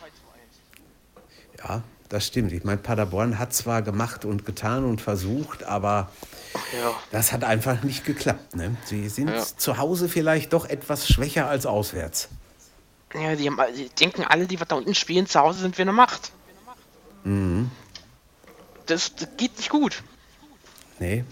Ja, 1.59 1.81
das 2.09 2.27
stimmt. 2.27 2.51
Ich 2.51 2.63
meine, 2.63 2.77
Paderborn 2.77 3.39
hat 3.39 3.53
zwar 3.53 3.81
gemacht 3.81 4.25
und 4.25 4.45
getan 4.45 4.85
und 4.85 5.01
versucht, 5.01 5.63
aber 5.63 6.09
Ja. 6.79 6.91
das 7.11 7.31
hat 7.33 7.43
einfach 7.43 7.83
nicht 7.83 8.05
geklappt. 8.05 8.55
Ne? 8.55 8.75
Sie 8.85 9.09
sind 9.09 9.29
Ja. 9.29 9.43
zu 9.57 9.77
Hause 9.77 10.07
vielleicht 10.09 10.53
doch 10.53 10.65
etwas 10.65 11.07
schwächer 11.07 11.47
als 11.49 11.65
auswärts. 11.65 12.29
Ja, 13.13 13.35
die, 13.35 13.49
haben, 13.49 13.57
die 13.75 13.89
denken 13.89 14.23
alle, 14.23 14.47
die 14.47 14.59
was 14.59 14.67
da 14.67 14.75
unten 14.75 14.93
spielen, 14.95 15.27
zu 15.27 15.39
Hause 15.39 15.59
sind 15.59 15.77
wir 15.77 15.83
eine 15.83 15.93
Macht. 15.93 16.31
Mhm. 17.23 17.71
Das, 18.85 19.15
das 19.15 19.27
geht 19.37 19.57
nicht 19.57 19.69
gut. 19.69 20.03
Nee, 20.99 21.23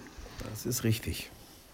das 0.51 0.65
ist 0.65 0.83
richtig. 0.83 1.29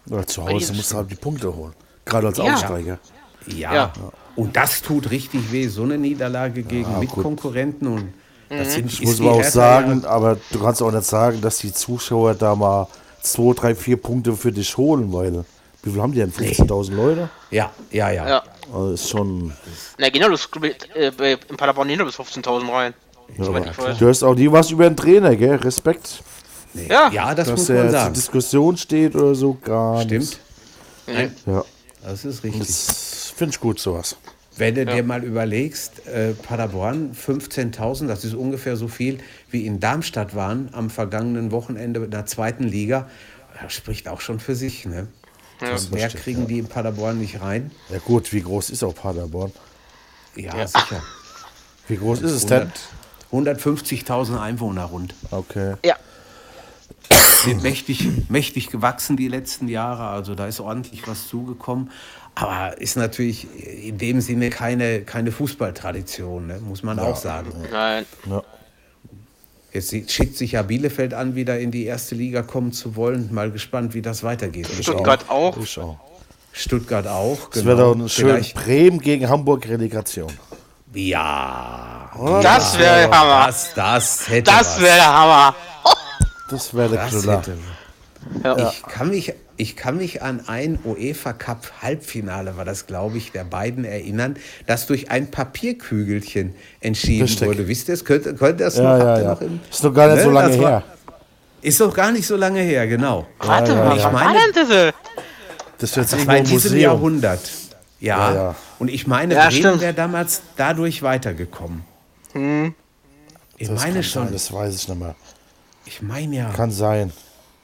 Ja, 0.06 0.26
zu 0.26 0.44
Hause 0.48 0.74
musst 0.74 0.92
du 0.92 0.98
halt 0.98 1.12
die 1.12 1.16
Punkte 1.16 1.56
holen. 1.56 1.74
Gerade 2.06 2.28
als 2.28 2.38
Ja. 2.38 2.54
Aufsteiger. 2.54 2.94
Ja. 2.94 3.21
Ja. 3.48 3.92
Und 4.36 4.56
das 4.56 4.82
tut 4.82 5.12
richtig 5.12 5.52
weh, 5.52 5.68
so 5.68 5.84
eine 5.84 5.98
Niederlage 5.98 6.64
gegen 6.64 6.86
gut. 6.90 7.00
Mitkonkurrenten. 7.00 7.88
Und 7.88 8.14
das 8.50 8.74
sind, 8.74 8.92
Ich 8.92 9.02
muss 9.02 9.20
aber 9.22 9.32
auch 9.34 9.44
sagen, 9.44 10.02
ja- 10.04 10.10
aber 10.10 10.38
du 10.52 10.60
kannst 10.60 10.82
auch 10.82 10.92
nicht 10.92 11.06
sagen, 11.06 11.42
dass 11.42 11.58
die 11.60 11.74
Zuschauer 11.74 12.34
da 12.36 12.56
mal 12.56 12.88
2, 13.22 13.54
3, 13.54 13.76
4 13.76 13.98
Punkte 13.98 14.34
für 14.34 14.52
dich 14.52 14.76
holen, 14.78 15.12
weil 15.14 15.44
wie 15.84 15.90
viel 15.92 16.02
haben 16.02 16.12
die 16.14 16.20
denn? 16.20 16.32
15.000 16.32 16.96
Leute? 16.96 17.30
Ja, 17.50 17.72
ja, 17.92 18.10
ja. 18.12 18.28
Ja. 18.28 18.44
Also 18.74 18.92
ist 18.94 19.10
schon. 19.10 19.52
Na, 19.98 20.10
genau, 20.10 20.30
das 20.30 20.48
äh, 20.96 21.12
bei- 21.12 21.38
in 21.50 21.58
Paderborn 21.58 21.88
gehen 21.88 21.98
nur 21.98 22.08
bis 22.08 22.16
15.000 22.16 22.70
rein. 22.72 22.94
Weiß. 23.38 23.98
Du 23.98 24.06
hörst 24.06 24.24
auch 24.24 24.36
nie 24.36 24.52
was 24.52 24.72
über 24.72 24.84
den 24.90 24.96
Trainer, 24.98 25.36
gell? 25.36 25.56
Respekt. 25.56 26.22
Ja, 26.74 27.10
Ja, 27.12 27.34
das 27.36 27.48
dass 27.48 27.60
muss 27.60 27.70
er 27.70 27.76
man 27.76 27.84
zur 27.92 28.00
sagen. 28.00 28.14
Diskussion 28.14 28.78
steht 28.78 29.16
oder 29.16 29.36
so, 29.36 29.58
gar 29.64 30.02
Stimmt. 30.02 30.38
nicht. 31.08 31.34
Ja. 31.46 31.64
Das 32.04 32.26
ist 32.26 32.44
richtig. 32.44 32.60
Das 32.68 33.21
finde 33.42 33.56
ich 33.56 33.60
gut, 33.60 33.80
sowas. 33.80 34.18
Wenn 34.56 34.76
du 34.76 34.86
dir 34.86 35.02
mal 35.02 35.24
überlegst, 35.24 36.06
äh, 36.06 36.34
Paderborn 36.34 37.16
15.000, 37.16 38.06
das 38.06 38.24
ist 38.24 38.36
ungefähr 38.36 38.76
so 38.76 38.88
viel 38.88 39.18
wie 39.50 39.66
in 39.66 39.80
Darmstadt 39.80 40.36
waren 40.36 40.70
am 40.74 40.92
vergangenen 40.92 41.52
Wochenende 41.52 42.04
in 42.04 42.12
der 42.12 42.28
zweiten 42.28 42.66
Liga, 42.66 43.10
das 43.60 43.74
spricht 43.74 44.08
auch 44.08 44.22
schon 44.22 44.40
für 44.40 44.54
sich. 44.54 44.86
Ne? 44.86 45.08
Das 45.60 45.90
mehr 45.90 46.10
stimmt, 46.10 46.24
kriegen 46.24 46.48
die 46.48 46.60
in 46.60 46.68
Paderborn 46.68 47.18
nicht 47.18 47.42
rein. 47.42 47.72
Ja 47.90 47.98
gut, 47.98 48.32
wie 48.32 48.44
groß 48.44 48.70
ist 48.70 48.84
auch 48.84 48.94
Paderborn? 48.94 49.52
Ja, 50.36 50.68
sicher. 50.68 51.02
Wie 51.88 51.98
groß 51.98 52.22
ist 52.22 52.32
es 52.32 52.46
denn? 52.46 52.72
100 53.32 53.60
150.000 53.60 54.40
Einwohner 54.40 54.86
rund. 54.86 55.16
Okay. 55.32 55.78
Ja. 55.84 55.96
Sind 57.10 57.64
mächtig, 57.64 58.08
mächtig 58.30 58.68
gewachsen 58.68 59.18
die 59.18 59.28
letzten 59.28 59.68
Jahre, 59.68 60.10
also 60.10 60.36
da 60.36 60.46
ist 60.46 60.60
ordentlich 60.60 61.08
was 61.08 61.28
zugekommen. 61.28 61.90
Aber 62.36 62.80
ist 62.80 62.96
natürlich 62.98 63.48
in 63.86 63.98
dem 63.98 64.22
Sinne 64.22 64.50
keine, 64.50 65.02
keine 65.02 65.32
Fußballtradition, 65.32 66.48
ne? 66.48 66.60
muss 66.62 66.82
man 66.82 66.98
auch 67.00 67.16
sagen. 67.18 67.52
Nein. 67.72 68.06
Ja. 68.30 68.42
Jetzt 69.74 69.92
schickt 70.12 70.38
sich 70.38 70.54
ja 70.54 70.64
Bielefeld 70.64 71.14
an, 71.14 71.36
wieder 71.36 71.60
in 71.60 71.72
die 71.72 71.86
erste 71.86 72.16
Liga 72.16 72.42
kommen 72.42 72.74
zu 72.74 72.96
wollen. 72.96 73.34
Mal 73.34 73.52
gespannt, 73.52 73.94
wie 73.94 74.02
das 74.02 74.24
weitergeht. 74.24 74.68
Stuttgart 74.82 75.26
auch. 75.30 75.56
Auch. 75.78 75.98
Stuttgart 76.52 77.08
auch. 77.08 77.50
Es 77.54 77.64
wäre 77.64 77.78
doch 77.78 77.96
eine 77.96 78.10
schöne 78.10 78.42
Genau. 78.42 78.62
Bremen 78.62 79.00
gegen 79.00 79.30
Hamburg 79.30 79.68
Relegation. 79.68 80.32
Ja. 80.94 82.12
Das 82.44 82.78
wäre 82.78 83.10
Hammer. 83.10 83.48
Das, 83.48 83.74
das 83.74 84.28
hätte 84.30 84.52
Das 84.52 84.82
wäre 84.82 85.06
Hammer. 85.06 85.56
Das 86.50 86.74
wäre 86.74 86.90
der 86.90 87.04
Das 87.06 87.12
Knüller. 87.12 87.38
hätte 87.38 87.58
Ja. 88.44 88.70
Ich 88.70 88.84
kann 88.84 89.10
mich, 89.10 89.34
ich 89.62 89.76
kann 89.76 89.98
mich 89.98 90.24
an 90.24 90.42
ein 90.48 90.80
UEFA 90.84 91.34
Cup 91.34 91.72
Halbfinale, 91.84 92.58
war 92.58 92.66
das 92.66 92.88
glaube 92.88 93.18
ich, 93.20 93.32
der 93.32 93.44
beiden 93.44 93.86
erinnern, 93.86 94.36
das 94.66 94.88
durch 94.88 95.12
ein 95.12 95.30
Papierkügelchen 95.30 96.56
entschieden 96.80 97.24
Richtig. 97.24 97.48
wurde. 97.48 97.68
Wisst 97.68 97.88
ihr 97.88 97.94
es? 97.94 98.04
Könnt, 98.04 98.24
könnt 98.24 98.60
ihr 98.60 98.66
das 98.66 98.78
Ja, 98.78 98.98
noch, 98.98 99.04
ja, 99.06 99.20
ja. 99.22 99.30
noch 99.30 99.42
im, 99.42 99.60
Ist 99.70 99.84
doch 99.84 99.94
gar 99.94 100.08
nicht 100.08 100.18
Ne, 100.18 100.24
so 100.24 100.32
lange 100.32 100.60
war- 100.60 100.70
her. 100.70 100.84
Ist 101.62 101.80
doch 101.80 101.94
gar 101.94 102.12
nicht 102.12 102.26
so 102.26 102.36
lange 102.38 102.62
her, 102.62 102.88
genau. 102.88 103.28
Warte 103.38 103.76
mal, 103.76 103.96
Ich 103.96 104.04
war 104.04 104.12
meine- 104.12 104.40
denn 104.52 104.68
das? 104.68 104.94
Das 105.78 105.96
wird 105.96 106.06
jetzt 106.06 106.14
irgendwo 106.14 106.28
war 106.32 106.38
in 106.38 106.44
diesem 106.46 106.56
Museum. 106.72 106.82
Jahrhundert. 106.82 107.52
Ja. 108.00 108.18
Ja, 108.18 108.34
ja. 108.36 108.56
Und 108.80 108.88
ich 108.90 109.06
meine, 109.06 109.36
Ja, 109.36 109.48
Bremen 109.50 109.80
wäre 109.80 109.94
damals 109.94 110.42
dadurch 110.58 111.04
weitergekommen. 111.04 111.84
Ich 113.58 113.68
Das 113.68 113.80
meine 113.84 114.02
schon. 114.02 114.24
Sein, 114.24 114.34
das 114.34 114.52
weiß 114.52 114.74
ich 114.76 114.88
nicht 114.88 115.00
mehr. 115.00 115.16
Ich 115.86 116.02
meine 116.02 116.36
ja. 116.36 116.50
Kann 116.50 116.72
sein. 116.72 117.12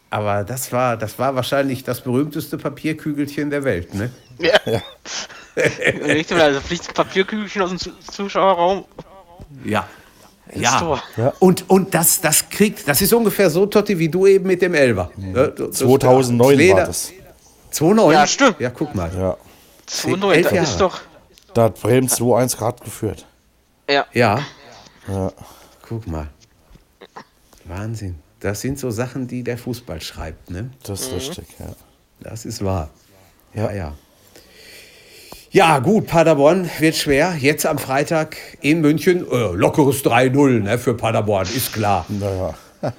Aber 0.10 0.44
das 0.44 0.72
war, 0.72 0.96
das 0.96 1.20
war 1.20 1.36
wahrscheinlich 1.36 1.84
das 1.84 2.02
berühmteste 2.02 2.58
Papierkügelchen 2.58 3.50
der 3.50 3.64
Welt, 3.66 3.94
ne? 3.94 4.10
Ja. 4.40 4.58
Richtig, 5.56 6.38
also 6.38 6.62
fliegt 6.62 6.88
ein 6.88 6.94
Papierkügelchen 6.94 7.62
aus 7.62 7.70
dem 7.72 7.80
Zu- 7.80 7.92
Zuschauerraum 8.12 8.86
Ja. 9.66 9.88
Ja. 10.54 10.80
Tor. 10.80 11.04
Und, 11.40 11.70
und 11.70 11.94
das, 11.94 12.22
das 12.22 12.48
kriegt, 12.50 12.88
das 12.88 13.02
ist 13.02 13.12
ungefähr 13.14 13.50
so, 13.50 13.66
Totti, 13.66 14.00
wie 14.00 14.08
du 14.08 14.26
eben 14.28 14.48
mit 14.48 14.62
dem 14.62 14.74
Elber. 14.76 15.12
Ja, 15.18 15.48
das- 15.48 15.80
2009 15.80 16.50
das 16.52 16.58
Leder- 16.58 16.76
war 16.78 16.86
das. 16.86 17.12
2009? 17.72 18.14
Ja, 18.14 18.28
stimmt. 18.28 18.60
Ja, 18.62 18.70
guck 18.70 18.96
mal. 18.96 19.12
Ja. 19.14 19.36
2-0, 19.90 20.32
elf 20.34 20.44
das 20.46 20.54
Jahre. 20.54 20.66
ist 20.68 20.78
doch. 20.82 21.00
Da 21.54 21.64
hat 21.64 21.82
Bremen 21.82 22.08
2-1 22.08 22.56
gerade 22.58 22.82
geführt. 22.84 23.26
Ja. 23.90 24.06
Ja, 24.14 24.40
Ja. 25.08 25.32
guck 25.82 26.08
mal. 26.08 26.28
Wahnsinn. 27.66 28.20
Das 28.40 28.62
sind 28.62 28.78
so 28.80 28.92
Sachen, 28.92 29.28
die 29.28 29.44
der 29.44 29.58
Fußball 29.58 30.00
schreibt, 30.02 30.52
ne? 30.52 30.70
Das 30.84 31.02
ist 31.02 31.14
richtig, 31.14 31.48
ja. 31.60 31.68
Das 32.20 32.46
ist 32.46 32.64
wahr. 32.64 32.90
Ja, 33.54 33.72
ja. 33.72 33.94
Ja, 35.50 35.80
gut, 35.80 36.08
Paderborn 36.08 36.70
wird 36.80 36.96
schwer. 36.96 37.36
Jetzt 37.40 37.66
am 37.66 37.78
Freitag 37.80 38.38
in 38.62 38.82
München. 38.82 39.26
Äh, 39.32 39.54
lockeres 39.54 40.04
3-0 40.04 40.60
ne, 40.60 40.78
für 40.78 40.94
Paderborn, 40.94 41.48
ist 41.48 41.74
klar. 41.74 42.06
Naja. 42.10 42.54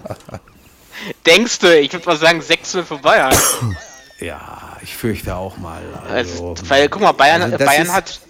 Denkst 1.26 1.58
du, 1.60 1.78
ich 1.78 1.92
würde 1.92 2.06
mal 2.06 2.16
sagen 2.16 2.40
6-0 2.40 2.82
für 2.84 2.98
Bayern. 2.98 3.36
Ja, 4.20 4.76
ich 4.82 4.96
fürchte 4.96 5.36
auch 5.36 5.58
mal. 5.58 5.80
Also, 6.10 6.48
Also, 6.50 6.68
weil, 6.68 6.88
guck 6.88 7.02
mal, 7.02 7.12
Bayern, 7.12 7.40
also 7.40 7.56
Bayern, 7.56 7.86
ist- 7.86 7.92
hat, 7.92 8.20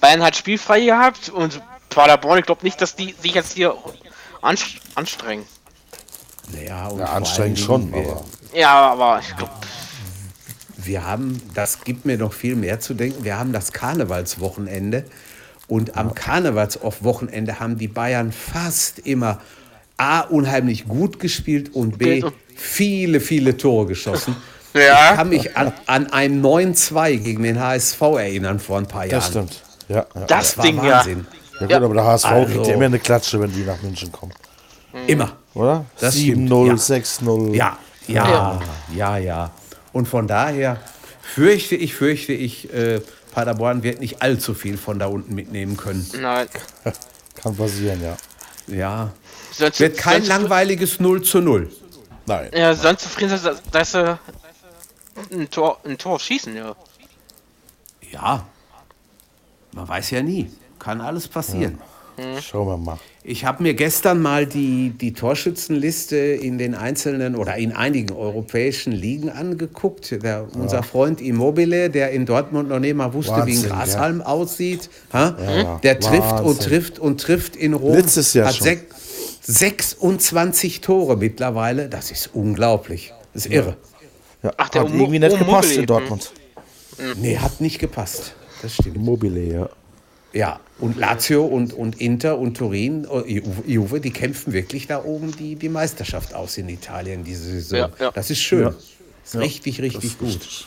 Bayern 0.00 0.22
hat 0.22 0.36
spielfrei 0.36 0.82
gehabt 0.84 1.30
und 1.30 1.60
Paderborn, 1.88 2.38
ich 2.38 2.46
glaube 2.46 2.62
nicht, 2.62 2.80
dass 2.80 2.94
die 2.94 3.12
sich 3.20 3.34
jetzt 3.34 3.54
hier 3.54 3.74
anst 4.40 4.66
anstrengen. 4.94 5.44
Ja, 6.66 6.86
und 6.88 6.98
Ja, 7.00 7.06
anstrengend 7.06 7.58
schon, 7.58 7.92
wir- 7.92 7.98
aber. 8.00 8.24
Ja, 8.54 8.92
aber 8.92 9.20
ich 9.20 9.36
glaube, 9.36 9.52
Wir 10.84 11.06
haben, 11.06 11.40
das 11.54 11.84
gibt 11.84 12.04
mir 12.06 12.18
noch 12.18 12.32
viel 12.32 12.56
mehr 12.56 12.80
zu 12.80 12.94
denken, 12.94 13.22
wir 13.22 13.38
haben 13.38 13.52
das 13.52 13.72
Karnevalswochenende 13.72 15.04
und 15.68 15.96
am 15.96 16.12
Karnevalswochenende 16.12 17.60
haben 17.60 17.78
die 17.78 17.86
Bayern 17.88 18.32
fast 18.32 18.98
immer 18.98 19.38
A, 19.96 20.20
unheimlich 20.22 20.88
gut 20.88 21.20
gespielt 21.20 21.72
und 21.74 21.98
B, 21.98 22.24
viele, 22.56 23.20
viele 23.20 23.56
Tore 23.56 23.86
geschossen. 23.86 24.36
Ja. 24.74 25.10
Ich 25.10 25.16
kann 25.18 25.28
mich 25.28 25.54
an, 25.54 25.70
an 25.84 26.06
ein 26.14 26.40
9-2 26.42 27.18
gegen 27.18 27.42
den 27.42 27.60
HSV 27.60 28.00
erinnern 28.00 28.58
vor 28.58 28.78
ein 28.78 28.86
paar 28.86 29.04
Jahren. 29.04 29.10
Das 29.20 29.26
stimmt. 29.28 29.62
Ja, 29.86 29.96
ja. 29.96 30.06
das, 30.14 30.26
Das 30.28 30.56
war 30.56 30.64
Ding 30.64 30.76
Wahnsinn. 30.78 31.26
ja 31.60 31.66
gut, 31.66 31.76
aber 31.76 31.92
der 31.92 32.04
HSV 32.04 32.26
kriegt 32.28 32.48
Also- 32.58 32.70
ja 32.70 32.74
immer 32.76 32.86
eine 32.86 32.98
Klatsche, 32.98 33.38
wenn 33.38 33.52
die 33.52 33.64
nach 33.64 33.82
München 33.82 34.10
kommen. 34.10 34.32
Immer. 35.06 35.36
Oder? 35.54 35.84
Das 35.98 36.16
7-0, 36.16 36.78
stimmt, 36.78 37.06
6-0. 37.06 37.54
Ja, 37.54 37.78
ja, 38.06 38.60
ja, 38.94 39.16
ja. 39.16 39.50
Und 39.92 40.08
von 40.08 40.26
daher 40.26 40.80
fürchte 41.22 41.76
ich, 41.76 41.94
fürchte 41.94 42.32
ich, 42.32 42.72
äh, 42.72 43.00
Paderborn 43.32 43.82
wird 43.82 44.00
nicht 44.00 44.22
allzu 44.22 44.54
viel 44.54 44.76
von 44.76 44.98
da 44.98 45.06
unten 45.06 45.34
mitnehmen 45.34 45.76
können. 45.76 46.06
ja. 46.12 46.20
Nein. 46.20 46.48
Kann 47.34 47.56
passieren, 47.56 48.00
ja. 48.02 48.16
Ja. 48.66 49.10
Sonst, 49.50 49.80
Wird 49.80 49.96
kein 49.96 50.22
sonst, 50.22 50.28
langweiliges 50.28 51.00
0 51.00 51.22
zu 51.22 51.40
0. 51.40 51.70
Nein. 52.26 52.50
Ja, 52.54 52.74
sonst 52.74 53.02
zufrieden 53.02 53.36
sind, 53.36 53.44
dass, 53.44 53.62
dass 53.70 53.92
sie 53.92 54.18
ein 55.32 55.50
Tor, 55.50 55.80
ein 55.84 55.98
Tor 55.98 56.20
schießen, 56.20 56.54
ja. 56.54 56.76
Ja. 58.10 58.46
Man 59.72 59.88
weiß 59.88 60.10
ja 60.10 60.22
nie. 60.22 60.50
Kann 60.78 61.00
alles 61.00 61.26
passieren. 61.28 61.78
Schauen 62.40 62.68
wir 62.68 62.76
mal. 62.76 62.98
Ich 63.24 63.44
habe 63.44 63.62
mir 63.62 63.74
gestern 63.74 64.20
mal 64.20 64.46
die, 64.46 64.90
die 64.90 65.12
Torschützenliste 65.12 66.16
in 66.16 66.58
den 66.58 66.74
einzelnen 66.74 67.36
oder 67.36 67.54
in 67.56 67.70
einigen 67.72 68.12
europäischen 68.16 68.90
Ligen 68.92 69.30
angeguckt. 69.30 70.10
Der, 70.24 70.48
Unser 70.56 70.82
Freund 70.82 71.20
Immobile, 71.20 71.88
der 71.88 72.10
in 72.10 72.26
Dortmund 72.26 72.68
noch 72.68 72.80
nicht 72.80 72.96
mal 72.96 73.12
wusste, 73.14 73.34
wie 73.34 73.38
ein 73.40 73.46
Wahnsinn, 73.46 73.68
Grashalm 73.70 74.22
aussieht, 74.22 74.90
ha? 75.12 75.36
ja. 75.40 75.78
der 75.84 76.00
trifft 76.00 76.20
und 76.40 76.44
Wahnsinn. 76.46 76.64
trifft 76.68 76.98
und 76.98 77.20
trifft 77.20 77.54
in 77.54 77.74
Rom. 77.74 77.94
Letztes 77.94 78.34
Jahr 78.34 78.48
hat 78.48 78.56
schon. 78.56 78.66
sech- 78.66 78.80
26 79.42 80.80
Tore 80.80 81.16
mittlerweile. 81.16 81.88
Das 81.88 82.10
ist 82.10 82.30
unglaublich. 82.32 83.12
Das 83.34 83.46
ist 83.46 83.52
irre. 83.52 83.76
Ja, 84.42 84.52
Ach, 84.56 84.68
der 84.68 84.82
hat 84.82 84.90
irgendwie 84.92 85.18
nicht 85.20 85.38
gepasst 85.38 85.76
in 85.76 85.86
Dortmund. 85.86 86.32
Nee, 87.20 87.38
hat 87.38 87.60
nicht 87.60 87.78
gepasst. 87.78 88.34
Das 88.62 88.74
stimmt. 88.74 88.96
Immobile, 88.96 89.40
ja. 89.40 89.68
Ja, 90.32 90.60
und 90.78 90.96
Lazio 90.96 91.44
und, 91.44 91.74
und 91.74 92.00
Inter 92.00 92.38
und 92.38 92.56
Turin, 92.56 93.04
äh, 93.04 93.08
Ju- 93.40 93.42
Juve, 93.66 94.00
die 94.00 94.10
kämpfen 94.10 94.52
wirklich 94.52 94.86
da 94.86 95.04
oben 95.04 95.30
die, 95.36 95.56
die 95.56 95.68
Meisterschaft 95.68 96.34
aus 96.34 96.56
in 96.56 96.68
Italien 96.68 97.22
diese 97.24 97.44
Saison. 97.60 97.78
Ja, 97.78 97.90
ja. 98.06 98.10
Das 98.12 98.30
ist 98.30 98.40
schön. 98.40 98.62
Ja. 98.62 98.74
Ist 99.24 99.36
richtig, 99.36 99.80
richtig 99.82 100.18
gut. 100.18 100.66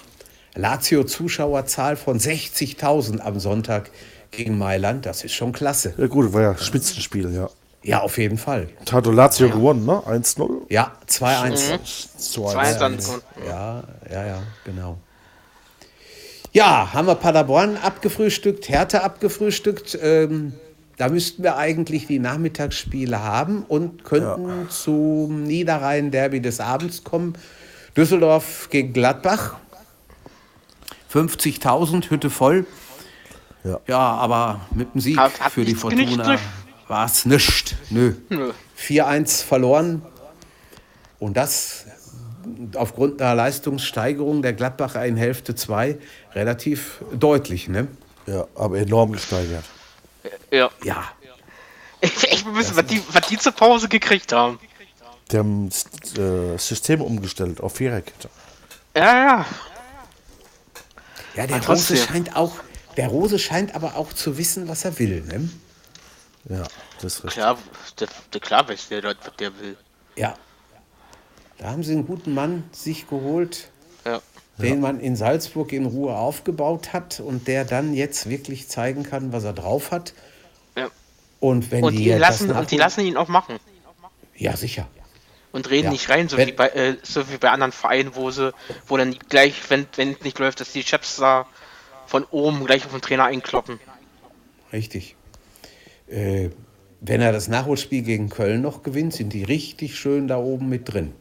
Lazio 0.55 1.03
Zuschauerzahl 1.03 1.97
von 1.97 2.19
60.000 2.19 3.19
am 3.19 3.39
Sonntag 3.39 3.89
gegen 4.31 4.57
Mailand, 4.57 5.05
das 5.05 5.23
ist 5.23 5.33
schon 5.33 5.51
klasse. 5.51 5.93
Ja 5.97 6.07
gut, 6.07 6.31
war 6.31 6.41
ja 6.41 6.57
Spitzenspiel, 6.57 7.33
ja. 7.33 7.49
Ja, 7.83 8.01
auf 8.01 8.17
jeden 8.17 8.37
Fall. 8.37 8.69
Hat 8.91 9.05
Lazio 9.05 9.47
gewonnen, 9.49 9.85
ne? 9.85 9.93
1-0. 10.07 10.61
Ja, 10.69 10.93
2-1. 11.07 11.77
2-1. 12.17 12.17
2-1. 12.17 13.21
Ja, 13.47 13.83
ja, 14.11 14.25
ja, 14.25 14.43
genau. 14.63 14.97
Ja, 16.55 16.93
haben 16.93 17.05
wir 17.07 17.15
Paderborn 17.15 17.75
abgefrühstückt, 17.75 18.69
Hertha 18.69 18.99
abgefrühstückt. 18.99 19.99
Ähm, 20.01 20.53
da 20.95 21.09
müssten 21.09 21.43
wir 21.43 21.57
eigentlich 21.57 22.07
die 22.07 22.17
Nachmittagsspiele 22.17 23.21
haben 23.21 23.63
und 23.67 24.05
könnten 24.05 24.69
zum 24.69 25.43
Niederrhein-Derby 25.43 26.39
des 26.39 26.61
Abends 26.61 27.03
kommen. 27.03 27.33
Düsseldorf 27.97 28.69
gegen 28.69 28.93
Gladbach. 28.93 29.57
50.000, 31.13 32.09
Hütte 32.09 32.29
voll. 32.29 32.65
Ja. 33.65 33.81
Ja, 33.87 33.99
aber 33.99 34.61
mit 34.73 34.93
dem 34.93 35.01
Sieg 35.01 35.17
Hat- 35.17 35.37
hat 35.41 35.51
für 35.51 35.65
die 35.65 35.75
Fortuna 35.75 36.37
war 36.87 37.05
es 37.05 37.25
nichts. 37.25 37.75
Nö. 37.89 38.13
Nö. 38.29 38.53
4-1 38.77 39.43
verloren. 39.43 40.01
Und 41.19 41.35
das 41.35 41.84
aufgrund 42.75 43.21
einer 43.21 43.35
Leistungssteigerung 43.35 44.41
der 44.41 44.53
Gladbacher 44.53 45.05
in 45.05 45.17
Hälfte 45.17 45.55
2 45.55 45.97
relativ 46.33 47.01
deutlich. 47.13 47.67
Ne? 47.67 47.87
Ja, 48.27 48.47
aber 48.55 48.77
enorm 48.77 49.11
gesteigert. 49.11 49.65
Ja. 50.51 50.69
Ja, 50.83 51.03
Ich, 52.01 52.45
bisschen, 52.45 52.75
was 52.75 52.85
die, 52.85 53.01
was 53.11 53.27
die 53.27 53.37
zur 53.37 53.51
Pause 53.51 53.87
gekriegt 53.87 54.31
haben. 54.33 54.59
Die 55.31 55.37
haben 55.37 55.69
das 55.69 55.85
äh, 56.17 56.57
System 56.57 57.01
umgestellt 57.01 57.61
auf 57.61 57.75
Viererkette. 57.75 58.29
Ja, 58.95 59.03
ja. 59.03 59.45
Ja, 61.35 61.47
der 61.47 61.57
Aber 61.57 61.67
Rose 61.67 61.87
trotzdem. 61.95 61.97
scheint 62.07 62.35
auch, 62.35 62.53
der 62.95 63.07
Rose 63.09 63.39
scheint 63.39 63.75
aber 63.75 63.95
auch 63.95 64.13
zu 64.13 64.37
wissen, 64.37 64.67
was 64.67 64.85
er 64.85 64.97
will, 64.99 65.21
ne? 65.23 65.49
Ja, 66.47 66.63
das 67.01 67.15
ist 67.15 67.23
richtig. 67.23 67.33
Klar, 67.33 67.57
der, 67.99 68.07
der 68.33 68.41
klar 68.41 68.69
weiß 68.69 68.87
der 68.89 69.01
dort, 69.01 69.17
was 69.25 69.35
der 69.35 69.59
will. 69.59 69.75
Ja. 70.15 70.35
Da 71.57 71.69
haben 71.71 71.83
sie 71.83 71.93
einen 71.93 72.05
guten 72.05 72.33
Mann 72.33 72.63
sich 72.71 73.07
geholt, 73.07 73.69
Ja. 74.05 74.21
den 74.57 74.81
man 74.81 74.99
in 74.99 75.15
Salzburg 75.15 75.71
in 75.73 75.85
Ruhe 75.85 76.15
aufgebaut 76.15 76.93
hat 76.93 77.19
und 77.19 77.47
der 77.47 77.65
dann 77.65 77.93
jetzt 77.93 78.29
wirklich 78.29 78.67
zeigen 78.67 79.03
kann, 79.03 79.31
was 79.33 79.43
er 79.43 79.53
drauf 79.53 79.91
hat. 79.91 80.13
ja. 80.75 80.89
Und 81.39 81.69
wenn 81.71 81.83
Und 81.83 81.93
die, 81.93 82.05
die, 82.05 82.09
das 82.09 82.19
lassen, 82.19 82.51
und 82.51 82.71
die 82.71 82.77
lassen 82.77 83.01
ihn 83.05 83.17
auch 83.17 83.27
machen. 83.27 83.57
Ja, 84.35 84.55
sicher. 84.57 84.87
Und 85.51 85.69
reden 85.69 85.85
Ja. 85.85 85.91
nicht 85.91 86.09
rein, 86.09 86.27
so 86.27 86.37
Wenn- 86.37 86.47
wie, 86.47 86.53
bei, 86.53 86.69
äh, 86.69 86.97
so 87.03 87.29
wie 87.31 87.37
bei 87.37 87.49
anderen 87.51 87.71
Vereinen, 87.71 88.15
wo 88.15 88.31
sie, 88.31 88.51
wo 88.87 88.97
dann 88.97 89.15
gleich, 89.29 89.53
wenn 89.69 89.85
wenn 89.95 90.11
es 90.13 90.21
nicht 90.21 90.39
läuft, 90.39 90.59
dass 90.59 90.71
die 90.73 90.83
Chefs 90.83 91.17
da 91.17 91.45
von 92.07 92.23
oben 92.31 92.65
gleich 92.65 92.85
auf 92.85 92.91
den 92.91 93.01
Trainer 93.01 93.25
einkloppen. 93.25 93.79
Richtig. 94.73 95.15
Äh, 96.07 96.49
wenn 97.01 97.21
er 97.21 97.31
das 97.31 97.47
Nachholspiel 97.47 98.01
gegen 98.01 98.29
Köln 98.29 98.61
noch 98.61 98.81
gewinnt, 98.83 99.13
sind 99.13 99.31
die 99.33 99.43
richtig 99.43 99.97
schön 99.97 100.27
da 100.27 100.37
oben 100.37 100.67
mit 100.69 100.91
drin. 100.91 101.13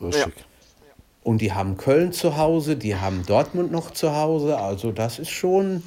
Richtig. 0.00 0.44
Und 1.22 1.38
die 1.38 1.52
haben 1.52 1.76
Köln 1.76 2.12
zu 2.12 2.36
Hause, 2.36 2.76
die 2.76 2.96
haben 2.96 3.26
Dortmund 3.26 3.72
noch 3.72 3.90
zu 3.90 4.14
Hause. 4.14 4.58
Also 4.58 4.92
das 4.92 5.18
ist 5.18 5.30
schon, 5.30 5.82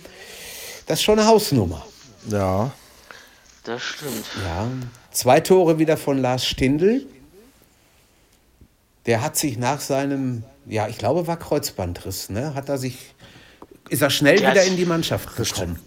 das 0.85 0.99
ist 0.99 1.03
schon 1.03 1.17
eine 1.19 1.27
Hausnummer. 1.27 1.85
Ja. 2.27 2.71
Das 3.63 3.81
stimmt. 3.81 4.25
Ja. 4.43 4.67
Zwei 5.11 5.39
Tore 5.39 5.79
wieder 5.79 5.95
von 5.95 6.17
Lars 6.17 6.45
Stindl. 6.45 7.05
Der 9.05 9.21
hat 9.21 9.37
sich 9.37 9.57
nach 9.57 9.79
seinem, 9.79 10.43
ja, 10.65 10.87
ich 10.87 10.97
glaube, 10.97 11.25
war 11.25 11.37
Kreuzbandriss, 11.37 12.29
ne? 12.29 12.53
Hat 12.53 12.69
er 12.69 12.77
sich, 12.77 13.15
ist 13.89 14.01
er 14.01 14.09
schnell 14.09 14.39
Der 14.39 14.51
wieder 14.51 14.63
in 14.65 14.75
die 14.75 14.85
Mannschaft 14.85 15.35
gekommen, 15.35 15.79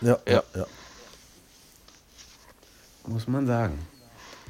Ja, 0.00 0.18
ja, 0.26 0.34
Ja. 0.34 0.42
ja. 0.54 0.66
muss 3.06 3.28
man 3.28 3.46
sagen. 3.46 3.78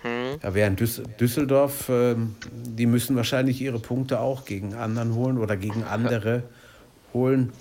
Hm. 0.07 0.39
Ja, 0.43 0.55
während 0.55 0.81
Düs 0.81 1.03
Düsseldorf, 1.21 1.89
ähm, 1.89 2.37
die 2.53 2.87
müssen 2.87 3.17
wahrscheinlich 3.17 3.61
ihre 3.61 3.79
Punkte 3.79 4.21
auch 4.21 4.45
gegen 4.45 4.75
anderen 4.75 5.15
holen 5.15 5.39
oder 5.39 5.57
gegen 5.57 5.85
andere 5.85 6.45
holen. 7.13 7.53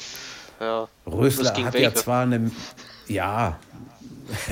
Ja. 0.59 0.87
Rösler 1.05 1.53
hat 1.53 1.73
weg. 1.73 1.81
ja 1.81 1.93
zwar 1.93 2.23
eine, 2.23 2.51
ja, 3.07 3.59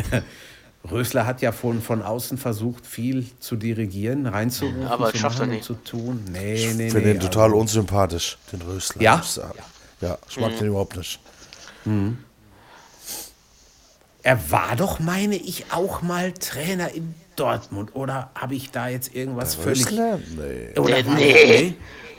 Rösler 0.92 1.26
hat 1.26 1.42
ja 1.42 1.52
von, 1.52 1.82
von 1.82 2.02
außen 2.02 2.38
versucht, 2.38 2.86
viel 2.86 3.26
zu 3.40 3.56
dirigieren, 3.56 4.26
reinzurufen, 4.28 4.88
Aber 4.88 5.12
zu 5.12 5.18
schafft 5.18 5.40
er 5.40 5.46
machen 5.46 5.56
nicht. 5.56 5.64
zu 5.66 5.76
tun. 5.76 6.26
Nee, 6.32 6.56
Ich 6.56 6.76
nee, 6.76 6.90
finde 6.90 7.08
nee. 7.08 7.14
den 7.14 7.20
total 7.22 7.46
also, 7.46 7.58
unsympathisch, 7.58 8.38
den 8.52 8.62
Rösler. 8.62 9.02
Ja? 9.02 9.22
sagen. 9.24 9.60
Ja, 10.02 10.18
ich 10.30 10.38
mag 10.40 10.58
den 10.58 10.68
überhaupt 10.68 10.98
nicht. 10.98 11.20
er 14.24 14.52
war 14.52 14.76
doch, 14.76 15.00
meine 15.00 15.36
ich, 15.38 15.72
auch 15.72 16.02
mal 16.02 16.34
Trainer 16.34 16.92
in 16.92 17.16
Dortmund. 17.36 17.96
Oder 17.96 18.30
habe 18.36 18.56
ich 18.56 18.72
da 18.72 18.88
jetzt 18.88 19.14
irgendwas 19.16 19.56
völlig... 19.56 19.86
Rösler? 19.88 20.20
Nee. 20.38 20.80
Oder 20.80 20.98
Äh, 21.00 21.06
war 21.06 21.16
nee. 21.16 21.34
der- 21.34 21.46
nee? 21.62 21.74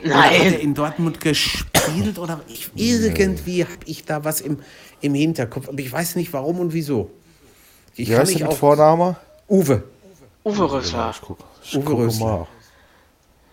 Oder 0.05 0.15
hat 0.23 0.33
Nein. 0.33 0.43
er 0.53 0.61
in 0.61 0.75
Dortmund 0.75 1.21
gespielt? 1.21 2.19
Oder 2.19 2.41
ich, 2.49 2.71
irgendwie 2.75 3.65
habe 3.65 3.73
ich 3.87 4.05
da 4.05 4.25
was 4.25 4.41
im, 4.41 4.59
im 5.01 5.15
Hinterkopf. 5.15 5.69
Aber 5.69 5.79
ich 5.79 5.91
weiß 5.91 6.17
nicht, 6.17 6.33
warum 6.33 6.61
und 6.61 6.73
wieso. 6.75 7.11
Ich 7.95 8.09
Wie 8.11 8.17
heißt 8.17 8.39
der 8.39 8.49
mit 8.49 8.57
Vorname? 8.57 9.17
Uwe. 9.49 9.83
Uwe 10.45 10.73
Rösler. 10.73 11.11
Ich 11.15 11.21
guck, 11.23 11.39
ich 11.62 11.77
Uwe 11.77 11.93
Rösler. 11.97 12.27
mal. 12.27 12.47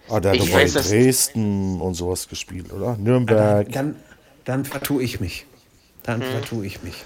Ah, 0.09 0.19
der 0.19 0.31
hat 0.31 0.39
Ich 0.39 0.51
weiß, 0.53 0.73
dass- 0.73 0.89
Dresden 0.89 1.79
und 1.79 1.93
sowas 1.93 2.27
gespielt, 2.27 2.73
oder? 2.73 2.97
Nürnberg. 2.97 3.71
Dann, 3.71 3.95
dann 4.43 4.65
vertue 4.65 5.03
ich 5.03 5.19
mich. 5.21 5.45
Dann 6.03 6.21
vertue 6.21 6.65
ich 6.65 6.81
mich. 6.83 7.03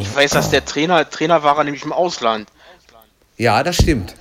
Ich 0.00 0.16
weiß, 0.16 0.30
dass 0.30 0.50
der 0.50 0.64
Trainer, 0.64 1.08
Trainer 1.10 1.42
war 1.42 1.58
er 1.58 1.64
nämlich 1.64 1.84
im 1.84 1.92
Ausland. 1.92 2.48
Ja, 3.36 3.62
das 3.62 3.76
stimmt. 3.76 4.14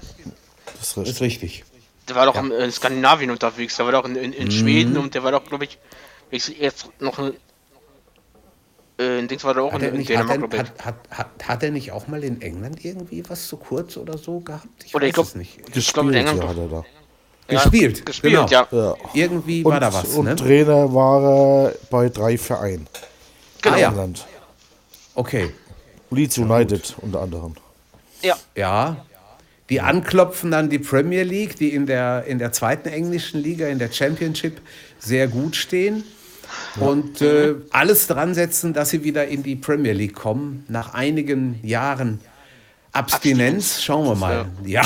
Das 0.65 0.87
ist 0.89 0.97
Das 0.97 0.97
richtig. 0.97 1.11
ist 1.15 1.21
richtig. 1.21 1.63
Der 2.09 2.15
war 2.15 2.25
doch 2.25 2.35
im- 2.35 2.51
in 2.51 2.71
Skandinavien 2.71 3.31
unterwegs. 3.31 3.77
Der 3.77 3.85
war 3.85 3.93
doch 3.93 4.05
in, 4.05 4.15
in, 4.15 4.33
in 4.33 4.51
Schweden 4.51 4.97
und 4.97 5.13
der 5.15 5.23
war 5.23 5.31
doch, 5.31 5.45
glaube 5.45 5.63
ich, 5.65 5.77
ich 6.31 6.47
jetzt 6.59 6.89
noch 6.99 7.17
ein. 7.19 7.33
Äh, 8.99 9.19
in 9.19 9.27
Dings 9.27 9.43
war 9.43 9.53
der 9.53 9.63
auch 9.63 9.71
Hat 9.71 9.81
in, 9.81 9.87
er, 9.87 9.91
in 9.93 9.99
nicht, 9.99 10.09
hat, 10.15 10.29
Dänemark, 10.29 10.53
er, 10.53 10.63
glaube 10.63 10.69
ich. 10.77 10.85
hat, 10.85 10.85
hat, 10.85 11.17
hat, 11.17 11.47
hat 11.47 11.63
er 11.63 11.71
nicht 11.71 11.91
auch 11.91 12.07
mal 12.07 12.23
in 12.23 12.41
England 12.41 12.83
irgendwie 12.83 13.23
was 13.27 13.47
zu 13.47 13.57
kurz 13.57 13.97
oder 13.97 14.17
so 14.17 14.39
gehabt? 14.41 14.67
Ich 14.85 14.93
Oder 14.93 15.03
weiß 15.05 15.09
ich 15.09 15.13
glaub- 15.15 15.25
es 15.27 15.35
nicht. 15.35 15.71
Gespielt, 15.73 16.15
England- 16.15 16.41
ja, 16.43 16.47
hat 16.49 16.57
er 16.57 16.67
da. 16.67 16.85
Gespielt, 17.47 18.05
Gespielt, 18.05 18.33
genau. 18.33 18.47
ja. 18.47 18.67
Ja. 18.71 18.95
Irgendwie 19.13 19.63
Und, 19.63 19.71
war 19.73 19.79
da 19.79 19.93
was, 19.93 20.05
und 20.15 20.25
ne? 20.25 20.35
Trainer 20.35 20.93
war 20.93 21.21
er 21.67 21.75
bei 21.89 22.07
drei 22.09 22.37
Vereinen. 22.37 22.87
Genau. 23.61 23.75
Ah, 23.75 23.79
ja. 23.79 23.89
England. 23.89 24.25
Okay. 25.15 25.51
Leeds 26.09 26.37
United 26.37 26.95
unter 27.01 27.21
anderem. 27.21 27.55
Ja. 28.23 28.35
Ja. 28.55 29.05
Die 29.69 29.81
anklopfen 29.81 30.51
dann 30.51 30.69
die 30.69 30.79
Premier 30.79 31.23
League, 31.23 31.55
die 31.55 31.73
in 31.73 31.85
der, 31.85 32.25
in 32.25 32.37
der 32.37 32.51
zweiten 32.51 32.89
englischen 32.89 33.41
Liga, 33.41 33.67
in 33.67 33.79
der 33.79 33.91
Championship, 33.91 34.61
sehr 34.99 35.27
gut 35.27 35.55
stehen. 35.55 36.03
Und 36.79 37.21
äh, 37.21 37.55
alles 37.71 38.07
dran 38.07 38.33
setzen, 38.33 38.73
dass 38.73 38.89
sie 38.89 39.03
wieder 39.03 39.27
in 39.27 39.43
die 39.43 39.55
Premier 39.55 39.93
League 39.93 40.15
kommen. 40.15 40.65
Nach 40.67 40.93
einigen 40.93 41.59
Jahren 41.63 42.19
Abstinenz. 42.91 43.81
Schauen 43.81 44.05
wir 44.05 44.15
mal. 44.15 44.45
Ja, 44.65 44.83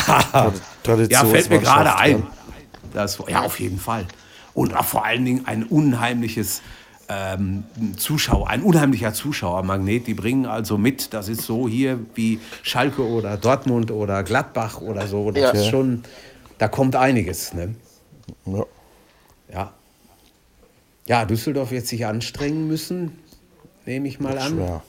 ja 1.09 1.25
fällt 1.25 1.49
mir 1.49 1.59
gerade 1.59 1.97
ein. 1.97 2.25
Das, 2.93 3.19
ja, 3.27 3.41
auf 3.41 3.59
jeden 3.59 3.79
Fall. 3.79 4.05
Und 4.53 4.75
auch 4.75 4.85
vor 4.85 5.05
allen 5.05 5.25
Dingen 5.25 5.45
ein 5.45 5.63
unheimliches 5.63 6.61
ähm, 7.09 7.63
Zuschauer, 7.97 8.49
ein 8.49 8.63
unheimlicher 8.63 9.13
Zuschauermagnet. 9.13 10.07
Die 10.07 10.13
bringen 10.13 10.45
also 10.45 10.77
mit, 10.77 11.13
das 11.13 11.29
ist 11.29 11.43
so 11.43 11.67
hier 11.67 11.99
wie 12.15 12.39
Schalke 12.63 13.03
oder 13.07 13.37
Dortmund 13.37 13.91
oder 13.91 14.23
Gladbach 14.23 14.81
oder 14.81 15.07
so. 15.07 15.31
Das 15.31 15.41
Ja. 15.41 15.51
ist 15.51 15.67
schon, 15.67 16.03
da 16.57 16.67
kommt 16.67 16.95
einiges. 16.95 17.53
Ne? 17.53 17.75
Ja. 18.45 18.65
Ja. 19.53 19.73
Ja, 21.05 21.23
Düsseldorf 21.25 21.71
wird 21.71 21.87
sich 21.87 22.05
anstrengen 22.05 22.67
müssen, 22.67 23.17
nehme 23.85 24.09
ich 24.09 24.19
mal 24.19 24.37
an. 24.37 24.53
Schwer. 24.55 24.83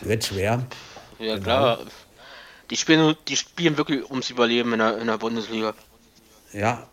Wird 0.00 0.24
schwer. 0.24 0.62
Ja, 1.18 1.38
klar. 1.38 1.78
Die 2.70 2.76
spielen, 2.76 3.16
die 3.28 3.36
spielen 3.36 3.76
wirklich 3.76 4.08
ums 4.08 4.30
Überleben 4.30 4.72
in 4.72 4.78
der, 4.78 4.98
in 4.98 5.08
der 5.08 5.18
Bundesliga. 5.18 5.74
Ja. 6.52 6.86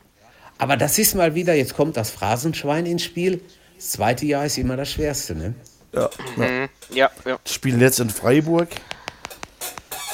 Aber 0.57 0.75
das 0.75 0.97
ist 0.97 1.15
mal 1.15 1.35
wieder, 1.35 1.53
jetzt 1.53 1.75
kommt 1.75 1.95
das 1.95 2.09
Phrasenschwein 2.09 2.85
ins 2.85 3.03
Spiel. 3.03 3.41
Das 3.79 3.91
zweite 3.91 4.25
Jahr 4.25 4.45
ist 4.45 4.57
immer 4.57 4.75
das 4.75 4.91
Schwerste, 4.91 5.35
ne? 5.35 5.53
Ja. 5.93 6.09
ja. 6.35 6.43
Mhm. 6.49 6.69
Ja, 6.91 7.09
ja. 7.25 7.39
Spielen 7.45 7.79
jetzt 7.79 8.01
in 8.01 8.09
Freiburg. 8.09 8.67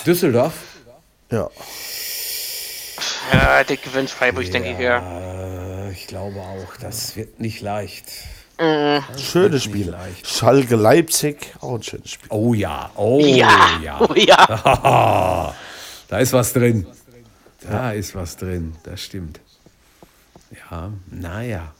Düsseldorf, 0.06 0.54
Ja. 1.32 1.50
Ja, 3.34 3.64
der 3.64 3.78
gewinnt 3.78 4.12
Freiburg, 4.12 4.52
denke 4.52 4.74
ich, 4.74 4.78
ja. 4.78 5.90
ich 5.90 6.06
glaube 6.06 6.40
auch, 6.42 6.78
das 6.80 7.16
wird 7.16 7.40
nicht 7.40 7.62
leicht. 7.62 8.06
Schönes 9.18 9.52
nicht 9.52 9.64
Spiel. 9.64 9.90
leicht. 9.90 10.28
Schalke 10.28 10.76
Leipzig, 10.76 11.56
auch 11.60 11.74
ein 11.76 11.84
schönes 11.84 12.12
Spiel. 12.12 12.28
Oh 12.30 12.54
ja, 12.54 12.92
oh 12.96 13.20
Ja, 13.20 13.80
ja. 13.84 14.00
oh 14.00 14.14
ja. 14.14 15.56
Da 16.08 16.20
ist 16.20 16.34
was 16.34 16.54
drin. 16.54 16.86
Da 17.62 17.94
ist 17.94 18.14
was 18.14 18.38
drin, 18.38 18.76
das 18.84 19.02
stimmt. 19.02 19.40
Ja, 20.70 20.92
naja. 21.10 21.74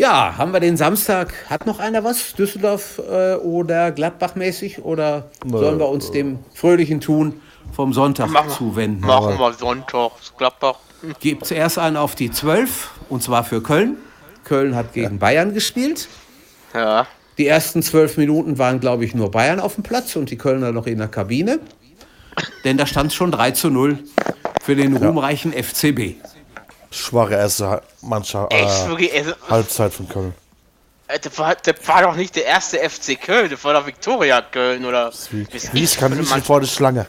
Ja, 0.00 0.38
haben 0.38 0.52
wir 0.52 0.60
den 0.60 0.76
Samstag. 0.76 1.34
Hat 1.50 1.66
noch 1.66 1.80
einer 1.80 2.04
was? 2.04 2.32
Düsseldorf 2.34 2.98
äh, 3.10 3.34
oder 3.34 3.90
Gladbach 3.90 4.36
mäßig? 4.36 4.84
Oder 4.84 5.28
sollen 5.44 5.78
wir 5.80 5.88
uns 5.88 6.12
dem 6.12 6.38
fröhlichen 6.54 7.00
Tun 7.00 7.40
vom 7.72 7.92
Sonntag 7.92 8.30
Machen 8.30 8.48
wir- 8.48 8.54
zuwenden? 8.56 9.04
Machen 9.04 9.36
wir 9.38 9.52
Sonntag, 9.54 10.12
Gladbach. 10.38 10.76
Gibt 11.20 11.46
zuerst 11.46 11.78
einen 11.78 11.96
auf 11.96 12.14
die 12.14 12.30
12, 12.30 12.90
und 13.08 13.22
zwar 13.24 13.42
für 13.42 13.60
Köln. 13.60 13.96
Köln 14.44 14.76
hat 14.76 14.92
gegen 14.94 15.18
Bayern 15.18 15.52
gespielt. 15.52 16.08
Ja. 16.74 17.06
Die 17.36 17.46
ersten 17.48 17.82
zwölf 17.82 18.16
Minuten 18.16 18.56
waren, 18.58 18.78
glaube 18.80 19.04
ich, 19.04 19.14
nur 19.14 19.30
Bayern 19.32 19.58
auf 19.60 19.74
dem 19.74 19.82
Platz 19.82 20.14
und 20.16 20.30
die 20.30 20.38
Kölner 20.38 20.70
noch 20.72 20.86
in 20.86 20.98
der 20.98 21.08
Kabine. 21.08 21.58
Denn 22.64 22.76
da 22.76 22.86
stand 22.86 23.12
schon 23.12 23.32
3 23.32 23.50
zu 23.50 23.68
0 23.68 23.98
für 24.62 24.76
den 24.76 24.96
ruhmreichen 24.96 25.52
FCB. 25.52 26.14
Schwache 26.90 27.34
erste 27.34 27.82
Mannschaft, 28.02 28.52
Echt, 28.52 28.84
äh, 28.84 28.88
wirklich, 28.88 29.12
also, 29.14 29.32
Halbzeit 29.48 29.92
von 29.92 30.08
Köln. 30.08 30.34
äh, 31.08 31.18
das, 31.18 31.38
war, 31.38 31.54
das 31.56 31.74
war 31.86 32.02
doch 32.02 32.16
nicht 32.16 32.34
der 32.36 32.46
erste 32.46 32.78
FC 32.78 33.20
Köln, 33.20 33.50
das 33.50 33.62
war 33.64 33.74
doch 33.74 33.86
Viktoria 33.86 34.40
Köln, 34.42 34.84
oder? 34.84 35.12
Wie, 35.72 35.82
es 35.82 35.96
kann 35.96 36.16
nicht 36.16 36.28
vor 36.46 36.60
der 36.60 36.66
Schlange. 36.68 37.06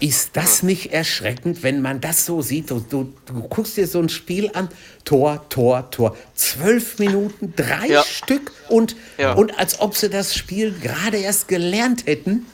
Ist 0.00 0.30
das 0.36 0.64
nicht 0.64 0.92
erschreckend, 0.92 1.62
wenn 1.62 1.80
man 1.80 2.00
das 2.00 2.26
so 2.26 2.42
sieht? 2.42 2.70
Du, 2.70 2.80
du, 2.80 3.12
du 3.24 3.42
guckst 3.42 3.76
dir 3.76 3.86
so 3.86 4.00
ein 4.00 4.08
Spiel 4.08 4.50
an, 4.52 4.68
Tor, 5.04 5.48
Tor, 5.48 5.88
Tor. 5.92 6.16
Zwölf 6.34 6.98
Minuten, 6.98 7.54
drei 7.54 7.86
Ja. 7.86 8.02
Stück 8.02 8.50
und, 8.68 8.96
Ja. 9.16 9.34
und 9.34 9.56
als 9.60 9.78
ob 9.80 9.96
sie 9.96 10.10
das 10.10 10.34
Spiel 10.34 10.72
gerade 10.72 11.18
erst 11.18 11.46
gelernt 11.46 12.06
hätten. 12.06 12.46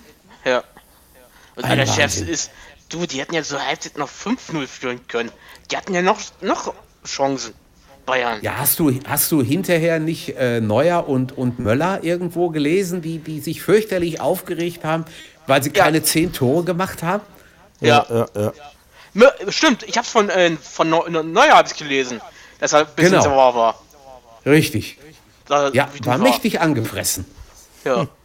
Ja. 0.45 0.63
Und 1.57 1.65
Ein 1.65 1.79
der 1.79 1.87
Chef 1.87 2.21
ist, 2.21 2.51
du, 2.89 3.07
die 3.07 3.21
hätten 3.21 3.35
ja 3.35 3.43
zur 3.43 3.65
Halbzeit 3.65 3.97
noch 3.99 4.09
5-0 4.09 4.67
führen 4.67 5.07
können. 5.09 5.31
Die 5.71 5.77
hatten 5.77 5.95
ja 5.95 6.03
noch, 6.03 6.19
noch 6.41 6.73
Chancen. 7.07 7.55
Bayern. 8.07 8.39
Ja, 8.41 8.57
hast 8.57 8.79
du, 8.79 8.91
hast 9.07 9.31
du 9.33 9.43
hinterher 9.43 9.99
nicht 10.01 10.31
äh, 10.39 10.63
Neuer 10.63 11.07
und, 11.07 11.37
und 11.37 11.59
Möller 11.59 12.03
irgendwo 12.03 12.49
gelesen, 12.49 13.03
die, 13.03 13.19
die 13.19 13.39
sich 13.41 13.61
fürchterlich 13.61 14.19
aufgeregt 14.19 14.83
haben, 14.83 15.05
weil 15.47 15.63
sie 15.63 15.71
Ja. 15.75 15.85
keine 15.85 16.03
zehn 16.03 16.33
Tore 16.33 16.65
gemacht 16.65 17.03
haben? 17.03 17.23
Ja. 17.81 18.07
Ja, 18.09 18.27
ja. 18.35 18.53
Mö- 19.15 19.51
Stimmt, 19.53 19.83
ich 19.83 19.99
hab's 19.99 20.09
von, 20.09 20.31
äh, 20.31 20.57
von 20.57 20.89
Neu 20.89 21.07
Neu- 21.11 21.23
Neuer 21.23 21.55
hab's 21.57 21.75
gelesen, 21.77 22.23
dass 22.61 22.73
er 22.73 22.81
ein 22.81 22.87
bisschen 22.97 23.11
Genau. 23.13 23.25
sauer 23.25 23.55
war. 23.55 23.83
Richtig. 24.47 24.97
Da- 25.47 25.69
Ja, 25.75 25.91
war 26.05 26.17
mächtig 26.17 26.61
angefressen. 26.63 27.27
Ja. 27.85 28.07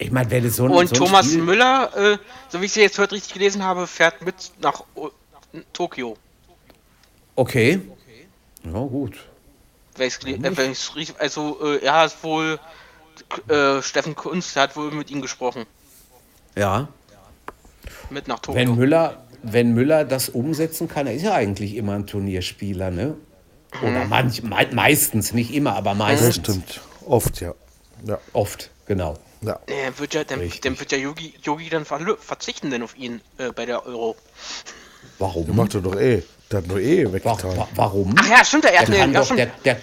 Ich 0.00 0.12
meine, 0.12 0.30
wenn 0.30 0.44
du 0.44 0.50
so 0.50 0.64
ein, 0.64 0.70
Und 0.70 0.88
so 0.88 0.94
ein 0.94 0.98
Thomas 0.98 1.26
Spiel, 1.26 1.42
Müller, 1.42 1.90
äh, 1.96 2.18
so 2.48 2.60
wie 2.60 2.66
ich 2.66 2.72
sie 2.72 2.80
jetzt 2.82 2.98
heute 2.98 3.12
richtig 3.16 3.32
gelesen 3.34 3.64
habe, 3.64 3.86
fährt 3.86 4.22
mit 4.22 4.34
nach 4.60 4.84
O- 4.94 5.10
Tokio. 5.72 6.16
Okay. 7.34 7.80
Ja, 8.64 8.72
gut. 8.80 9.14
Also, 11.18 11.58
äh, 11.64 11.84
er 11.84 11.94
hat 11.94 12.22
wohl, 12.22 12.60
äh, 13.48 13.82
Steffen 13.82 14.14
Kunst 14.14 14.54
hat 14.54 14.76
wohl 14.76 14.92
mit 14.92 15.10
ihm 15.10 15.20
gesprochen. 15.20 15.66
Ja. 16.56 16.88
Mit 18.10 18.28
nach 18.28 18.38
Tokio. 18.38 18.60
Wenn 18.60 18.76
Müller, 18.76 19.24
wenn 19.42 19.74
Müller 19.74 20.04
das 20.04 20.28
umsetzen 20.28 20.88
kann, 20.88 21.08
er 21.08 21.14
ist 21.14 21.22
ja 21.22 21.34
eigentlich 21.34 21.74
immer 21.74 21.94
ein 21.94 22.06
Turnierspieler, 22.06 22.90
ne? 22.92 23.16
Oder 23.82 24.04
Mhm. 24.04 24.08
manch, 24.08 24.42
mei- 24.44 24.68
meistens, 24.72 25.32
nicht 25.32 25.52
immer, 25.52 25.74
aber 25.74 25.90
Das 25.90 25.98
meistens. 25.98 26.36
stimmt. 26.36 26.80
Oft, 27.04 27.40
ja. 27.40 27.54
Ja, 28.06 28.18
Oft, 28.32 28.70
genau. 28.86 29.16
Ja. 29.42 29.58
Dann 29.66 29.98
wird 29.98 30.14
ja, 30.14 30.24
dann, 30.24 30.40
Richtig. 30.40 30.60
dann 30.62 30.78
wird 30.78 30.92
ja 30.92 30.98
Yogi, 30.98 31.34
Yogi 31.42 31.68
dann 31.68 31.84
verlö- 31.84 32.18
verzichten 32.18 32.70
denn 32.70 32.82
auf 32.82 32.96
ihn 32.96 33.20
äh, 33.38 33.50
bei 33.52 33.66
der 33.66 33.86
Euro. 33.86 34.16
Warum? 35.18 35.46
Der 35.46 35.54
macht 35.54 35.74
er 35.74 35.80
doch 35.80 35.96
eh. 35.96 36.22
Der 36.50 36.58
hat 36.58 36.66
nur 36.66 36.78
eh 36.80 37.12
weggetan. 37.12 37.56
wa 37.56 37.68
warum? 37.74 38.14
Ach 38.18 38.28
ja, 38.28 38.44
stimmt, 38.44 38.64
er 38.64 38.70
Der 38.72 38.80
hat 38.80 38.86
kann, 38.86 38.94
eine, 38.96 39.12
ja, 39.12 39.20
doch, 39.20 39.36
der, 39.36 39.46
der, 39.64 39.80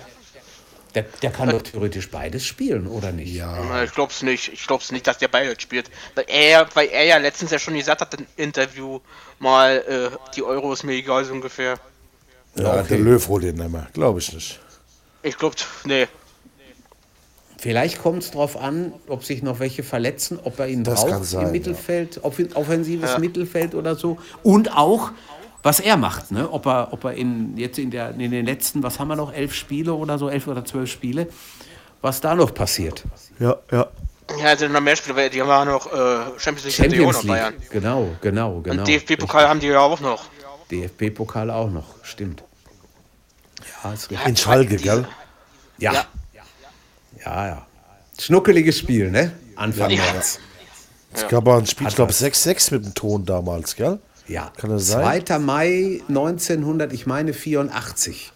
der, 0.96 1.04
der 1.22 1.32
kann 1.32 1.50
doch 1.50 1.62
theoretisch 1.62 2.10
beides 2.10 2.46
spielen, 2.46 2.88
oder 2.88 3.12
nicht? 3.12 3.34
Ja, 3.34 3.84
Ich 3.84 3.92
glaub's 3.92 4.22
nicht. 4.24 4.52
Ich 4.52 4.66
glaub's 4.66 4.92
nicht, 4.92 5.06
dass 5.06 5.18
der 5.20 5.28
Bayern 5.28 5.60
spielt. 5.60 5.90
Weil 6.16 6.26
er, 6.28 6.68
weil 6.74 6.88
er 6.88 7.04
ja 7.04 7.18
letztens 7.18 7.52
ja 7.52 7.60
schon 7.60 7.76
gesagt 7.76 8.02
hat 8.02 8.14
im 8.16 8.26
Interview 8.38 9.00
mal, 9.40 10.12
äh, 10.14 10.18
die 10.36 10.44
Euro 10.44 10.74
ist 10.74 10.84
mir 10.84 10.94
egal 10.94 11.24
so 11.26 11.34
ungefähr. 11.34 11.78
ja 12.56 12.74
okay. 12.80 12.86
der 12.90 13.00
Löw 13.00 13.28
holt 13.28 13.44
den 13.44 13.56
nicht 13.56 13.70
mehr. 13.70 13.88
Glaube 13.94 14.20
ich 14.20 14.32
nicht. 14.34 14.60
Ich 15.22 15.38
glaub, 15.38 15.54
nee. 15.86 16.08
Vielleicht 17.58 18.02
kommt 18.02 18.24
es 18.24 18.32
darauf 18.32 18.58
an, 18.58 18.94
ob 19.08 19.24
sich 19.24 19.42
noch 19.42 19.60
welche 19.60 19.84
verletzen, 19.84 20.40
ob 20.44 20.60
er 20.60 20.68
ihn 20.68 20.84
Das 20.84 21.06
braucht 21.06 21.26
sein, 21.26 21.48
im 21.48 21.52
Mittelfeld, 21.52 22.20
ob 22.22 22.38
in 22.38 22.54
offensives 22.54 23.18
Mittelfeld 23.18 23.76
oder 23.76 23.96
so. 23.96 24.18
Und 24.44 24.76
auch, 24.76 25.12
was 25.64 25.80
er 25.80 25.98
macht, 25.98 26.32
ne? 26.32 26.52
ob 26.52 26.66
er, 26.66 26.90
ob 26.92 27.06
er 27.06 27.14
in, 27.14 27.58
jetzt 27.58 27.80
in, 27.80 27.92
der, 27.92 28.12
in 28.12 28.32
den 28.32 28.46
letzten, 28.46 28.84
was 28.84 29.00
haben 29.00 29.08
wir 29.08 29.16
noch, 29.16 29.34
elf 29.34 29.54
Spiele 29.54 29.94
oder 29.94 30.18
so, 30.18 30.30
elf 30.30 30.48
oder 30.48 30.66
zwölf 30.66 30.92
Spiele, 30.92 31.28
was 32.02 32.22
da 32.22 32.36
noch 32.36 32.54
passiert. 32.54 33.04
Ja, 33.40 33.58
ja. 33.72 33.88
Ja, 34.40 34.48
also 34.48 34.68
noch 34.68 34.82
mehr 34.82 34.96
Spiele, 34.96 35.16
weil 35.16 35.30
die 35.30 35.42
haben 35.42 35.50
ja 35.50 35.66
noch 35.66 35.86
äh, 35.86 36.40
Champions 36.40 36.66
League 36.66 36.74
Champions 36.74 37.18
noch 37.18 37.26
Bayern. 37.26 37.54
League, 37.54 37.70
genau, 37.70 38.10
genau, 38.22 38.60
genau. 38.62 38.82
Und 38.82 38.88
DFB-Pokal 38.88 39.48
haben 39.48 39.60
die 39.60 39.68
ja 39.68 39.80
auch 39.80 40.00
noch. 40.00 40.26
DFB-Pokal 40.72 41.52
auch 41.52 41.70
noch, 41.70 41.86
stimmt. 42.04 42.44
Ja, 43.84 43.94
ist 43.94 44.10
richtig. 44.10 44.28
In 44.28 44.36
Schalke, 44.36 44.76
gell? 44.78 45.08
Ja. 45.78 45.94
Ja. 45.94 46.06
Ja, 47.24 47.48
ja. 47.48 47.68
Schnuckeliges 48.20 48.78
Spiel, 48.80 49.12
ne? 49.12 49.32
Anfang 49.56 49.92
Ja. 49.92 50.02
März. 50.14 50.40
Es 51.14 51.28
gab 51.28 51.46
mal 51.46 51.60
ein 51.60 51.66
Spiel, 51.66 51.88
ich 51.88 51.96
glaube 51.96 52.10
was. 52.10 52.22
6-6 52.22 52.74
mit 52.74 52.86
dem 52.86 52.94
Ton 52.94 53.26
damals, 53.26 53.76
gell? 53.76 54.00
Ja. 54.28 54.52
Kann 54.58 54.70
das 54.70 54.88
sein? 54.88 55.26
2. 55.26 55.40
Mai 55.40 56.02
1900, 56.10 56.92
ich 56.92 57.06
meine 57.06 57.34
84. 57.34 58.32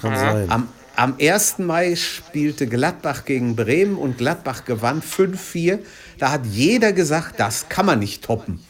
Kann 0.00 0.16
sein. 0.16 0.50
Am, 0.50 0.68
am 0.96 1.16
1. 1.20 1.58
Mai 1.58 1.94
spielte 1.96 2.66
Gladbach 2.66 3.24
gegen 3.24 3.56
Bremen 3.56 3.96
und 3.96 4.18
Gladbach 4.18 4.64
gewann 4.64 5.02
5-4. 5.02 5.78
Da 6.18 6.30
hat 6.30 6.46
jeder 6.46 6.92
gesagt, 6.92 7.38
das 7.38 7.68
kann 7.68 7.86
man 7.86 7.98
nicht 7.98 8.24
toppen. 8.24 8.60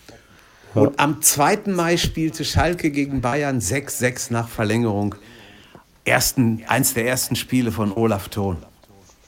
Und 0.75 0.99
am 0.99 1.21
2. 1.21 1.61
Mai 1.67 1.99
spielte 1.99 2.45
Schalke 2.45 2.91
gegen 2.91 3.21
Bayern 3.21 3.61
6-6 3.61 4.33
nach 4.33 4.49
Verlängerung. 4.49 5.15
Ersten, 6.05 6.65
eins 6.67 6.95
der 6.95 7.07
ersten 7.07 7.37
Spiele 7.37 7.71
von 7.71 7.93
Olaf 7.93 8.29
Thon. 8.29 8.57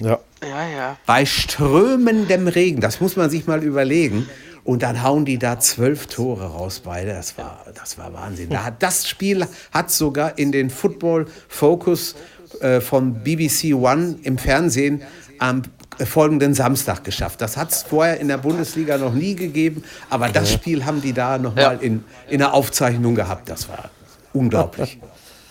Ja. 0.00 0.18
Ja, 0.42 0.68
ja. 0.68 0.96
Bei 1.06 1.24
strömendem 1.24 2.48
Regen, 2.48 2.80
das 2.80 3.00
muss 3.00 3.16
man 3.16 3.30
sich 3.30 3.46
mal 3.46 3.62
überlegen. 3.62 4.28
Und 4.64 4.82
dann 4.82 5.02
hauen 5.02 5.24
die 5.26 5.38
da 5.38 5.60
zwölf 5.60 6.06
Tore 6.06 6.46
raus 6.46 6.80
beide. 6.84 7.12
Das 7.12 7.36
war, 7.36 7.64
das 7.74 7.98
war 7.98 8.12
Wahnsinn. 8.14 8.48
Da 8.48 8.64
hat, 8.64 8.82
das 8.82 9.06
Spiel 9.06 9.46
hat 9.72 9.90
sogar 9.90 10.38
in 10.38 10.52
den 10.52 10.70
Football 10.70 11.26
Focus 11.48 12.14
äh, 12.60 12.80
von 12.80 13.22
BBC 13.22 13.74
One 13.74 14.16
im 14.22 14.38
Fernsehen 14.38 15.02
am 15.38 15.62
folgenden 16.02 16.54
Samstag 16.54 17.04
geschafft. 17.04 17.40
Das 17.42 17.56
hat 17.58 17.72
es 17.72 17.82
vorher 17.82 18.18
in 18.20 18.28
der 18.28 18.38
Bundesliga 18.38 18.96
noch 18.98 19.12
nie 19.12 19.34
gegeben. 19.36 19.84
Aber 20.10 20.28
das 20.30 20.50
Spiel 20.52 20.84
haben 20.86 21.02
die 21.02 21.12
da 21.12 21.36
nochmal 21.38 21.62
Ja. 21.76 21.80
in, 21.80 22.02
in 22.30 22.38
der 22.38 22.54
Aufzeichnung 22.54 23.14
gehabt. 23.14 23.48
Das 23.50 23.68
war 23.68 23.90
unglaublich. 24.32 24.98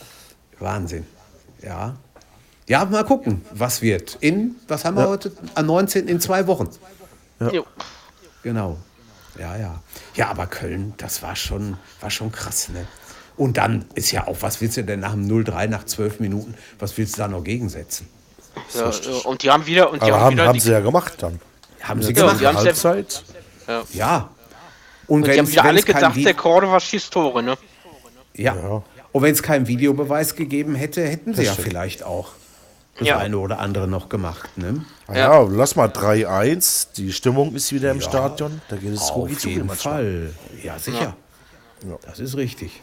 Wahnsinn. 0.60 1.06
Ja. 1.64 1.96
Ja, 2.68 2.86
mal 2.86 3.04
gucken, 3.04 3.44
was 3.52 3.82
wird. 3.82 4.18
In, 4.22 4.56
was 4.68 4.86
haben 4.86 4.96
wir 4.98 5.08
heute? 5.08 5.32
Am 5.56 5.66
19. 5.66 6.08
in 6.08 6.20
zwei 6.22 6.48
Wochen. 6.48 6.70
Jo. 7.52 7.66
Genau. 8.44 8.78
Ja, 9.38 9.58
ja. 9.58 9.82
Ja, 10.16 10.30
aber 10.30 10.48
Köln, 10.48 10.94
das 10.98 11.22
war 11.24 11.36
schon, 11.36 11.78
war 12.00 12.10
schon 12.10 12.32
krass, 12.32 12.70
ne? 12.70 12.88
Und 13.36 13.58
dann 13.58 13.86
ist 13.96 14.12
ja 14.12 14.28
auch, 14.28 14.38
was 14.42 14.62
willst 14.62 14.78
du 14.78 14.84
denn 14.84 15.00
nach 15.00 15.14
dem 15.14 15.28
0-3, 15.28 15.68
nach 15.68 15.86
zwölf 15.86 16.20
Minuten, 16.20 16.54
was 16.78 16.98
willst 16.98 17.16
du 17.16 17.22
da 17.22 17.28
noch 17.28 17.44
gegensetzen? 17.44 18.08
Ja, 18.76 18.92
ja, 18.92 19.14
und 19.24 19.42
die 19.42 19.50
haben 19.50 19.66
wieder, 19.66 19.90
und 19.90 20.04
die 20.04 20.12
Aber 20.12 20.18
haben 20.18 20.24
haben, 20.26 20.34
wieder, 20.34 20.46
haben 20.48 20.54
die, 20.54 20.60
sie 20.60 20.72
ja 20.72 20.80
gemacht 20.82 21.14
dann. 21.18 21.40
Haben 21.82 22.02
sie 22.04 22.10
Ja, 22.14 22.22
gemacht? 22.22 22.40
die 22.40 22.48
haben 22.48 22.58
Halbzeit. 22.58 23.24
Ja. 23.92 24.30
Und, 25.08 25.24
und 25.24 25.28
die 25.34 25.40
haben 25.40 25.52
wieder 25.52 25.66
alle 25.66 25.82
gedacht, 25.82 26.16
der 26.24 26.34
Cordova 26.36 26.80
schießt 26.80 27.12
Tore, 27.12 27.42
ne? 27.42 27.58
ja. 28.36 28.56
Ja. 28.56 28.84
Und 29.12 29.22
wenn 29.22 29.34
es 29.34 29.44
keinen 29.44 29.68
Videobeweis 29.68 30.36
gegeben 30.36 30.76
hätte, 30.76 31.04
hätten 31.06 31.34
sie 31.36 31.44
ja 31.44 31.54
stimmt. 31.54 31.68
vielleicht 31.68 32.04
auch 32.04 32.32
das 32.98 33.08
Ja. 33.08 33.18
eine 33.18 33.38
oder 33.40 33.60
andere 33.60 33.88
noch 33.88 34.10
gemacht, 34.10 34.58
ne? 34.58 34.86
Ah 35.08 35.16
Ja. 35.18 35.42
lass 35.42 35.76
mal 35.76 35.88
3-1. 35.90 36.90
Die 36.96 37.12
Stimmung 37.12 37.56
ist 37.56 37.72
wieder 37.74 37.92
im 37.92 38.02
Stadion. 38.02 38.62
Da 38.70 38.76
geht 38.76 38.94
es 38.94 39.02
Auf 39.02 39.16
ruhig 39.16 39.40
zu 39.40 39.50
jeden 39.50 39.68
manchmal. 39.68 39.96
Fall. 40.04 40.34
Ja, 40.64 40.78
sicher. 40.80 41.16
Das 42.06 42.20
ist 42.20 42.38
richtig. 42.38 42.82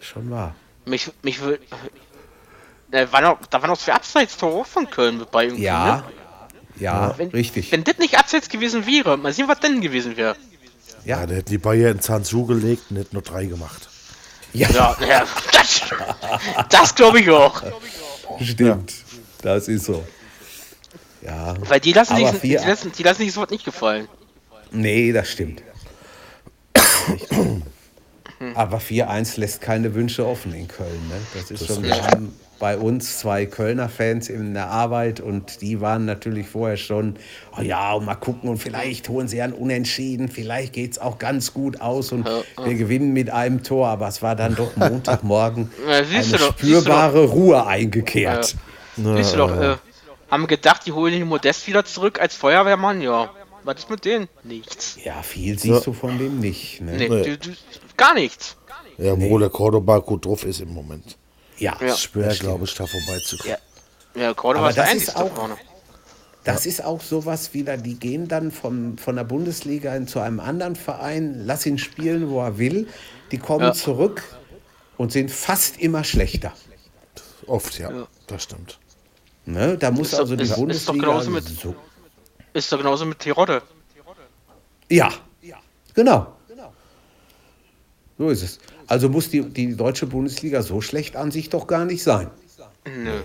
Schon 0.00 0.30
wahr. 0.30 0.54
Mich, 0.86 1.10
mich 1.22 1.40
will. 1.42 1.60
Äh, 2.90 3.06
war 3.10 3.20
noch, 3.20 3.38
da 3.50 3.60
war 3.60 3.68
noch 3.68 3.78
zwei 3.78 3.94
Abseits-Tore 3.94 4.64
von 4.64 4.88
Köln 4.90 5.18
mit 5.18 5.30
bei 5.30 5.44
irgendwie, 5.44 5.64
Ja. 5.64 5.96
ne? 5.96 6.04
Ja, 6.76 7.14
Wenn, 7.16 7.28
richtig. 7.28 7.70
Wenn 7.72 7.84
das 7.84 7.98
nicht 7.98 8.18
Abseits 8.18 8.48
gewesen 8.48 8.84
wäre, 8.86 9.16
mal 9.16 9.32
sehen, 9.32 9.46
was 9.48 9.60
denn 9.60 9.80
gewesen 9.80 10.16
wäre. 10.16 10.34
Ja, 11.04 11.24
da 11.24 11.34
hätten 11.34 11.50
die 11.50 11.58
Bayern 11.58 11.92
in 11.92 12.00
Zahn 12.00 12.24
zugelegt 12.24 12.84
und 12.90 12.96
hätten 12.96 13.14
nur 13.14 13.22
drei 13.22 13.44
gemacht. 13.46 13.88
Ja, 14.52 14.68
Ja, 14.70 14.96
ja 15.08 15.24
das, 15.52 15.82
das 16.70 16.94
glaube 16.94 17.20
ich 17.20 17.30
auch. 17.30 17.62
stimmt. 18.42 18.92
Das 19.42 19.68
ist 19.68 19.84
so. 19.84 20.04
Ja. 21.22 21.54
Weil 21.68 21.80
die 21.80 21.92
lassen, 21.92 22.16
sich, 22.16 22.30
die, 22.40 22.54
lassen, 22.54 22.92
die 22.92 23.02
lassen 23.02 23.22
sich 23.22 23.32
sowas 23.32 23.50
nicht 23.50 23.64
gefallen. 23.64 24.08
Nee, 24.72 25.12
das 25.12 25.30
stimmt. 25.30 25.62
Aber 28.54 28.78
4-1 28.78 29.40
lässt 29.40 29.60
keine 29.60 29.94
Wünsche 29.94 30.26
offen 30.26 30.52
in 30.52 30.68
Köln. 30.68 31.08
Ne? 31.08 31.14
Das 31.34 31.50
ist 31.50 31.66
schon, 31.66 31.82
wir 31.82 32.02
haben 32.02 32.34
bei 32.64 32.78
uns 32.78 33.18
zwei 33.18 33.44
Kölner 33.44 33.90
Fans 33.90 34.30
in 34.30 34.54
der 34.54 34.70
Arbeit 34.70 35.20
und 35.20 35.60
die 35.60 35.82
waren 35.82 36.06
natürlich 36.06 36.48
vorher 36.48 36.78
schon, 36.78 37.16
oh 37.58 37.60
ja, 37.60 37.98
mal 37.98 38.14
gucken 38.14 38.48
und 38.48 38.56
vielleicht 38.56 39.10
holen 39.10 39.28
sie 39.28 39.42
einen 39.42 39.52
Unentschieden, 39.52 40.30
vielleicht 40.30 40.72
geht 40.72 40.92
es 40.92 40.98
auch 40.98 41.18
ganz 41.18 41.52
gut 41.52 41.82
aus 41.82 42.10
und 42.10 42.24
wir 42.24 42.74
gewinnen 42.74 43.12
mit 43.12 43.28
einem 43.28 43.62
Tor, 43.62 43.88
aber 43.88 44.08
es 44.08 44.22
war 44.22 44.34
dann 44.34 44.54
doch 44.54 44.76
Montagmorgen 44.76 45.70
Ja, 45.86 45.96
eine 45.96 46.38
doch, 46.38 46.56
spürbare 46.56 47.26
Ruhe 47.26 47.66
eingekehrt. 47.66 48.56
Siehst 48.96 49.34
du 49.34 49.36
doch, 49.36 49.60
äh, 49.60 49.76
haben 50.30 50.46
gedacht, 50.46 50.86
die 50.86 50.92
holen 50.92 51.12
den 51.12 51.28
Modest 51.28 51.66
wieder 51.66 51.84
zurück 51.84 52.18
als 52.18 52.34
Feuerwehrmann, 52.34 53.02
ja. 53.02 53.28
Was 53.64 53.80
ist 53.80 53.90
mit 53.90 54.06
denen? 54.06 54.26
Nichts. 54.42 54.96
Ja, 55.04 55.20
viel 55.20 55.58
siehst 55.58 55.86
du 55.86 55.92
von 55.92 56.16
dem 56.16 56.40
nicht. 56.40 56.80
Ne? 56.80 56.92
Nee, 56.96 57.08
du, 57.08 57.36
du, 57.36 57.50
gar 57.98 58.14
nichts. 58.14 58.56
Ja, 58.96 59.20
wo 59.20 59.38
der 59.38 59.50
Cordoba 59.50 59.98
gut 59.98 60.24
drauf 60.24 60.46
ist 60.46 60.62
im 60.62 60.72
Moment. 60.72 61.18
Ja, 61.64 61.76
Ja. 61.80 61.96
Schwer, 61.96 62.34
glaube 62.34 62.64
ich, 62.64 62.74
da 62.74 62.86
vorbeizukommen. 62.86 63.56
Ja. 64.14 64.20
Ja, 64.22 64.30
Aber 64.38 64.72
der 64.72 64.84
das 64.84 64.94
ist 64.94 65.16
auch- 65.16 65.34
vorne. 65.34 65.56
Das 66.44 66.66
ist 66.66 66.84
auch 66.84 67.00
sowas 67.00 67.54
wieder, 67.54 67.78
die 67.78 67.94
gehen 67.98 68.28
dann 68.28 68.52
vom, 68.52 68.98
von 68.98 69.16
der 69.16 69.24
Bundesliga 69.24 69.96
in 69.96 70.06
zu 70.06 70.20
einem 70.20 70.40
anderen 70.40 70.76
Verein, 70.76 71.42
lass 71.46 71.64
ihn 71.64 71.78
spielen, 71.78 72.28
wo 72.28 72.40
er 72.42 72.58
will. 72.58 72.86
Die 73.32 73.38
kommen 73.38 73.64
Ja. 73.64 73.72
zurück 73.72 74.22
und 74.98 75.10
sind 75.10 75.30
fast 75.30 75.78
immer 75.78 76.04
schlechter. 76.04 76.52
Oft, 77.46 77.78
ja. 77.78 78.06
Das 78.26 78.42
stimmt. 78.42 78.78
Ne? 79.46 79.78
Da 79.78 79.90
muss 79.90 80.08
Ist 80.08 80.12
doch- 80.14 80.18
also 80.20 80.36
die 80.36 80.42
ist- 80.42 80.50
ist 80.50 80.54
doch 80.54 80.60
Bundesliga. 80.60 81.06
genauso 81.06 81.30
mit- 81.30 81.44
so, 81.48 81.74
Ist 82.52 82.70
doch 82.70 82.78
genauso 82.78 83.06
mit 83.06 83.18
Terodde. 83.18 83.62
ja, 84.90 85.10
genau. 85.94 86.26
So 88.18 88.28
ist 88.28 88.42
es. 88.42 88.58
Also 88.86 89.08
muss 89.08 89.30
die, 89.30 89.42
die 89.42 89.76
deutsche 89.76 90.06
Bundesliga 90.06 90.62
so 90.62 90.80
schlecht 90.80 91.16
an 91.16 91.30
sich 91.30 91.48
doch 91.50 91.66
gar 91.66 91.84
nicht 91.84 92.02
sein. 92.02 92.30
Nö. 92.86 93.22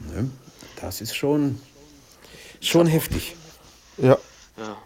Ne? 0.00 0.30
Das 0.80 1.00
ist 1.00 1.16
schon, 1.16 1.60
schon 2.60 2.86
heftig. 2.86 3.34
Ja. 3.98 4.18
Ja. 4.56 4.76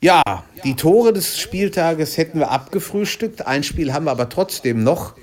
Ja, 0.00 0.44
die 0.62 0.76
Tore 0.76 1.12
des 1.12 1.38
Spieltages 1.38 2.16
hätten 2.16 2.38
wir 2.38 2.50
abgefrühstückt. 2.50 3.46
Ein 3.46 3.62
Spiel 3.62 3.92
haben 3.92 4.04
wir 4.04 4.10
aber 4.10 4.28
trotzdem 4.28 4.84
noch. 4.84 5.14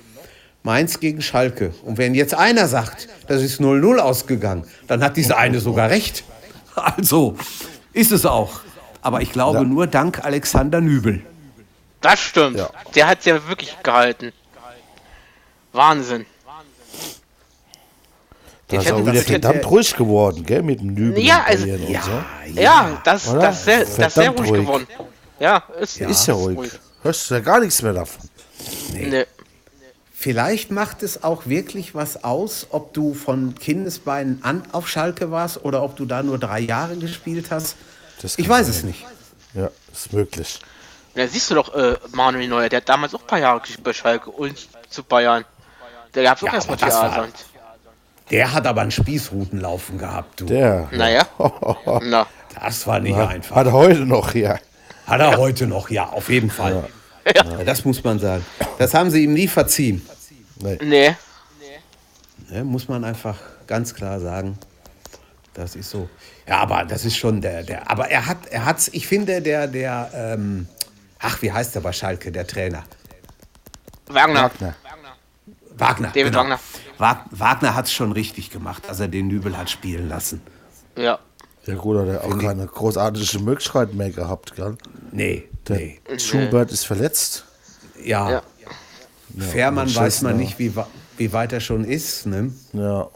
Mainz 0.64 0.98
gegen 0.98 1.22
Schalke. 1.22 1.72
Und 1.84 1.98
wenn 1.98 2.14
jetzt 2.14 2.34
einer 2.34 2.66
sagt, 2.68 3.08
das 3.28 3.42
ist 3.42 3.60
0-0 3.60 3.98
ausgegangen, 3.98 4.64
dann 4.86 5.02
hat 5.02 5.16
dieser 5.16 5.38
eine 5.38 5.60
sogar 5.60 5.90
recht. 5.90 6.24
Also 6.74 7.36
ist 7.92 8.10
es 8.10 8.26
auch. 8.26 8.62
Aber 9.04 9.20
ich 9.20 9.30
glaube 9.32 9.58
Ja. 9.58 9.64
nur 9.64 9.86
dank 9.86 10.24
Alexander 10.24 10.80
Nübel. 10.80 11.20
Das 12.00 12.18
stimmt. 12.20 12.56
Ja. 12.58 12.70
Der 12.94 13.06
hat 13.06 13.24
ja 13.26 13.46
wirklich 13.48 13.76
gehalten. 13.82 14.32
Wahnsinn. 15.72 16.24
Da 18.68 18.80
ist 18.80 18.90
auch 18.90 19.06
wieder 19.06 19.20
verdammt 19.22 19.70
ruhig 19.70 19.94
geworden, 19.94 20.44
gell, 20.46 20.62
mit 20.62 20.80
dem 20.80 20.94
Nübel. 20.94 21.22
Ja, 21.22 21.38
und 21.40 21.46
also- 21.48 21.66
Ja, 21.66 22.02
so. 22.02 22.60
Ja, 22.60 23.00
das, 23.04 23.28
Oder? 23.28 23.40
das, 23.40 23.64
sehr, 23.64 23.80
das 23.80 23.94
sehr 23.94 24.10
Verdammt 24.10 24.38
ruhig, 24.40 24.50
ruhig. 24.50 24.60
geworden. 24.62 24.86
Ja, 25.38 25.62
ist, 25.80 26.00
Ist 26.00 26.26
ja 26.26 26.34
ruhig. 26.34 26.70
Hörst 27.02 27.30
du 27.30 27.34
ja 27.34 27.40
gar 27.40 27.60
nichts 27.60 27.82
mehr 27.82 27.92
davon. 27.92 28.28
Nee. 28.92 29.26
Vielleicht 30.14 30.70
macht 30.70 31.02
es 31.02 31.22
auch 31.22 31.44
wirklich 31.46 31.94
was 31.94 32.24
aus, 32.24 32.68
ob 32.70 32.94
du 32.94 33.12
von 33.12 33.54
Kindesbeinen 33.56 34.38
an 34.42 34.62
auf 34.72 34.88
Schalke 34.88 35.30
warst 35.30 35.62
oder 35.66 35.82
ob 35.82 35.96
du 35.96 36.06
da 36.06 36.22
nur 36.22 36.38
drei 36.38 36.60
Jahre 36.60 36.96
gespielt 36.96 37.50
hast. 37.50 37.76
Das 38.22 38.38
Ich 38.38 38.48
weiß 38.48 38.66
sein. 38.66 38.74
es 38.76 38.82
nicht. 38.84 39.04
Ja, 39.54 39.70
ist 39.92 40.12
möglich. 40.12 40.60
Da 41.14 41.28
siehst 41.28 41.50
du 41.50 41.54
doch 41.54 41.74
äh, 41.74 41.96
Manuel 42.12 42.48
Neuer, 42.48 42.68
der 42.68 42.78
hat 42.78 42.88
damals 42.88 43.14
auch 43.14 43.20
ein 43.20 43.26
paar 43.26 43.38
Jahre 43.38 43.60
gespielt 43.60 43.84
bei 43.84 43.92
Schalke 43.92 44.30
und 44.30 44.68
zu 44.90 45.04
Bayern. 45.04 45.44
Der 46.14 46.24
gab's 46.24 46.42
auch 46.42 46.46
Ja, 46.48 46.54
erstmal 46.54 46.76
Theater. 46.76 47.28
Der 48.30 48.52
hat 48.52 48.66
aber 48.66 48.80
ein 48.80 48.90
Spießrutenlaufen 48.90 49.98
gehabt, 49.98 50.40
du. 50.40 50.46
Der. 50.46 50.88
Naja. 50.92 51.26
Na. 52.02 52.26
Das 52.60 52.86
war 52.86 52.98
nicht 53.00 53.16
Ja, 53.16 53.28
einfach. 53.28 53.54
hat 53.56 53.66
er 53.66 53.72
heute 53.72 54.00
noch 54.06 54.32
hier. 54.32 54.58
Hat 55.06 55.20
er 55.20 55.36
heute 55.36 55.66
noch, 55.66 55.90
ja, 55.90 56.06
auf 56.08 56.30
jeden 56.30 56.50
Fall. 56.50 56.88
Ja, 57.34 57.42
das 57.64 57.84
muss 57.84 58.02
man 58.02 58.18
sagen. 58.18 58.44
Das 58.78 58.94
haben 58.94 59.10
sie 59.10 59.24
ihm 59.24 59.34
nie 59.34 59.48
verziehen. 59.48 60.06
Nee. 60.80 61.16
Ne, 62.48 62.64
muss 62.64 62.88
man 62.88 63.04
einfach 63.04 63.36
ganz 63.66 63.94
klar 63.94 64.20
sagen. 64.20 64.58
Das 65.54 65.76
ist 65.76 65.90
so. 65.90 66.08
Ja, 66.46 66.60
aber 66.60 66.84
das 66.84 67.04
ist 67.04 67.16
schon 67.16 67.40
der, 67.40 67.62
der. 67.62 67.90
Aber 67.90 68.10
er 68.10 68.26
hat, 68.26 68.46
er 68.50 68.64
hat's, 68.66 68.88
ich 68.92 69.06
finde, 69.06 69.40
der, 69.40 69.66
der, 69.66 70.10
ähm, 70.14 70.68
ach, 71.18 71.40
wie 71.42 71.50
heißt 71.52 71.74
der 71.74 71.80
bei 71.80 71.92
Schalke, 71.92 72.30
der 72.30 72.46
Trainer? 72.46 72.84
Wagner. 74.06 74.42
Wagner. 74.50 74.74
Wagner. 75.76 76.08
David 76.08 76.24
genau. 76.26 76.38
Wagner. 76.40 76.60
Wag- 76.98 77.24
Wagner 77.30 77.74
hat 77.74 77.86
es 77.86 77.92
schon 77.92 78.12
richtig 78.12 78.50
gemacht, 78.50 78.84
dass 78.88 79.00
er 79.00 79.08
den 79.08 79.26
Nübel 79.28 79.56
hat 79.56 79.70
spielen 79.70 80.08
lassen. 80.08 80.40
Ja. 80.96 81.18
Ja 81.66 81.74
gut, 81.76 81.98
hat 81.98 82.08
er 82.08 82.24
auch 82.24 82.38
keine 82.38 82.66
großartige 82.66 83.38
Möglichkeit 83.40 83.94
mehr 83.94 84.10
gehabt, 84.10 84.54
gell? 84.54 84.76
Nee, 85.12 85.48
Der 85.66 85.76
nee. 85.78 86.00
Schubert 86.18 86.70
ist 86.70 86.84
verletzt. 86.86 87.44
Ja. 88.04 88.30
Ja. 88.30 88.42
Fährmann 89.38 89.88
und 89.88 89.96
weiß 89.96 90.22
man 90.22 90.36
nicht, 90.36 90.58
wie, 90.58 90.72
wie 91.16 91.32
weit 91.32 91.52
er 91.54 91.60
schon 91.60 91.84
ist. 91.84 92.26
Ne? 92.26 92.52
Ja. 92.74 93.08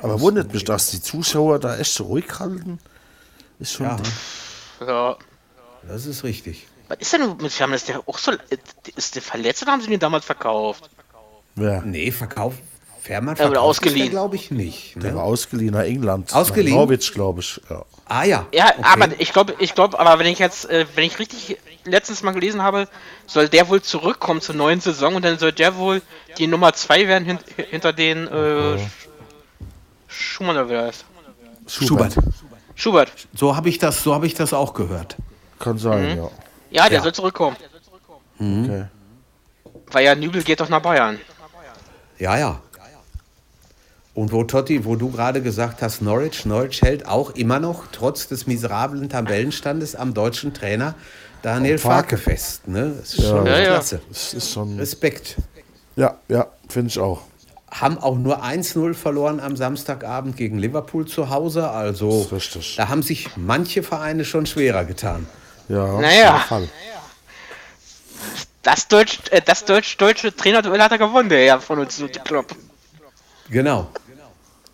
Aber 0.00 0.20
wundert 0.20 0.52
mich, 0.52 0.64
dass 0.64 0.90
die 0.90 1.00
Zuschauer 1.02 1.58
da 1.58 1.76
echt 1.78 1.92
so 1.92 2.04
ruhig 2.04 2.24
halten. 2.38 2.78
Ist 3.58 3.72
schon. 3.74 3.86
Ja, 3.86 3.96
ja. 4.86 5.16
das 5.88 6.06
ist 6.06 6.24
richtig. 6.24 6.66
Was 6.88 6.98
ist 6.98 7.12
denn 7.12 7.36
mit 7.38 7.52
Fährmann? 7.52 7.76
Ist 7.76 7.88
der 7.88 8.00
auch 8.06 8.18
so. 8.18 8.32
Ist 8.96 9.14
der 9.14 9.22
verletzt 9.22 9.62
oder 9.62 9.72
haben 9.72 9.80
sie 9.80 9.88
den 9.88 10.00
damals 10.00 10.24
verkauft? 10.24 10.90
Ja. 11.56 11.80
Nee, 11.82 12.10
Verkauf. 12.10 12.54
Fährmann 13.00 13.34
Er 13.36 13.46
wurde 13.46 13.54
verkauft 13.54 13.68
ausgeliehen. 13.68 14.10
glaube 14.10 14.36
ich 14.36 14.50
nicht. 14.52 14.94
Der 15.02 15.10
Ne? 15.10 15.16
war 15.16 15.24
ausgeliehen 15.24 15.74
nach 15.74 15.82
England. 15.82 16.32
Ausgeliehen? 16.32 16.76
Nach 16.76 16.82
Norwich, 16.84 17.12
glaube 17.12 17.40
ich. 17.40 17.60
Ja. 17.68 17.84
Ah 18.06 18.22
ja. 18.24 18.46
Ja, 18.52 18.66
okay. 18.68 18.80
aber 18.84 19.08
ich 19.20 19.32
glaube, 19.32 19.54
ich 19.58 19.74
glaube, 19.74 19.98
aber 19.98 20.18
wenn 20.20 20.26
ich 20.28 20.38
jetzt, 20.38 20.70
äh, 20.70 20.86
wenn 20.94 21.02
ich 21.04 21.18
richtig 21.18 21.56
letztens 21.84 22.22
mal 22.22 22.30
gelesen 22.30 22.62
habe, 22.62 22.86
soll 23.26 23.48
der 23.48 23.68
wohl 23.68 23.82
zurückkommen 23.82 24.40
zur 24.40 24.54
neuen 24.54 24.80
Saison 24.80 25.16
und 25.16 25.24
dann 25.24 25.36
soll 25.38 25.50
der 25.50 25.76
wohl 25.76 26.00
die 26.38 26.46
Nummer 26.46 26.74
2 26.74 27.08
werden 27.08 27.24
hin, 27.24 27.38
hinter 27.56 27.92
den 27.92 28.28
äh, 28.28 28.76
Schumann 30.12 30.56
oder 30.56 30.68
wer 30.68 30.84
heißt. 30.86 31.04
Schubert. 31.66 32.16
Schubert. 32.74 33.12
So 33.34 33.54
habe 33.56 33.68
ich 33.68 33.78
das, 33.78 34.02
so 34.02 34.14
habe 34.14 34.26
ich 34.26 34.34
das 34.34 34.52
auch 34.52 34.74
gehört. 34.74 35.16
Kann 35.58 35.78
sein, 35.78 36.16
ja. 36.16 36.30
Ja, 36.70 36.88
der 36.88 36.98
Ja. 36.98 37.02
soll 37.02 37.12
zurückkommen. 37.12 37.56
Okay. 38.38 38.84
Weil 39.90 40.04
ja 40.04 40.14
Nübel 40.14 40.42
geht 40.42 40.60
doch 40.60 40.68
nach 40.68 40.80
Bayern. 40.80 41.18
Ja, 42.18 42.36
ja. 42.38 42.60
Und 44.14 44.30
wo 44.32 44.44
Totti, 44.44 44.84
wo 44.84 44.96
du 44.96 45.10
gerade 45.10 45.40
gesagt 45.40 45.80
hast, 45.80 46.02
Norwich, 46.02 46.44
Norwich 46.44 46.82
hält 46.82 47.06
auch 47.08 47.30
immer 47.30 47.60
noch 47.60 47.84
trotz 47.92 48.28
des 48.28 48.46
miserablen 48.46 49.08
Tabellenstandes 49.08 49.94
am 49.96 50.12
deutschen 50.12 50.52
Trainer 50.52 50.94
Daniel 51.40 51.78
Farke 51.78 52.18
fest. 52.18 52.68
Ne? 52.68 52.94
Das 52.98 53.14
ist 53.14 53.26
schon 53.26 53.46
Ja, 53.46 53.58
ja. 53.58 53.64
klasse. 53.70 54.02
Das 54.10 54.34
ist 54.34 54.52
schon. 54.52 54.78
Respekt. 54.78 55.36
Ja, 55.96 56.18
ja, 56.28 56.46
finde 56.68 56.88
ich 56.88 56.98
auch. 56.98 57.22
Haben 57.72 57.96
auch 57.98 58.16
nur 58.16 58.44
1-0 58.44 58.92
verloren 58.92 59.40
am 59.40 59.56
Samstagabend 59.56 60.36
gegen 60.36 60.58
Liverpool 60.58 61.06
zu 61.06 61.30
Hause. 61.30 61.70
Also 61.70 62.28
da 62.76 62.88
haben 62.88 63.02
sich 63.02 63.30
manche 63.36 63.82
Vereine 63.82 64.26
schon 64.26 64.44
schwerer 64.44 64.84
getan. 64.84 65.26
Ja, 65.68 65.84
auf 65.86 66.00
Naja. 66.02 66.32
jeden 66.34 66.46
Fall. 66.48 66.68
Das 68.62 68.86
Deutsch, 68.88 69.18
äh, 69.30 69.40
das 69.42 69.64
Deutsch, 69.64 69.96
deutsche 69.96 70.36
Trainerduell 70.36 70.80
hat 70.80 70.92
er 70.92 70.98
gewonnen, 70.98 71.30
der 71.30 71.44
ja 71.44 71.58
von 71.58 71.78
uns, 71.78 71.96
der 71.96 72.08
Klopp. 72.10 72.54
Genau. 73.48 73.88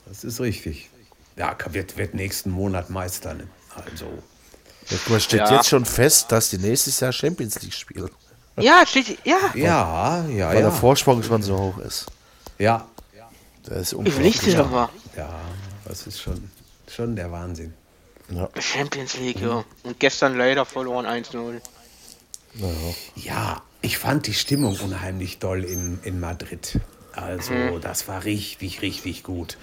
Das 0.06 0.24
ist 0.24 0.40
richtig. 0.40 0.90
Ja, 1.36 1.56
wird, 1.70 1.96
wird 1.96 2.14
nächsten 2.14 2.50
Monat 2.50 2.90
Meister. 2.90 3.32
Ne? 3.34 3.46
Also. 3.76 4.06
Mal, 5.08 5.20
steht 5.20 5.40
Ja. 5.40 5.54
jetzt 5.54 5.68
schon 5.68 5.84
fest, 5.84 6.32
dass 6.32 6.50
die 6.50 6.58
nächstes 6.58 6.98
Jahr 7.00 7.12
Champions 7.12 7.60
League 7.62 7.74
spielen. 7.74 8.10
Ja, 8.56 8.84
steht, 8.84 9.18
ja. 9.24 9.36
Ja, 9.54 10.24
ja, 10.28 10.48
Weil 10.48 10.56
ja. 10.56 10.60
der 10.62 10.72
Vorsprung 10.72 11.22
schon 11.22 11.42
so 11.42 11.56
hoch 11.56 11.78
ist. 11.78 12.06
Ja, 12.58 12.86
Der 13.68 13.76
ist 13.78 13.92
Ich 13.92 13.98
will 14.16 14.22
nicht 14.24 14.42
unglaublich. 14.42 14.56
aber. 14.58 14.90
ja, 15.16 15.28
das 15.84 16.06
ist 16.06 16.20
schon, 16.20 16.50
schon 16.90 17.16
der 17.16 17.30
Wahnsinn. 17.32 17.74
Champions 18.60 19.16
League, 19.18 19.40
ja. 19.40 19.64
Und 19.84 19.98
gestern 20.00 20.36
leider 20.36 20.64
verloren 20.66 21.06
1-0. 21.06 21.60
Ja, 23.16 23.62
ich 23.80 23.98
fand 23.98 24.26
die 24.26 24.34
Stimmung 24.34 24.78
unheimlich 24.80 25.38
doll 25.38 25.64
in, 25.64 25.98
in 26.02 26.20
Madrid. 26.20 26.78
Also, 27.12 27.78
das 27.80 28.06
war 28.08 28.24
richtig, 28.24 28.82
richtig 28.82 29.22
gut. 29.22 29.56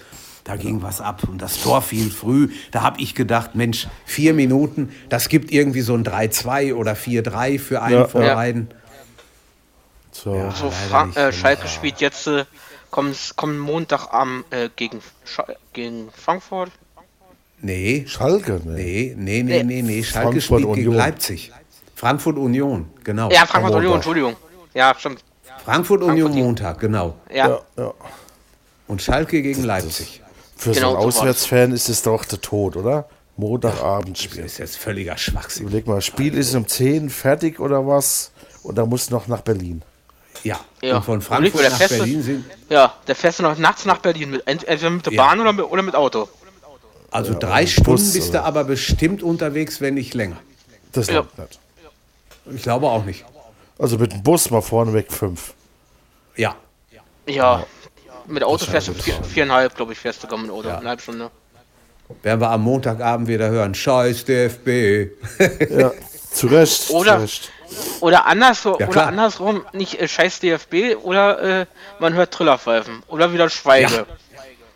Da 0.44 0.56
ging 0.56 0.82
was 0.82 1.00
ab 1.00 1.24
und 1.28 1.38
das 1.42 1.60
Tor 1.60 1.82
fiel 1.82 2.10
früh. 2.10 2.50
Da 2.70 2.82
habe 2.82 3.00
ich 3.00 3.14
gedacht, 3.14 3.54
Mensch, 3.56 3.88
vier 4.04 4.32
Minuten, 4.34 4.94
das 5.08 5.28
gibt 5.28 5.50
irgendwie 5.50 5.80
so 5.80 5.94
ein 5.94 6.04
3-2 6.04 6.74
oder 6.74 6.92
4-3 6.94 7.58
für 7.58 7.82
einen 7.82 7.94
Ja, 8.00 8.08
von 8.08 8.22
ja. 8.22 8.34
beiden. 8.34 8.68
So. 10.12 10.34
Ja. 10.36 10.50
So, 10.52 10.68
äh, 10.68 11.12
ja. 11.14 11.32
Schalke 11.32 11.66
spielt 11.68 12.00
jetzt, 12.00 12.26
äh, 12.28 12.44
kommt, 12.96 13.34
kommt 13.36 13.58
Montag 13.58 14.08
am, 14.12 14.44
äh, 14.48 14.70
gegen, 14.74 15.00
gegen 15.74 16.08
Frankfurt. 16.16 16.70
Nee, 17.60 18.04
Schalke, 18.08 18.60
ne? 18.64 18.72
nee, 18.72 19.14
nee, 19.16 19.42
nee, 19.42 19.62
nee, 19.62 19.82
nee. 19.82 20.02
Schalke 20.02 20.40
Frankfurt 20.40 20.42
spielt 20.42 20.60
gegen 20.74 20.88
Union. 20.88 20.94
Leipzig. 20.94 21.52
Frankfurt 21.94 22.36
Union, 22.38 22.86
genau. 23.04 23.30
Ja, 23.30 23.44
Frankfurt 23.44 23.74
Union, 23.74 23.82
Montag. 23.82 23.94
Entschuldigung. 23.96 24.36
Ja, 24.72 24.94
stimmt. 24.98 25.22
Frankfurt 25.64 26.02
Union 26.02 26.28
Frankfurt- 26.32 26.44
Montag, 26.44 26.80
genau. 26.80 27.14
Ja, 27.30 27.48
Ja, 27.48 27.60
ja. 27.76 27.94
Und 28.88 29.02
Schalke 29.02 29.42
gegen 29.42 29.64
Leipzig. 29.64 30.22
Für 30.56 30.70
Genau 30.72 30.92
so 30.92 30.96
einen 30.96 31.04
war's. 31.06 31.16
Auswärtsfan 31.18 31.72
ist 31.72 31.88
es 31.90 32.00
doch 32.02 32.24
der 32.24 32.40
Tod, 32.40 32.76
oder? 32.76 33.02
Das 33.02 33.10
Montagabendspiel. 33.36 34.44
ist 34.44 34.56
jetzt 34.58 34.78
völliger 34.78 35.18
Schwachsinn. 35.18 35.64
Überleg 35.66 35.86
mal, 35.86 36.00
Spiel 36.00 36.32
ist 36.34 36.54
um 36.54 36.66
10 36.66 37.10
fertig 37.10 37.60
oder 37.60 37.86
was? 37.86 38.30
Und 38.62 38.78
da 38.78 38.86
muss 38.86 39.10
noch 39.10 39.26
nach 39.28 39.42
Berlin. 39.42 39.82
Ja, 40.46 40.60
Ja. 40.82 40.96
und 40.96 41.04
von 41.04 41.20
Frankfurt 41.20 41.62
der 41.62 41.70
nach 41.70 41.78
Feste- 41.78 41.98
Berlin 41.98 42.22
sind 42.22 42.44
ja, 42.68 42.94
der 43.06 43.14
fährst 43.16 43.38
du 43.38 43.42
noch 43.42 43.56
nachts 43.58 43.84
nach 43.84 43.98
Berlin, 43.98 44.30
mit, 44.30 44.46
ent- 44.46 44.64
entweder 44.68 44.90
mit 44.90 45.06
der 45.06 45.12
Ja. 45.12 45.24
Bahn 45.24 45.40
oder 45.40 45.52
mit, 45.52 45.64
oder 45.66 45.82
mit 45.82 45.94
Auto. 45.94 46.28
also 47.10 47.32
Ja, 47.32 47.38
drei 47.38 47.66
Stunden 47.66 47.90
Bus, 47.90 48.12
bist 48.12 48.34
du 48.34 48.42
aber 48.42 48.64
bestimmt 48.64 49.22
unterwegs, 49.22 49.80
wenn 49.80 49.94
nicht 49.94 50.14
länger. 50.14 50.36
Das 50.92 51.06
Ja. 51.08 51.12
glaubt 51.22 51.38
nicht. 51.38 51.58
Ich 52.54 52.62
glaube 52.62 52.86
auch 52.86 53.04
nicht. 53.04 53.24
Also 53.78 53.98
mit 53.98 54.12
dem 54.12 54.22
Bus 54.22 54.50
mal 54.50 54.62
vorneweg 54.62 55.12
5. 55.12 55.52
Ja, 56.36 56.54
Ja, 57.28 57.66
mit 58.28 58.44
Auto 58.44 58.64
fährst 58.66 58.86
du 58.88 58.94
vier, 58.94 59.14
viereinhalb, 59.24 59.74
glaube 59.74 59.92
ich, 59.92 59.98
fährst 59.98 60.22
du 60.22 60.36
mit 60.36 60.50
Auto, 60.50 60.68
Ja. 60.68 60.78
eine 60.78 60.88
halbe 60.90 61.02
Stunde. 61.02 61.30
werden 62.22 62.40
wir 62.40 62.50
am 62.50 62.62
Montagabend 62.62 63.26
wieder 63.26 63.48
hören. 63.48 63.74
Scheiß 63.74 64.24
DFB. 64.26 65.10
Ja, 65.76 65.90
zu 66.30 66.46
Recht. 66.46 66.90
Oder- 66.90 67.16
zu 67.16 67.22
Recht. 67.22 67.50
Oder 68.00 68.26
andersrum, 68.26 68.76
Ja, 68.78 68.88
oder 68.88 69.06
andersrum, 69.06 69.64
nicht 69.72 70.00
äh, 70.00 70.08
scheiß 70.08 70.40
DFB 70.40 70.96
oder 71.02 71.62
äh, 71.62 71.66
man 71.98 72.14
hört 72.14 72.32
Trillerpfeifen. 72.32 73.02
Oder 73.08 73.32
wieder 73.32 73.48
Schweige. 73.48 74.06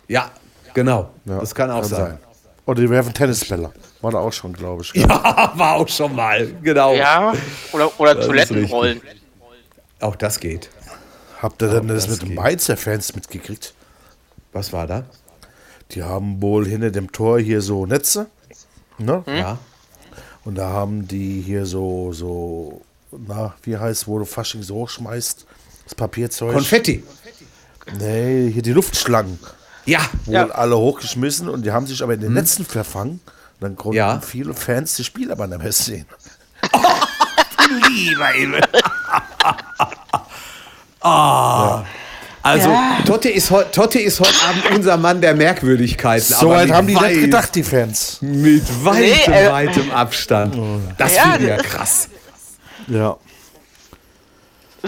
Ja, 0.08 0.30
genau. 0.74 1.10
Ja, 1.24 1.38
das 1.38 1.54
kann 1.54 1.70
auch 1.70 1.82
kann 1.82 1.88
sein. 1.88 2.18
Oder 2.66 2.82
die 2.82 2.90
werfen 2.90 3.12
Tennisbälle. 3.14 3.72
War 4.00 4.10
da 4.12 4.18
auch 4.18 4.32
schon, 4.32 4.52
glaube 4.52 4.82
ich. 4.82 4.94
Ja, 4.94 5.52
war 5.54 5.74
auch 5.74 5.88
schon 5.88 6.14
mal, 6.14 6.46
genau. 6.62 6.94
Ja, 6.94 7.32
oder, 7.72 7.90
oder 7.98 8.20
Toilettenrollen. 8.20 9.00
Auch 10.00 10.16
das 10.16 10.40
geht. 10.40 10.70
Habt 11.42 11.62
ihr 11.62 11.68
denn 11.68 11.88
das, 11.88 12.06
das 12.06 12.12
mit 12.12 12.22
den 12.22 12.28
geht. 12.28 12.38
Mainzer-Fans 12.38 13.14
mitgekriegt? 13.14 13.74
Was 14.52 14.72
war 14.72 14.86
da? 14.86 15.04
Die 15.92 16.02
haben 16.02 16.40
wohl 16.40 16.66
hinter 16.66 16.90
dem 16.90 17.12
Tor 17.12 17.38
hier 17.40 17.60
so 17.60 17.86
Netze. 17.86 18.26
Ne? 18.98 19.22
Ja. 19.26 19.58
Und 20.44 20.54
da 20.56 20.68
haben 20.70 21.06
die 21.06 21.40
hier 21.42 21.66
so, 21.66 22.12
so, 22.12 22.82
na, 23.12 23.54
wie 23.62 23.76
heißt, 23.76 24.06
wo 24.08 24.18
du 24.18 24.24
Fasching 24.24 24.62
so 24.62 24.76
hochschmeißt, 24.76 25.46
das 25.84 25.94
Papierzeug. 25.94 26.52
Konfetti. 26.54 27.04
nee, 27.98 28.50
hier 28.50 28.62
die 28.62 28.72
Luftschlangen. 28.72 29.38
Ja. 29.86 30.00
Wohl 30.26 30.34
Ja. 30.34 30.46
alle 30.48 30.76
hochgeschmissen 30.76 31.48
und 31.48 31.64
die 31.64 31.72
haben 31.72 31.86
sich 31.86 32.02
aber 32.02 32.14
in 32.14 32.20
den 32.20 32.32
Netzen 32.32 32.64
verfangen. 32.64 33.20
Dann 33.60 33.76
konnten 33.76 33.96
Ja. 33.96 34.20
viele 34.20 34.54
Fans 34.54 34.96
das 34.96 35.06
Spiel 35.06 35.30
aber 35.30 35.46
nicht 35.46 35.62
mehr 35.62 35.72
sehen. 35.72 36.06
Lieber 37.90 38.26
Himmel. 38.28 38.60
Ah. 41.02 41.84
Also, 42.42 42.70
Totte, 43.06 43.28
ist 43.28 43.50
heu- 43.50 43.64
Totte 43.64 43.98
ist 44.00 44.18
heute 44.20 44.34
Abend 44.48 44.76
unser 44.76 44.96
Mann 44.96 45.20
der 45.20 45.34
Merkwürdigkeiten. 45.34 46.34
Soweit 46.40 46.68
mit 46.68 46.74
haben 46.76 46.86
die 46.86 46.94
weit- 46.96 47.10
nicht 47.12 47.20
gedacht, 47.22 47.54
die 47.54 47.62
Fans. 47.62 48.18
Mit 48.22 48.62
weitem, 48.84 49.02
Nee, 49.32 49.38
äh, 49.46 49.50
weitem 49.52 49.90
Abstand. 49.90 50.56
Das 50.96 51.14
Ja, 51.16 51.32
finde 51.32 51.42
ich 51.42 51.48
ja 51.48 51.56
krass. 51.62 52.08
Ja. 52.86 53.16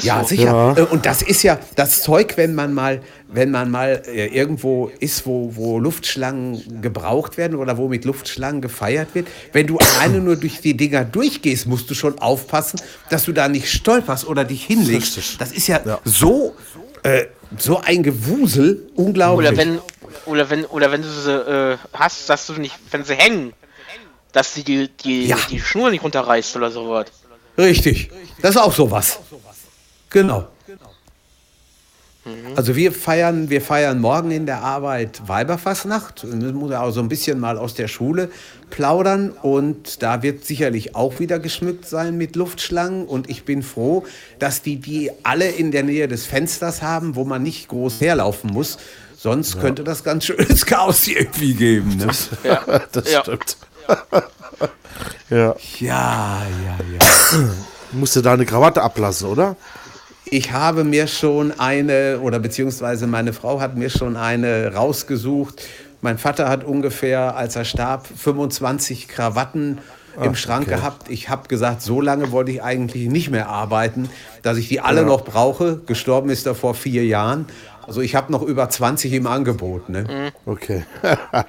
Ja, 0.00 0.22
so. 0.22 0.28
sicher. 0.28 0.44
Ja. 0.46 0.72
Äh, 0.78 0.82
Und 0.86 1.04
das 1.04 1.20
ist 1.20 1.42
ja 1.42 1.58
das 1.76 2.02
Zeug, 2.02 2.38
wenn 2.38 2.54
man 2.54 2.72
mal, 2.72 3.02
wenn 3.28 3.50
man 3.50 3.70
mal 3.70 4.02
äh, 4.06 4.28
irgendwo 4.28 4.90
ist, 5.00 5.26
wo, 5.26 5.52
wo 5.54 5.78
Luftschlangen 5.78 6.80
gebraucht 6.80 7.36
werden 7.36 7.58
oder 7.58 7.76
wo 7.76 7.88
mit 7.88 8.06
Luftschlangen 8.06 8.62
gefeiert 8.62 9.08
wird. 9.14 9.28
Wenn 9.52 9.66
du 9.66 9.76
alleine 9.76 10.20
nur 10.20 10.36
durch 10.36 10.62
die 10.62 10.74
Dinger 10.74 11.04
durchgehst, 11.04 11.66
musst 11.66 11.90
du 11.90 11.94
schon 11.94 12.18
aufpassen, 12.20 12.80
dass 13.10 13.24
du 13.24 13.32
da 13.32 13.48
nicht 13.48 13.68
stolperst 13.70 14.26
oder 14.26 14.44
dich 14.44 14.64
hinlegst. 14.64 15.38
Das 15.38 15.52
ist 15.52 15.66
ja, 15.66 15.80
Ja. 15.84 15.98
so, 16.04 16.54
äh, 17.02 17.26
so 17.58 17.78
ein 17.80 18.02
Gewusel, 18.02 18.90
unglaublich. 18.94 19.48
Oder 19.48 19.56
wenn, 19.56 19.78
oder 20.26 20.50
wenn, 20.50 20.64
oder 20.66 20.90
wenn 20.92 21.02
du 21.02 21.08
sie 21.08 21.32
äh, 21.32 21.76
hast, 21.92 22.28
dass 22.28 22.46
du 22.46 22.54
nicht, 22.54 22.74
wenn 22.90 23.04
sie 23.04 23.14
hängen, 23.14 23.52
dass 24.32 24.54
sie 24.54 24.64
die, 24.64 24.88
die, 24.88 25.26
Ja. 25.26 25.36
die 25.50 25.60
Schnur 25.60 25.90
nicht 25.90 26.02
runterreißt 26.02 26.56
oder 26.56 26.70
sowas. 26.70 27.06
Richtig. 27.58 28.10
Das 28.40 28.52
ist 28.52 28.60
auch 28.60 28.72
sowas. 28.72 29.18
Genau. 30.10 30.48
Also 32.54 32.76
wir 32.76 32.92
feiern, 32.92 33.50
wir 33.50 33.60
feiern 33.60 34.00
morgen 34.00 34.30
in 34.30 34.46
der 34.46 34.62
Arbeit 34.62 35.22
Weiberfastnacht. 35.26 36.22
Und 36.24 36.40
Das 36.40 36.52
muss 36.52 36.70
ja 36.70 36.82
auch 36.82 36.92
so 36.92 37.00
ein 37.00 37.08
bisschen 37.08 37.40
mal 37.40 37.58
aus 37.58 37.74
der 37.74 37.88
Schule 37.88 38.30
plaudern. 38.70 39.30
Und 39.30 40.02
da 40.02 40.22
wird 40.22 40.44
sicherlich 40.44 40.94
auch 40.94 41.18
wieder 41.18 41.40
geschmückt 41.40 41.86
sein 41.88 42.16
mit 42.16 42.36
Luftschlangen. 42.36 43.06
Und 43.06 43.28
ich 43.28 43.44
bin 43.44 43.62
froh, 43.64 44.04
dass 44.38 44.62
die 44.62 44.76
die 44.76 45.10
alle 45.24 45.48
in 45.48 45.72
der 45.72 45.82
Nähe 45.82 46.06
des 46.06 46.24
Fensters 46.26 46.80
haben, 46.80 47.16
wo 47.16 47.24
man 47.24 47.42
nicht 47.42 47.66
groß 47.68 48.00
herlaufen 48.00 48.50
muss. 48.52 48.78
Sonst 49.16 49.60
könnte 49.60 49.82
das 49.84 50.04
ganz 50.04 50.24
schönes 50.24 50.64
Chaos 50.66 51.02
hier 51.02 51.20
irgendwie 51.20 51.54
geben. 51.54 51.96
Ne? 51.96 52.06
Ja. 52.44 52.62
Das 52.92 53.10
Ja. 53.10 53.22
stimmt. 53.22 53.56
ja. 55.30 55.54
Ja, 55.78 56.42
ja, 56.46 56.78
ja. 56.92 57.48
Musste 57.92 58.22
da 58.22 58.32
eine 58.32 58.46
Krawatte 58.46 58.80
ablassen, 58.82 59.28
oder? 59.28 59.56
Ich 60.32 60.50
habe 60.50 60.82
mir 60.82 61.08
schon 61.08 61.52
eine, 61.60 62.20
oder 62.22 62.38
beziehungsweise 62.38 63.06
meine 63.06 63.34
Frau 63.34 63.60
hat 63.60 63.76
mir 63.76 63.90
schon 63.90 64.16
eine 64.16 64.72
rausgesucht. 64.72 65.62
Mein 66.00 66.16
Vater 66.16 66.48
hat 66.48 66.64
ungefähr, 66.64 67.36
als 67.36 67.54
er 67.54 67.66
starb, 67.66 68.06
25 68.06 69.08
Krawatten 69.08 69.80
im 70.22 70.34
Schrank 70.34 70.68
gehabt. 70.68 71.10
Ich 71.10 71.28
habe 71.28 71.48
gesagt, 71.48 71.82
so 71.82 72.00
lange 72.00 72.32
wollte 72.32 72.50
ich 72.50 72.62
eigentlich 72.62 73.10
nicht 73.10 73.30
mehr 73.30 73.50
arbeiten, 73.50 74.08
dass 74.42 74.56
ich 74.56 74.68
die 74.68 74.80
alle 74.80 75.04
noch 75.04 75.22
brauche. 75.22 75.82
Gestorben 75.84 76.30
ist 76.30 76.46
er 76.46 76.54
vor 76.54 76.74
vier 76.74 77.04
Jahren. 77.04 77.44
Also 77.86 78.00
ich 78.00 78.14
habe 78.14 78.32
noch 78.32 78.40
über 78.40 78.70
20 78.70 79.12
im 79.12 79.26
Angebot. 79.26 79.90
Ne? 79.90 80.32
Okay. 80.46 80.84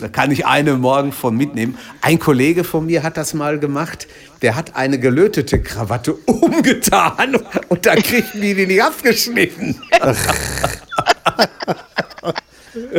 Da 0.00 0.08
kann 0.08 0.30
ich 0.30 0.46
eine 0.46 0.74
morgen 0.74 1.12
von 1.12 1.36
mitnehmen. 1.36 1.78
Ein 2.02 2.18
Kollege 2.18 2.64
von 2.64 2.86
mir 2.86 3.02
hat 3.02 3.16
das 3.16 3.34
mal 3.34 3.58
gemacht. 3.58 4.06
Der 4.42 4.56
hat 4.56 4.76
eine 4.76 4.98
gelötete 4.98 5.62
Krawatte 5.62 6.14
umgetan 6.26 7.36
und 7.68 7.86
da 7.86 7.96
kriegten 7.96 8.40
die 8.40 8.54
die 8.54 8.66
nicht 8.66 8.82
abgeschnitten. 8.82 9.80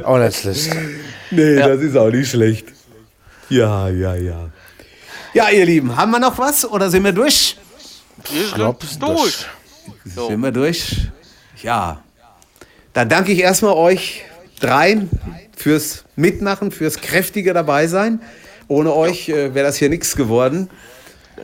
Auch 0.03 0.17
nicht 0.17 0.37
schlecht. 0.37 0.75
Nee, 1.31 1.55
das 1.55 1.81
ist 1.81 1.95
auch 1.95 2.09
nicht 2.09 2.29
schlecht. 2.29 2.67
Ja, 3.49 3.89
ja, 3.89 4.15
ja. 4.15 4.49
Ja, 5.33 5.49
ihr 5.49 5.65
Lieben, 5.65 5.95
haben 5.95 6.11
wir 6.11 6.19
noch 6.19 6.37
was 6.37 6.65
oder 6.65 6.89
sind 6.89 7.03
wir 7.03 7.13
durch? 7.13 7.57
Ich 8.23 8.53
glaub, 8.53 8.83
durch. 8.99 9.45
So. 10.05 10.27
Sind 10.27 10.41
wir 10.41 10.51
durch? 10.51 11.07
Ja. 11.61 12.01
Dann 12.93 13.07
danke 13.07 13.31
ich 13.31 13.39
erstmal 13.39 13.73
euch 13.73 14.23
dreien 14.59 15.09
fürs 15.61 16.03
Mitmachen, 16.15 16.71
fürs 16.71 16.97
kräftige 16.97 17.53
Dabeisein. 17.53 18.21
Ohne 18.67 18.93
euch 18.93 19.29
äh, 19.29 19.53
wäre 19.53 19.65
das 19.65 19.77
hier 19.77 19.89
nichts 19.89 20.15
geworden. 20.15 20.69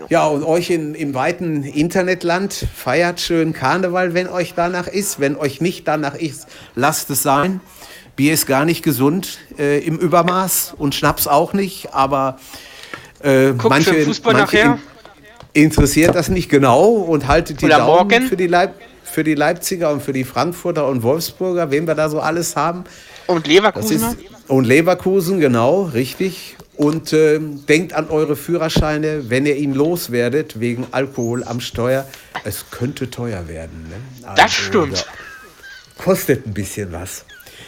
Ja, 0.10 0.26
und 0.28 0.44
euch 0.44 0.70
in, 0.70 0.96
im 0.96 1.14
weiten 1.14 1.64
Internetland 1.64 2.54
feiert 2.76 3.20
schön 3.20 3.54
Karneval, 3.54 4.14
wenn 4.14 4.28
euch 4.28 4.54
danach 4.56 4.88
ist. 4.88 5.20
Wenn 5.20 5.36
euch 5.36 5.62
nicht 5.62 5.88
danach 5.88 6.16
ist, 6.16 6.48
lasst 6.76 7.10
es 7.10 7.24
sein. 7.24 7.62
Bier 8.16 8.34
ist 8.34 8.48
gar 8.48 8.66
nicht 8.66 8.84
gesund 8.84 9.38
äh, 9.60 9.80
im 9.80 9.98
Übermaß 9.98 10.74
und 10.78 10.96
Schnaps 10.96 11.28
auch 11.28 11.54
nicht, 11.54 11.94
aber 11.94 12.40
äh, 13.22 13.50
Guckt 13.52 13.70
manche, 13.70 13.94
schön 13.94 14.06
Fußball 14.06 14.34
manche 14.34 14.58
nachher. 14.58 14.80
in, 15.54 15.64
interessiert 15.66 16.16
das 16.16 16.30
nicht 16.30 16.50
genau 16.50 16.90
und 16.90 17.28
haltet 17.28 17.62
die 17.62 17.66
Oder 17.66 17.78
Daumen 17.78 18.10
morgen. 18.10 18.28
für 18.28 18.38
die, 18.38 18.48
Leip 18.48 18.74
für 19.04 19.24
die 19.24 19.36
Leipziger 19.36 19.92
und 19.92 20.02
für 20.02 20.14
die 20.14 20.24
Frankfurter 20.24 20.88
und 20.88 21.04
Wolfsburger, 21.04 21.70
wen 21.72 21.88
wir 21.88 21.96
da 21.96 22.10
so 22.10 22.20
alles 22.20 22.56
haben. 22.56 22.86
Und 23.28 23.48
Leverkusen. 23.48 23.98
ist, 23.98 24.18
und 24.48 24.66
Leverkusen, 24.66 25.40
genau, 25.40 25.84
richtig. 25.84 26.56
Und 26.76 27.12
ähm, 27.12 27.66
denkt 27.66 27.94
an 27.94 28.10
eure 28.10 28.36
Führerscheine, 28.36 29.30
wenn 29.30 29.46
ihr 29.46 29.56
ihn 29.56 29.74
loswerdet 29.74 30.60
wegen 30.60 30.88
Alkohol 30.92 31.44
am 31.44 31.60
Steuer. 31.60 32.06
Es 32.44 32.66
könnte 32.70 33.10
teuer 33.10 33.48
werden. 33.48 33.88
Ne? 33.90 34.28
Also, 34.28 34.42
das 34.42 34.54
stimmt. 34.54 35.06
Kostet 35.98 36.46
ein 36.46 36.54
bisschen 36.54 36.92
was. 36.92 37.26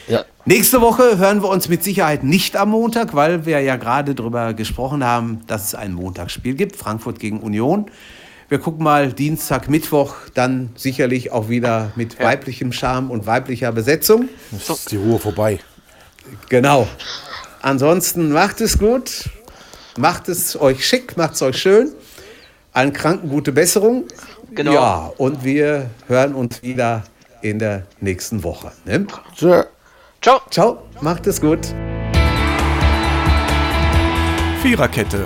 Ja. 0.08 0.26
Nächste 0.46 0.82
Woche 0.82 1.18
hören 1.18 1.42
wir 1.42 1.50
uns 1.50 1.70
mit 1.70 1.84
Sicherheit 1.84 2.24
nicht 2.24 2.56
am 2.56 2.70
Montag, 2.70 3.14
weil 3.14 3.46
wir 3.46 3.60
ja 3.62 3.76
gerade 3.76 4.16
darüber 4.16 4.54
gesprochen 4.54 5.04
haben, 5.04 5.42
dass 5.48 5.68
es 5.68 5.76
ein 5.76 5.94
Montagsspiel 5.94 6.54
gibt, 6.56 6.76
Frankfurt 6.76 7.20
gegen 7.20 7.40
Union. 7.40 7.90
Wir 8.50 8.58
gucken 8.58 8.84
mal 8.84 9.14
Dienstag, 9.14 9.70
Mittwoch, 9.70 10.16
dann 10.34 10.72
sicherlich 10.76 11.32
auch 11.32 11.50
wieder 11.50 11.92
mit 11.96 12.20
weiblichem 12.20 12.72
Charme 12.72 13.12
und 13.12 13.28
weiblicher 13.28 13.72
Besetzung. 13.72 14.28
Jetzt 14.52 14.70
ist 14.72 14.92
die 14.92 14.98
Ruhe 14.98 15.20
vorbei. 15.20 15.60
Genau. 16.50 16.88
Ansonsten 17.62 18.32
macht 18.32 18.60
es 18.62 18.80
gut, 18.80 19.30
macht 19.98 20.30
es 20.30 20.60
euch 20.60 20.84
schick, 20.84 21.16
macht 21.16 21.36
es 21.36 21.44
euch 21.44 21.60
schön. 21.60 21.92
Allen 22.74 22.92
Kranken 22.92 23.30
gute 23.30 23.52
Besserung. 23.52 24.06
Genau. 24.56 24.74
Ja, 24.74 25.14
und 25.18 25.44
wir 25.44 25.92
hören 26.08 26.34
uns 26.34 26.64
wieder 26.64 27.04
in 27.44 27.60
der 27.60 27.84
nächsten 28.02 28.44
Woche. 28.44 28.72
Ne? 28.84 29.06
Tschö. 29.36 29.64
Ciao. 30.24 30.42
Ciao, 30.50 30.82
macht 31.02 31.28
es 31.28 31.40
gut. 31.40 31.68
Viererkette, 34.64 35.26